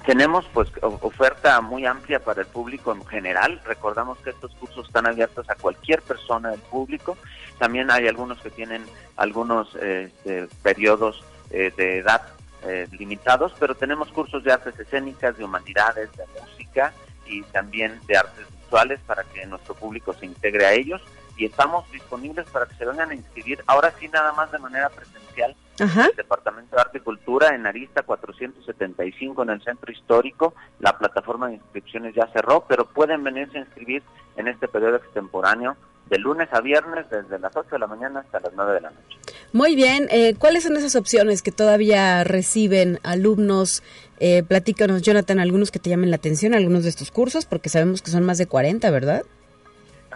tenemos 0.06 0.46
pues 0.54 0.70
oferta 0.82 1.60
muy 1.60 1.84
amplia 1.84 2.20
para 2.20 2.42
el 2.42 2.46
público 2.46 2.92
en 2.92 3.04
general. 3.06 3.60
Recordamos 3.66 4.18
que 4.18 4.30
estos 4.30 4.54
cursos 4.54 4.86
están 4.86 5.04
abiertos 5.04 5.50
a 5.50 5.56
cualquier 5.56 6.00
persona 6.00 6.50
del 6.50 6.60
público. 6.60 7.18
También 7.58 7.90
hay 7.90 8.06
algunos 8.06 8.40
que 8.40 8.50
tienen 8.50 8.84
algunos 9.16 9.74
este, 9.74 10.46
periodos 10.62 11.24
eh, 11.50 11.72
de 11.76 11.98
edad 11.98 12.22
eh, 12.62 12.86
limitados, 12.92 13.52
pero 13.58 13.74
tenemos 13.74 14.08
cursos 14.12 14.44
de 14.44 14.52
artes 14.52 14.78
escénicas, 14.78 15.36
de 15.38 15.44
humanidades, 15.44 16.08
de 16.16 16.24
música 16.40 16.92
y 17.26 17.42
también 17.42 17.98
de 18.06 18.16
artes 18.16 18.46
visuales 18.62 19.00
para 19.06 19.24
que 19.24 19.44
nuestro 19.46 19.74
público 19.74 20.12
se 20.12 20.26
integre 20.26 20.66
a 20.66 20.72
ellos 20.72 21.02
y 21.36 21.46
estamos 21.46 21.90
disponibles 21.92 22.46
para 22.50 22.66
que 22.66 22.74
se 22.74 22.84
vengan 22.84 23.10
a 23.10 23.14
inscribir, 23.14 23.62
ahora 23.66 23.92
sí 23.98 24.08
nada 24.08 24.32
más 24.32 24.50
de 24.52 24.58
manera 24.58 24.88
presencial, 24.88 25.54
en 25.78 25.88
el 25.88 26.16
Departamento 26.16 26.74
de 26.74 26.82
Arte 26.82 26.98
y 26.98 27.00
Cultura 27.02 27.54
en 27.54 27.66
Arista 27.66 28.02
475 28.02 29.42
en 29.42 29.50
el 29.50 29.62
Centro 29.62 29.92
Histórico. 29.92 30.54
La 30.80 30.96
plataforma 30.96 31.48
de 31.48 31.54
inscripciones 31.54 32.14
ya 32.14 32.26
cerró, 32.32 32.64
pero 32.66 32.86
pueden 32.86 33.22
venirse 33.22 33.58
a 33.58 33.60
inscribir 33.60 34.02
en 34.36 34.48
este 34.48 34.68
periodo 34.68 34.96
extemporáneo 34.96 35.76
de 36.08 36.18
lunes 36.18 36.48
a 36.52 36.60
viernes 36.60 37.06
desde 37.10 37.38
las 37.38 37.54
8 37.54 37.68
de 37.72 37.78
la 37.78 37.86
mañana 37.86 38.20
hasta 38.20 38.40
las 38.40 38.52
9 38.54 38.74
de 38.74 38.80
la 38.80 38.90
noche. 38.90 39.18
Muy 39.52 39.74
bien, 39.74 40.06
eh, 40.10 40.34
¿cuáles 40.38 40.64
son 40.64 40.76
esas 40.76 40.96
opciones 40.96 41.42
que 41.42 41.50
todavía 41.50 42.22
reciben 42.24 43.00
alumnos? 43.02 43.82
Eh, 44.18 44.42
platícanos, 44.44 45.02
Jonathan, 45.02 45.40
algunos 45.40 45.70
que 45.70 45.78
te 45.78 45.90
llamen 45.90 46.10
la 46.10 46.16
atención, 46.16 46.54
algunos 46.54 46.84
de 46.84 46.90
estos 46.90 47.10
cursos, 47.10 47.44
porque 47.44 47.68
sabemos 47.68 48.02
que 48.02 48.10
son 48.10 48.24
más 48.24 48.38
de 48.38 48.46
40, 48.46 48.88
¿verdad? 48.90 49.24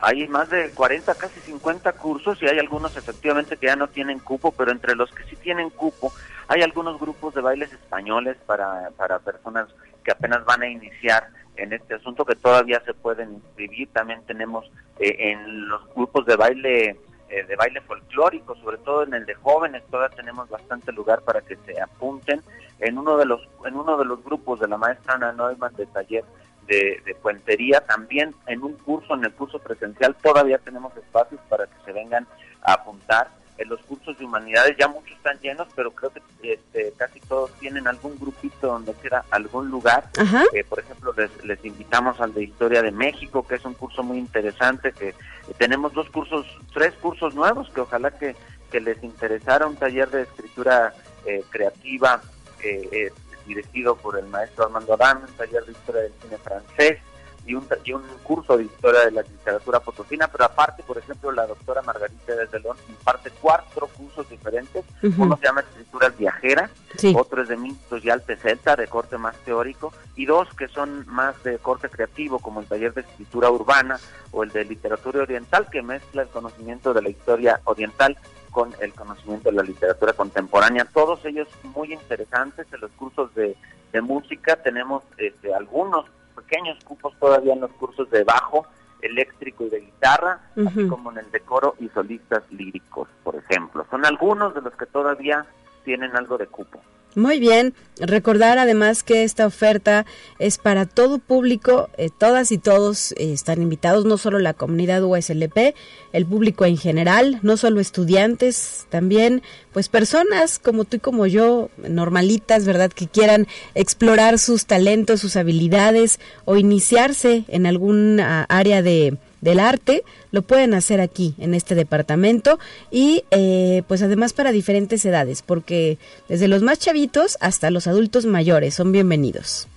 Hay 0.03 0.27
más 0.29 0.49
de 0.51 0.71
40, 0.71 1.15
casi 1.15 1.41
50 1.41 1.93
cursos 1.93 2.43
y 2.43 2.47
hay 2.47 2.59
algunos 2.59 2.97
efectivamente 2.97 3.57
que 3.57 3.67
ya 3.67 3.77
no 3.77 3.89
tienen 3.89 4.19
cupo, 4.19 4.53
pero 4.53 4.73
entre 4.73 4.95
los 4.95 5.11
que 5.11 5.25
sí 5.25 5.37
tienen 5.37 5.71
cupo 5.71 6.13
hay 6.49 6.63
algunos 6.63 6.99
grupos 6.99 7.33
de 7.35 7.43
bailes 7.43 7.73
españoles 7.73 8.37
para, 8.45 8.91
para 8.97 9.21
personas 9.21 9.69
que 10.03 10.11
apenas 10.11 10.45
van 10.45 10.63
a 10.63 10.69
iniciar 10.69 11.29
en 11.57 11.73
este 11.73 11.95
asunto 11.95 12.25
que 12.25 12.35
todavía 12.35 12.83
se 12.85 12.93
pueden 12.93 13.35
inscribir. 13.35 13.89
También 13.93 14.23
tenemos 14.27 14.69
eh, 14.99 15.15
en 15.19 15.69
los 15.69 15.83
grupos 15.95 16.27
de 16.27 16.35
baile 16.35 16.97
eh, 17.29 17.45
de 17.47 17.55
baile 17.55 17.81
folclórico, 17.83 18.57
sobre 18.57 18.79
todo 18.79 19.05
en 19.05 19.15
el 19.15 19.25
de 19.25 19.35
jóvenes, 19.35 19.85
todavía 19.89 20.17
tenemos 20.17 20.49
bastante 20.49 20.91
lugar 20.91 21.23
para 21.23 21.41
que 21.41 21.57
se 21.65 21.81
apunten. 21.81 22.43
En 22.81 22.99
uno 22.99 23.17
de 23.17 23.27
los 23.27 23.49
en 23.65 23.77
uno 23.77 23.97
de 23.97 24.05
los 24.05 24.25
grupos 24.25 24.59
de 24.59 24.67
la 24.67 24.77
maestra 24.77 25.15
Ana 25.15 25.33
Neumann 25.33 25.77
de 25.77 25.87
taller 25.87 26.25
de, 26.71 27.03
de, 27.05 27.15
puentería, 27.17 27.81
también 27.81 28.33
en 28.47 28.63
un 28.63 28.75
curso, 28.75 29.15
en 29.15 29.25
el 29.25 29.33
curso 29.33 29.59
presencial, 29.59 30.15
todavía 30.23 30.59
tenemos 30.59 30.97
espacios 30.97 31.41
para 31.49 31.67
que 31.67 31.85
se 31.85 31.93
vengan 31.93 32.27
a 32.63 32.75
apuntar. 32.75 33.29
En 33.59 33.69
los 33.69 33.81
cursos 33.81 34.17
de 34.17 34.25
humanidades 34.25 34.77
ya 34.79 34.89
muchos 34.89 35.11
están 35.17 35.39
llenos, 35.41 35.67
pero 35.75 35.91
creo 35.91 36.13
que 36.13 36.23
este, 36.53 36.95
casi 36.97 37.21
todos 37.21 37.51
tienen 37.59 37.89
algún 37.89 38.19
grupito 38.19 38.69
donde 38.69 38.95
queda 38.95 39.25
algún 39.31 39.69
lugar. 39.69 40.09
Eh, 40.55 40.65
por 40.65 40.79
ejemplo, 40.79 41.13
les, 41.15 41.45
les, 41.45 41.63
invitamos 41.65 42.21
al 42.21 42.33
de 42.33 42.45
Historia 42.45 42.83
de 42.83 42.93
México, 42.93 43.47
que 43.47 43.57
es 43.57 43.65
un 43.65 43.75
curso 43.75 44.03
muy 44.03 44.19
interesante, 44.19 44.93
que 44.93 45.15
tenemos 45.59 45.93
dos 45.93 46.09
cursos, 46.09 46.47
tres 46.73 46.95
cursos 47.03 47.35
nuevos, 47.35 47.69
que 47.71 47.81
ojalá 47.81 48.13
que, 48.13 48.35
que 48.71 48.81
les 48.81 49.03
interesara 49.03 49.67
un 49.67 49.77
taller 49.77 50.09
de 50.09 50.23
escritura 50.23 50.95
eh, 51.27 51.45
creativa. 51.51 52.23
Eh, 52.63 53.11
dirigido 53.47 53.97
por 53.97 54.19
el 54.19 54.27
maestro 54.27 54.65
Armando 54.65 54.95
Adán, 54.95 55.23
un 55.27 55.35
taller 55.35 55.65
de 55.65 55.73
historia 55.73 56.03
del 56.03 56.13
cine 56.23 56.39
francés 56.39 56.99
y 57.47 57.55
un, 57.55 57.67
y 57.85 57.93
un 57.93 58.03
curso 58.23 58.57
de 58.57 58.65
historia 58.65 59.07
de 59.07 59.11
la 59.11 59.23
literatura 59.23 59.81
potosina, 59.81 60.29
pero 60.29 60.45
aparte, 60.45 60.83
por 60.83 60.99
ejemplo, 60.99 61.33
la 61.33 61.47
doctora 61.47 61.83
Margarita 61.83 62.35
de 62.35 62.61
León 62.61 62.77
imparte 62.89 63.31
cuatro 63.41 63.89
cursos 63.89 64.29
diferentes. 64.29 64.85
Uno 65.17 65.37
se 65.37 65.47
llama 65.47 65.63
Escrituras 65.63 66.17
Viajeras, 66.17 66.71
otro 67.15 67.43
es 67.43 67.49
de 67.49 67.57
mitos 67.57 68.05
y 68.05 68.11
arte 68.11 68.37
celta, 68.37 68.77
de 68.77 68.87
corte 68.87 69.19
más 69.19 69.37
teórico, 69.39 69.93
y 70.17 70.27
dos 70.27 70.49
que 70.55 70.69
son 70.69 71.07
más 71.09 71.43
de 71.43 71.59
corte 71.59 71.89
creativo, 71.89 72.39
como 72.39 72.61
el 72.61 72.67
taller 72.67 72.95
de 72.95 73.01
escritura 73.01 73.51
urbana 73.51 73.99
o 74.33 74.45
el 74.45 74.51
de 74.51 74.65
literatura 74.65 75.23
oriental, 75.23 75.69
que 75.71 75.83
mezcla 75.83 76.23
el 76.23 76.29
conocimiento 76.29 76.93
de 76.95 77.03
la 77.03 77.09
historia 77.09 77.61
oriental 77.65 78.17
con 78.51 78.75
el 78.81 78.93
conocimiento 78.93 79.51
de 79.51 79.57
la 79.57 79.63
literatura 79.63 80.13
contemporánea. 80.13 80.85
Todos 80.85 81.25
ellos 81.25 81.49
muy 81.75 81.93
interesantes. 81.93 82.67
En 82.73 82.81
los 82.81 82.91
cursos 82.93 83.35
de, 83.35 83.57
de 83.93 84.01
música 84.01 84.57
tenemos 84.57 85.03
este, 85.19 85.55
algunos 85.55 86.07
pequeños 86.35 86.83
cupos 86.85 87.15
todavía 87.19 87.55
en 87.55 87.61
los 87.61 87.71
cursos 87.73 88.11
de 88.11 88.25
bajo, 88.25 88.67
eléctrico 89.03 89.65
y 89.65 89.71
de 89.71 89.81
guitarra, 89.81 90.41
así 90.67 90.87
como 90.89 91.11
en 91.13 91.19
el 91.19 91.31
decoro 91.31 91.75
y 91.79 91.89
solistas 91.89 92.43
líricos, 92.51 93.09
por 93.23 93.37
ejemplo. 93.37 93.87
Son 93.91 94.05
algunos 94.05 94.55
de 94.55 94.61
los 94.61 94.75
que 94.75 94.87
todavía 94.87 95.47
tienen 95.85 96.17
algo 96.17 96.37
de 96.37 96.47
cupo. 96.47 96.81
Muy 97.17 97.41
bien, 97.41 97.75
recordar 97.99 98.59
además 98.59 99.03
que 99.03 99.25
esta 99.25 99.45
oferta 99.45 100.07
es 100.39 100.59
para 100.59 100.87
todo 100.87 101.19
público, 101.19 101.91
eh, 101.97 102.09
todas 102.17 102.53
y 102.53 102.59
todos 102.59 103.11
eh, 103.13 103.33
están 103.33 103.63
invitados, 103.63 104.05
no 104.05 104.17
solo 104.17 104.39
la 104.39 104.55
comunidad 104.55 105.03
USLP, 105.03 105.75
el 106.13 106.27
público 106.27 106.65
en 106.67 106.77
general, 106.77 107.41
no 107.43 107.57
solo 107.57 107.81
estudiantes, 107.81 108.87
también 108.91 109.43
pues 109.73 109.89
personas 109.89 110.61
como 110.61 110.85
tú 110.85 110.99
y 110.99 111.01
como 111.01 111.27
yo, 111.27 111.71
normalitas, 111.79 112.65
¿verdad? 112.65 112.93
Que 112.93 113.09
quieran 113.09 113.49
explorar 113.75 114.39
sus 114.39 114.67
talentos, 114.67 115.21
sus 115.21 115.35
habilidades 115.35 116.21
o 116.45 116.57
iniciarse 116.57 117.45
en 117.49 117.67
algún 117.67 118.21
área 118.21 118.83
de 118.83 119.19
del 119.41 119.61
arte, 119.61 120.05
lo 120.33 120.43
pueden 120.43 120.75
hacer 120.75 121.01
aquí, 121.01 121.35
en 121.39 121.55
este 121.55 121.75
departamento, 121.75 122.59
y 122.91 123.25
eh, 123.31 123.83
pues 123.89 124.03
además 124.03 124.33
para 124.33 124.53
diferentes 124.53 125.05
edades, 125.05 125.43
porque 125.43 125.99
desde 126.29 126.49
los 126.49 126.63
más 126.63 126.79
chavitos 126.79 127.39
hasta 127.41 127.71
los 127.71 127.87
adultos 127.87 128.27
mayores 128.27 128.75
son 128.75 128.93
bienvenidos. 128.93 129.69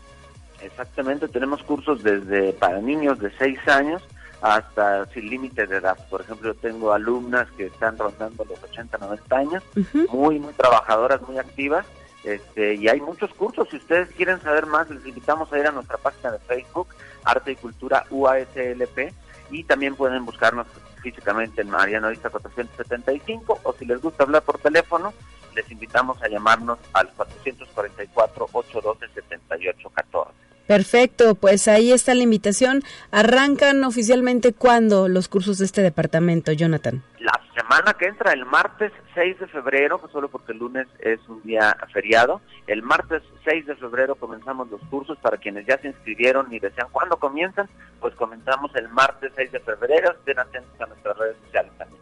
Exactamente, 0.61 1.27
tenemos 1.27 1.61
cursos 1.63 2.03
desde 2.03 2.53
para 2.53 2.79
niños 2.79 3.19
de 3.19 3.31
6 3.37 3.59
años 3.67 4.01
hasta 4.41 5.05
sin 5.07 5.29
límite 5.29 5.65
de 5.67 5.77
edad. 5.77 5.97
Por 6.09 6.21
ejemplo, 6.21 6.53
tengo 6.53 6.91
alumnas 6.91 7.47
que 7.57 7.67
están 7.67 7.97
rondando 7.97 8.43
los 8.43 8.61
80, 8.61 8.97
90 8.97 9.37
años, 9.37 9.63
muy, 10.11 10.37
muy 10.39 10.53
trabajadoras, 10.53 11.21
muy 11.21 11.37
activas, 11.37 11.85
este, 12.25 12.75
y 12.75 12.89
hay 12.89 12.99
muchos 12.99 13.33
cursos. 13.33 13.69
Si 13.69 13.77
ustedes 13.77 14.09
quieren 14.09 14.41
saber 14.41 14.65
más, 14.65 14.89
les 14.89 15.05
invitamos 15.05 15.51
a 15.51 15.59
ir 15.59 15.67
a 15.67 15.71
nuestra 15.71 15.97
página 15.97 16.31
de 16.31 16.39
Facebook, 16.39 16.87
Arte 17.23 17.53
y 17.53 17.55
Cultura 17.55 18.05
UASLP, 18.09 19.13
y 19.53 19.63
también 19.63 19.95
pueden 19.95 20.25
buscarnos 20.25 20.67
físicamente 21.01 21.61
en 21.61 21.69
Mariano 21.69 22.09
Vista 22.09 22.29
475, 22.29 23.59
o 23.63 23.73
si 23.73 23.85
les 23.85 24.01
gusta 24.01 24.23
hablar 24.23 24.41
por 24.41 24.57
teléfono, 24.57 25.13
les 25.55 25.69
invitamos 25.71 26.21
a 26.23 26.27
llamarnos 26.27 26.79
al 26.93 27.09
444 27.09 28.49
812 28.51 29.13
7814. 29.13 30.52
Perfecto, 30.67 31.35
pues 31.35 31.67
ahí 31.67 31.91
está 31.91 32.15
la 32.15 32.23
invitación. 32.23 32.83
¿Arrancan 33.11 33.83
oficialmente 33.83 34.53
cuándo 34.53 35.09
los 35.09 35.27
cursos 35.27 35.57
de 35.57 35.65
este 35.65 35.81
departamento, 35.81 36.53
Jonathan? 36.53 37.03
La 37.19 37.39
semana 37.53 37.93
que 37.93 38.05
entra, 38.05 38.31
el 38.31 38.45
martes 38.45 38.91
6 39.13 39.39
de 39.39 39.47
febrero, 39.47 39.99
pues 39.99 40.11
solo 40.13 40.29
porque 40.29 40.53
el 40.53 40.59
lunes 40.59 40.87
es 40.99 41.19
un 41.27 41.41
día 41.43 41.75
feriado, 41.91 42.41
el 42.67 42.81
martes 42.81 43.21
6 43.43 43.65
de 43.67 43.75
febrero 43.75 44.15
comenzamos 44.15 44.69
los 44.69 44.81
cursos 44.89 45.17
para 45.19 45.37
quienes 45.37 45.65
ya 45.65 45.77
se 45.79 45.89
inscribieron 45.89 46.51
y 46.53 46.59
desean 46.59 46.87
cuándo 46.91 47.17
comienzan, 47.17 47.69
pues 47.99 48.15
comenzamos 48.15 48.73
el 48.75 48.87
martes 48.89 49.31
6 49.35 49.51
de 49.51 49.59
febrero, 49.59 50.13
estén 50.13 50.39
atentos 50.39 50.79
a 50.79 50.85
nuestras 50.85 51.17
redes 51.17 51.37
sociales 51.45 51.71
también. 51.77 52.01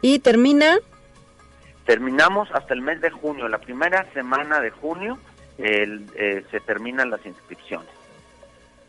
¿Y 0.00 0.18
termina? 0.20 0.78
Terminamos 1.84 2.48
hasta 2.52 2.72
el 2.72 2.82
mes 2.82 3.00
de 3.00 3.10
junio, 3.10 3.48
la 3.48 3.58
primera 3.58 4.06
semana 4.12 4.60
de 4.60 4.70
junio 4.70 5.18
eh, 5.62 6.44
se 6.50 6.60
terminan 6.60 7.10
las 7.10 7.24
inscripciones. 7.24 7.88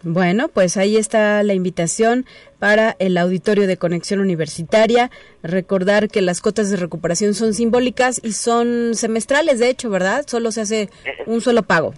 Bueno, 0.03 0.47
pues 0.47 0.77
ahí 0.77 0.97
está 0.97 1.43
la 1.43 1.53
invitación 1.53 2.25
para 2.57 2.95
el 2.97 3.17
auditorio 3.17 3.67
de 3.67 3.77
conexión 3.77 4.19
universitaria. 4.19 5.11
Recordar 5.43 6.07
que 6.07 6.21
las 6.21 6.41
cotas 6.41 6.71
de 6.71 6.77
recuperación 6.77 7.35
son 7.35 7.53
simbólicas 7.53 8.19
y 8.23 8.33
son 8.33 8.95
semestrales, 8.95 9.59
de 9.59 9.69
hecho, 9.69 9.91
¿verdad? 9.91 10.25
Solo 10.25 10.51
se 10.51 10.61
hace 10.61 10.89
un 11.27 11.39
solo 11.41 11.61
pago. 11.61 11.93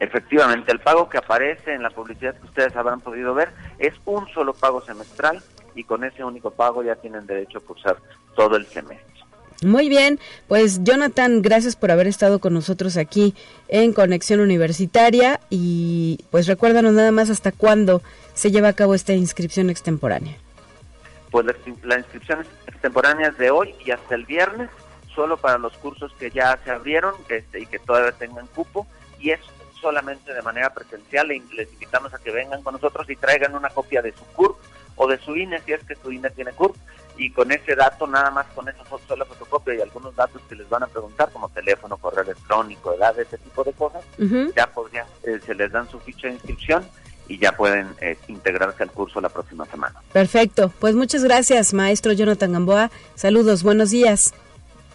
Efectivamente, 0.00 0.72
el 0.72 0.80
pago 0.80 1.08
que 1.08 1.18
aparece 1.18 1.74
en 1.74 1.82
la 1.82 1.90
publicidad 1.90 2.34
que 2.34 2.46
ustedes 2.46 2.74
habrán 2.74 3.00
podido 3.00 3.32
ver 3.34 3.50
es 3.78 3.94
un 4.06 4.26
solo 4.28 4.52
pago 4.54 4.80
semestral 4.80 5.40
y 5.74 5.84
con 5.84 6.02
ese 6.02 6.24
único 6.24 6.50
pago 6.50 6.82
ya 6.82 6.96
tienen 6.96 7.26
derecho 7.26 7.58
a 7.58 7.60
cursar 7.60 7.96
todo 8.34 8.56
el 8.56 8.66
semestre. 8.66 9.09
Muy 9.62 9.90
bien, 9.90 10.18
pues 10.48 10.84
Jonathan, 10.84 11.42
gracias 11.42 11.76
por 11.76 11.90
haber 11.90 12.06
estado 12.06 12.38
con 12.38 12.54
nosotros 12.54 12.96
aquí 12.96 13.34
en 13.68 13.92
Conexión 13.92 14.40
Universitaria 14.40 15.38
y 15.50 16.24
pues 16.30 16.46
recuérdanos 16.46 16.94
nada 16.94 17.12
más 17.12 17.28
hasta 17.28 17.52
cuándo 17.52 18.02
se 18.32 18.50
lleva 18.50 18.68
a 18.68 18.72
cabo 18.72 18.94
esta 18.94 19.12
inscripción 19.12 19.68
extemporánea. 19.68 20.34
Pues 21.30 21.46
la, 21.82 21.98
inscripción 21.98 22.46
extemporánea 22.66 23.28
es 23.28 23.36
de 23.36 23.50
hoy 23.50 23.74
y 23.84 23.90
hasta 23.90 24.14
el 24.14 24.24
viernes, 24.24 24.70
solo 25.14 25.36
para 25.36 25.58
los 25.58 25.76
cursos 25.76 26.10
que 26.18 26.30
ya 26.30 26.58
se 26.64 26.70
abrieron 26.70 27.14
este, 27.28 27.60
y 27.60 27.66
que 27.66 27.78
todavía 27.78 28.12
tengan 28.12 28.46
cupo 28.46 28.86
y 29.18 29.30
es 29.30 29.40
solamente 29.78 30.32
de 30.32 30.40
manera 30.40 30.72
presencial. 30.72 31.28
Les 31.28 31.70
invitamos 31.74 32.14
a 32.14 32.18
que 32.18 32.30
vengan 32.30 32.62
con 32.62 32.72
nosotros 32.72 33.10
y 33.10 33.16
traigan 33.16 33.54
una 33.54 33.68
copia 33.68 34.00
de 34.00 34.12
su 34.12 34.24
CURP 34.24 34.56
o 34.96 35.06
de 35.06 35.18
su 35.18 35.36
INE 35.36 35.60
si 35.60 35.74
es 35.74 35.84
que 35.84 35.96
su 35.96 36.10
INE 36.10 36.30
tiene 36.30 36.52
CURP 36.52 36.74
y 37.20 37.30
con 37.30 37.52
ese 37.52 37.76
dato, 37.76 38.06
nada 38.06 38.30
más 38.30 38.46
con 38.54 38.66
esa 38.66 38.82
sola 39.06 39.26
fotocopia 39.26 39.74
y 39.74 39.80
algunos 39.82 40.16
datos 40.16 40.40
que 40.48 40.54
les 40.54 40.66
van 40.70 40.84
a 40.84 40.86
preguntar, 40.86 41.30
como 41.30 41.50
teléfono, 41.50 41.98
correo 41.98 42.24
electrónico, 42.24 42.94
edad, 42.94 43.18
ese 43.20 43.36
tipo 43.36 43.62
de 43.62 43.74
cosas, 43.74 44.02
ya 44.56 44.66
podrían, 44.68 45.06
eh, 45.24 45.38
se 45.44 45.54
les 45.54 45.70
dan 45.70 45.86
su 45.90 46.00
ficha 46.00 46.28
de 46.28 46.34
inscripción 46.34 46.82
y 47.28 47.36
ya 47.36 47.52
pueden 47.52 47.88
eh, 48.00 48.16
integrarse 48.28 48.82
al 48.82 48.90
curso 48.90 49.20
la 49.20 49.28
próxima 49.28 49.66
semana. 49.66 50.00
Perfecto, 50.14 50.72
pues 50.80 50.94
muchas 50.94 51.22
gracias, 51.22 51.74
maestro 51.74 52.14
Jonathan 52.14 52.54
Gamboa. 52.54 52.90
Saludos, 53.16 53.62
buenos 53.62 53.90
días. 53.90 54.32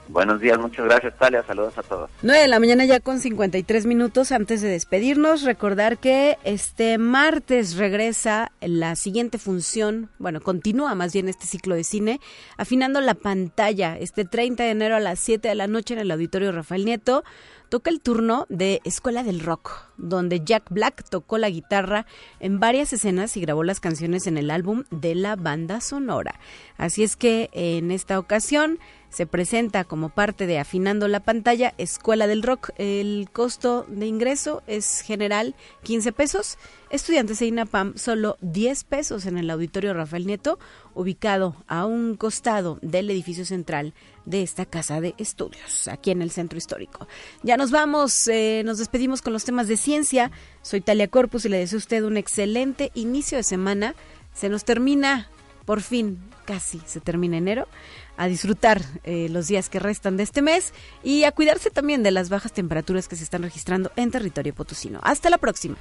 Buenos 0.08 0.40
días, 0.40 0.60
muchas 0.60 0.86
gracias 0.86 1.18
Talia, 1.18 1.44
saludos 1.44 1.78
a 1.78 1.84
todos. 1.84 2.12
9 2.22 2.42
de 2.42 2.48
la 2.48 2.60
mañana 2.60 2.86
ya 2.86 3.00
con 3.00 3.20
53 3.20 3.86
minutos 3.88 4.32
antes 4.32 4.62
de 4.62 4.70
despedirnos, 4.70 5.42
recordar 5.42 5.98
que 5.98 6.38
este 6.44 6.98
martes 6.98 7.76
regresa 7.76 8.52
la 8.62 8.96
siguiente 8.96 9.40
función, 9.40 10.10
bueno, 10.20 10.42
continúa 10.42 10.94
más 10.94 11.12
bien 11.14 11.28
este 11.28 11.48
ciclo 11.48 11.74
de 11.74 11.84
cine, 11.84 12.20
afinando 12.58 13.02
la 13.02 13.16
pantalla 13.16 13.98
este 13.98 14.26
30 14.26 14.64
de 14.64 14.70
enero 14.70 14.96
a 14.96 15.00
las 15.00 15.20
7 15.20 15.48
de 15.48 15.56
la 15.56 15.68
noche 15.68 15.96
en 15.96 16.02
el 16.02 16.12
Auditorio 16.12 16.52
Rafael 16.52 16.86
Nieto 16.86 17.24
toca 17.70 17.90
el 17.90 18.00
turno 18.00 18.46
de 18.50 18.82
Escuela 18.84 19.24
del 19.24 19.40
Rock, 19.40 19.72
donde 19.98 20.42
Jack 20.44 20.70
Black 20.70 21.04
tocó 21.10 21.38
la 21.38 21.50
guitarra 21.50 22.06
en 22.40 22.60
varias 22.60 22.94
escenas 22.94 23.36
y 23.38 23.42
grabó 23.42 23.64
las 23.64 23.80
canciones 23.80 24.28
en 24.28 24.38
el 24.38 24.52
álbum 24.52 24.84
de 24.92 25.16
la 25.16 25.36
banda 25.36 25.82
sonora. 25.82 26.40
Así 26.78 27.04
es 27.04 27.16
que 27.16 27.50
en 27.54 27.92
esta 27.92 28.20
ocasión 28.20 28.80
se 29.16 29.26
presenta 29.26 29.86
como 29.86 30.10
parte 30.10 30.46
de 30.46 30.60
Afinando 30.60 31.08
la 31.08 31.22
pantalla 31.22 31.74
Escuela 31.78 32.28
del 32.28 32.44
Rock. 32.44 32.72
El 32.78 33.30
costo 33.32 33.86
de 33.88 34.08
ingreso 34.08 34.62
es 34.68 35.00
general 35.00 35.56
15 35.84 36.12
pesos. 36.12 36.58
Estudiantes 36.90 37.40
de 37.40 37.46
INAPAM 37.46 37.96
solo 37.96 38.36
10 38.42 38.84
pesos 38.84 39.26
en 39.26 39.38
el 39.38 39.50
auditorio 39.50 39.94
Rafael 39.94 40.28
Nieto, 40.28 40.60
ubicado 40.94 41.56
a 41.68 41.86
un 41.86 42.18
costado 42.18 42.78
del 42.82 43.10
edificio 43.10 43.46
central 43.46 43.94
de 44.26 44.44
esta 44.44 44.66
casa 44.66 45.00
de 45.00 45.16
estudios, 45.18 45.88
aquí 45.88 46.12
en 46.12 46.22
el 46.22 46.32
centro 46.32 46.58
histórico. 46.58 47.08
Ya 47.42 47.56
nos 47.56 47.72
vamos, 47.72 48.28
eh, 48.28 48.64
nos 48.66 48.80
despedimos 48.80 49.22
con 49.22 49.32
los 49.32 49.46
temas 49.46 49.70
de 49.70 49.78
ciencia. 49.78 50.30
Soy 50.62 50.82
Talia 50.82 51.08
Corpus 51.08 51.46
y 51.46 51.50
le 51.50 51.60
deseo 51.60 51.78
a 51.78 51.80
usted 51.80 52.04
un 52.04 52.18
excelente 52.18 52.92
inicio 52.96 53.38
de 53.38 53.44
semana. 53.44 53.96
Se 54.34 54.50
nos 54.50 54.66
termina, 54.66 55.30
por 55.64 55.80
fin, 55.80 56.20
casi 56.44 56.82
se 56.86 57.00
termina 57.00 57.38
enero 57.38 57.70
a 58.18 58.28
disfrutar 58.28 58.82
eh, 59.04 59.28
los 59.30 59.48
días 59.48 59.70
que 59.70 59.80
restan 59.80 60.18
de 60.18 60.24
este 60.24 60.42
mes 60.42 60.74
y 61.04 61.24
a 61.24 61.32
cuidarse 61.32 61.70
también 61.70 62.04
de 62.04 62.12
las 62.12 62.30
bajas 62.30 62.54
temperaturas 62.54 63.08
que 63.08 63.16
se 63.16 63.24
están 63.24 63.44
registrando 63.44 63.92
en 63.96 64.12
territorio 64.12 64.54
potosino. 64.54 65.00
Hasta 65.04 65.30
la 65.30 65.38
próxima. 65.38 65.78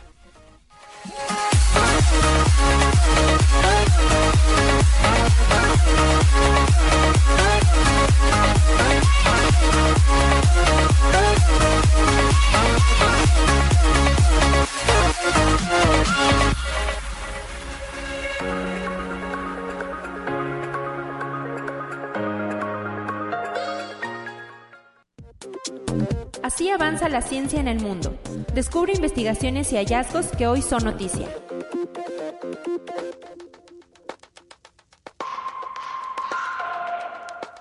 Así 26.45 26.69
avanza 26.69 27.09
la 27.09 27.23
ciencia 27.23 27.59
en 27.59 27.69
el 27.69 27.81
mundo. 27.81 28.19
Descubre 28.53 28.93
investigaciones 28.93 29.73
y 29.73 29.77
hallazgos 29.77 30.27
que 30.27 30.47
hoy 30.47 30.61
son 30.61 30.85
noticia. 30.85 31.27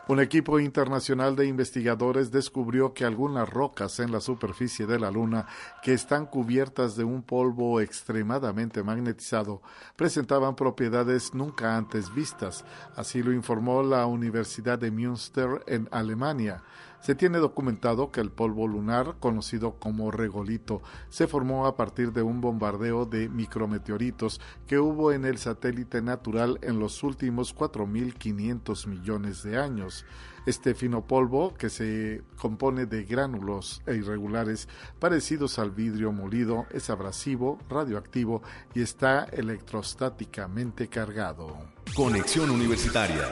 Un 0.10 0.20
equipo 0.20 0.60
internacional 0.60 1.38
de 1.38 1.48
investigadores 1.48 2.30
descubrió 2.30 2.94
que 2.94 3.06
algunas 3.06 3.50
rocas 3.50 4.02
en 4.02 4.12
la 4.12 4.20
superficie 4.20 4.86
de 4.86 5.00
la 5.00 5.10
Luna, 5.10 5.48
que 5.82 5.94
están 5.94 6.26
cubiertas 6.26 6.98
de 6.98 7.06
un 7.06 7.24
polvo 7.24 7.80
extremadamente 7.80 8.84
magnetizado, 8.84 9.62
presentaban 9.96 10.58
propiedades 10.58 11.34
nunca 11.34 11.78
antes 11.78 12.14
vistas. 12.14 12.66
Así 12.98 13.24
lo 13.24 13.32
informó 13.32 13.82
la 13.82 14.06
Universidad 14.08 14.78
de 14.78 14.92
Münster 14.92 15.64
en 15.68 15.88
Alemania. 15.90 16.62
Se 17.04 17.16
tiene 17.16 17.40
documentado 17.40 18.12
que 18.12 18.22
el 18.22 18.32
polvo 18.32 18.66
lunar, 18.66 19.18
conocido 19.20 19.78
como 19.78 20.10
regolito, 20.10 20.82
se 21.10 21.28
formó 21.28 21.66
a 21.68 21.76
partir 21.76 22.14
de 22.14 22.22
un 22.22 22.40
bombardeo 22.40 23.06
de 23.06 23.28
micrometeoritos 23.28 24.40
que 24.68 24.80
hubo 24.80 25.12
en 25.12 25.26
el 25.26 25.38
satélite 25.38 26.02
natural 26.02 26.60
en 26.62 26.80
los 26.80 27.04
últimos 27.04 27.54
4.500 27.54 28.88
millones 28.88 29.44
de 29.44 29.58
años. 29.58 30.06
Este 30.46 30.76
fino 30.76 31.06
polvo, 31.06 31.54
que 31.54 31.70
se 31.70 32.22
compone 32.38 32.86
de 32.86 33.04
gránulos 33.04 33.82
e 33.86 33.96
irregulares 33.96 34.70
parecidos 34.98 35.60
al 35.60 35.72
vidrio 35.72 36.14
molido, 36.14 36.68
es 36.72 36.90
abrasivo, 36.90 37.60
radioactivo 37.70 38.44
y 38.74 38.82
está 38.82 39.26
electrostáticamente 39.26 40.88
cargado. 40.88 41.58
Conexión 41.98 42.50
Universitaria. 42.50 43.30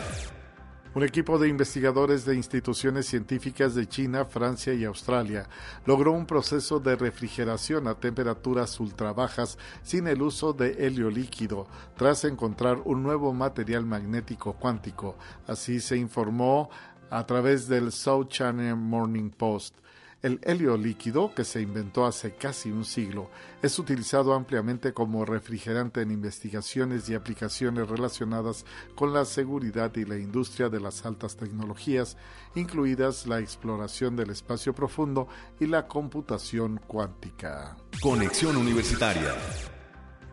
Un 0.94 1.04
equipo 1.04 1.40
de 1.40 1.48
investigadores 1.48 2.26
de 2.26 2.36
instituciones 2.36 3.06
científicas 3.06 3.76
de 3.76 3.88
China, 3.88 4.26
Francia 4.26 4.74
y 4.74 4.84
Australia 4.84 5.48
logró 5.86 6.12
un 6.12 6.26
proceso 6.26 6.82
de 6.82 6.98
refrigeración 6.98 7.88
a 7.88 7.96
temperaturas 7.96 8.78
ultra 8.78 9.14
bajas 9.14 9.58
sin 9.84 10.06
el 10.08 10.22
uso 10.22 10.52
de 10.52 10.86
helio 10.86 11.10
líquido, 11.10 11.66
tras 11.96 12.26
encontrar 12.26 12.82
un 12.84 13.04
nuevo 13.04 13.32
material 13.32 13.86
magnético 13.86 14.52
cuántico. 14.52 15.16
Así 15.48 15.80
se 15.80 15.96
informó 15.96 16.70
a 17.10 17.26
través 17.26 17.70
del 17.70 17.94
South 17.94 18.28
China 18.28 18.76
Morning 18.76 19.30
Post. 19.30 19.76
El 20.22 20.40
helio 20.44 20.78
líquido, 20.78 21.34
que 21.34 21.44
se 21.44 21.62
inventó 21.62 22.06
hace 22.06 22.36
casi 22.36 22.70
un 22.70 22.86
siglo, 22.86 23.32
es 23.64 23.80
utilizado 23.80 24.34
ampliamente 24.34 24.94
como 24.94 25.26
refrigerante 25.26 26.02
en 26.02 26.12
investigaciones 26.12 27.10
y 27.10 27.16
aplicaciones 27.16 27.90
relacionadas 27.90 28.66
con 28.94 29.14
la 29.14 29.26
seguridad 29.26 29.96
y 29.96 30.06
la 30.06 30.18
industria 30.18 30.70
de 30.70 30.80
las 30.80 31.08
altas 31.08 31.38
tecnologías, 31.38 32.18
incluidas 32.54 33.26
la 33.26 33.40
exploración 33.40 34.16
del 34.16 34.30
espacio 34.30 34.76
profundo 34.76 35.28
y 35.60 35.66
la 35.66 35.88
computación 35.88 36.80
cuántica. 36.86 37.76
Conexión 38.00 38.58
Universitaria. 38.58 39.34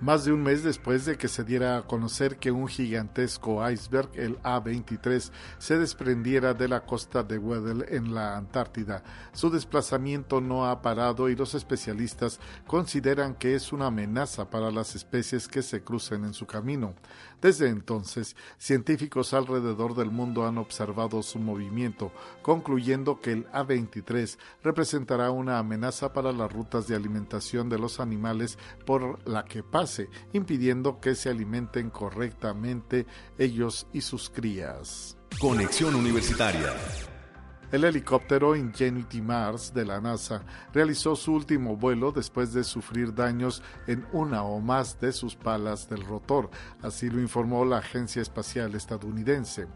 Más 0.01 0.25
de 0.25 0.33
un 0.33 0.45
mes 0.45 0.63
después 0.63 1.07
de 1.07 1.17
que 1.17 1.27
se 1.27 1.43
diera 1.43 1.77
a 1.77 1.83
conocer 1.83 2.37
que 2.37 2.53
un 2.53 2.69
gigantesco 2.69 3.69
iceberg, 3.69 4.09
el 4.15 4.39
A-23, 4.45 5.33
se 5.59 5.77
desprendiera 5.77 6.55
de 6.55 6.69
la 6.69 6.87
costa 6.87 7.25
de 7.25 7.37
Weddell 7.37 7.85
en 7.89 8.15
la 8.15 8.37
Antártida, 8.37 9.03
su 9.33 9.51
desplazamiento 9.51 10.41
no 10.41 10.67
ha 10.67 10.83
parado 10.83 11.29
y 11.29 11.35
los 11.35 11.57
especialistas 11.57 12.39
consideran 12.69 13.35
que 13.35 13.57
es 13.57 13.73
una 13.73 13.87
amenaza 13.87 14.49
para 14.49 14.71
las 14.71 14.95
especies 14.95 15.49
que 15.49 15.63
se 15.63 15.83
crucen 15.83 16.25
en 16.25 16.33
su 16.33 16.47
camino. 16.47 16.95
Desde 17.41 17.68
entonces, 17.68 18.34
científicos 18.59 19.32
alrededor 19.32 19.95
del 19.95 20.11
mundo 20.11 20.47
han 20.47 20.59
observado 20.59 21.22
su 21.22 21.39
movimiento, 21.39 22.12
concluyendo 22.43 23.20
que 23.20 23.32
el 23.32 23.47
A-23 23.53 24.39
representará 24.62 25.30
una 25.30 25.59
amenaza 25.59 26.12
para 26.12 26.32
las 26.32 26.53
rutas 26.53 26.89
de 26.89 26.97
alimentación 26.97 27.68
de 27.68 27.78
los 27.78 28.01
animales 28.01 28.59
por 28.84 29.26
la 29.28 29.45
que 29.45 29.62
pase, 29.62 30.09
impidiendo 30.32 31.01
que 31.01 31.14
se 31.14 31.30
alimenten 31.30 31.91
correctamente 31.91 33.07
ellos 33.39 33.86
y 33.93 34.01
sus 34.01 34.30
crías. 34.30 35.16
Conexión 35.41 35.95
Universitaria. 35.95 36.74
El 37.71 37.85
helicóptero 37.85 38.57
Ingenuity 38.57 39.21
Mars 39.21 39.75
de 39.75 39.85
la 39.85 40.01
NASA 40.01 40.43
realizó 40.73 41.14
su 41.14 41.35
último 41.35 41.77
vuelo 41.77 42.12
después 42.12 42.55
de 42.55 42.64
sufrir 42.64 43.14
daños 43.14 43.62
en 43.87 44.07
una 44.12 44.43
o 44.43 44.59
más 44.59 44.99
de 45.01 45.12
sus 45.12 45.37
palas 45.37 45.87
del 45.87 46.03
rotor, 46.07 46.49
así 46.81 47.11
lo 47.11 47.21
informó 47.21 47.66
la 47.66 47.77
Agencia 47.77 48.23
Espacial 48.23 48.75
Estadounidense. 48.75 49.66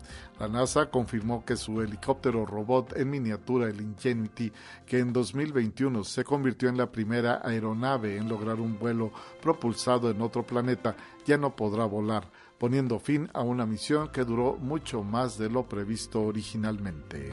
La 0.40 0.48
NASA 0.48 0.88
confirmó 0.88 1.44
que 1.44 1.54
su 1.54 1.82
helicóptero 1.82 2.46
robot 2.46 2.96
en 2.96 3.10
miniatura, 3.10 3.68
el 3.68 3.82
Ingenuity, 3.82 4.50
que 4.86 4.98
en 4.98 5.12
2021 5.12 6.02
se 6.04 6.24
convirtió 6.24 6.70
en 6.70 6.78
la 6.78 6.90
primera 6.90 7.42
aeronave 7.44 8.16
en 8.16 8.26
lograr 8.26 8.58
un 8.58 8.78
vuelo 8.78 9.12
propulsado 9.42 10.10
en 10.10 10.22
otro 10.22 10.46
planeta, 10.46 10.96
ya 11.26 11.36
no 11.36 11.54
podrá 11.54 11.84
volar 11.84 12.26
poniendo 12.62 13.00
fin 13.00 13.28
a 13.34 13.40
una 13.42 13.66
misión 13.66 14.10
que 14.12 14.24
duró 14.24 14.56
mucho 14.56 15.02
más 15.02 15.36
de 15.36 15.50
lo 15.50 15.64
previsto 15.64 16.22
originalmente. 16.22 17.32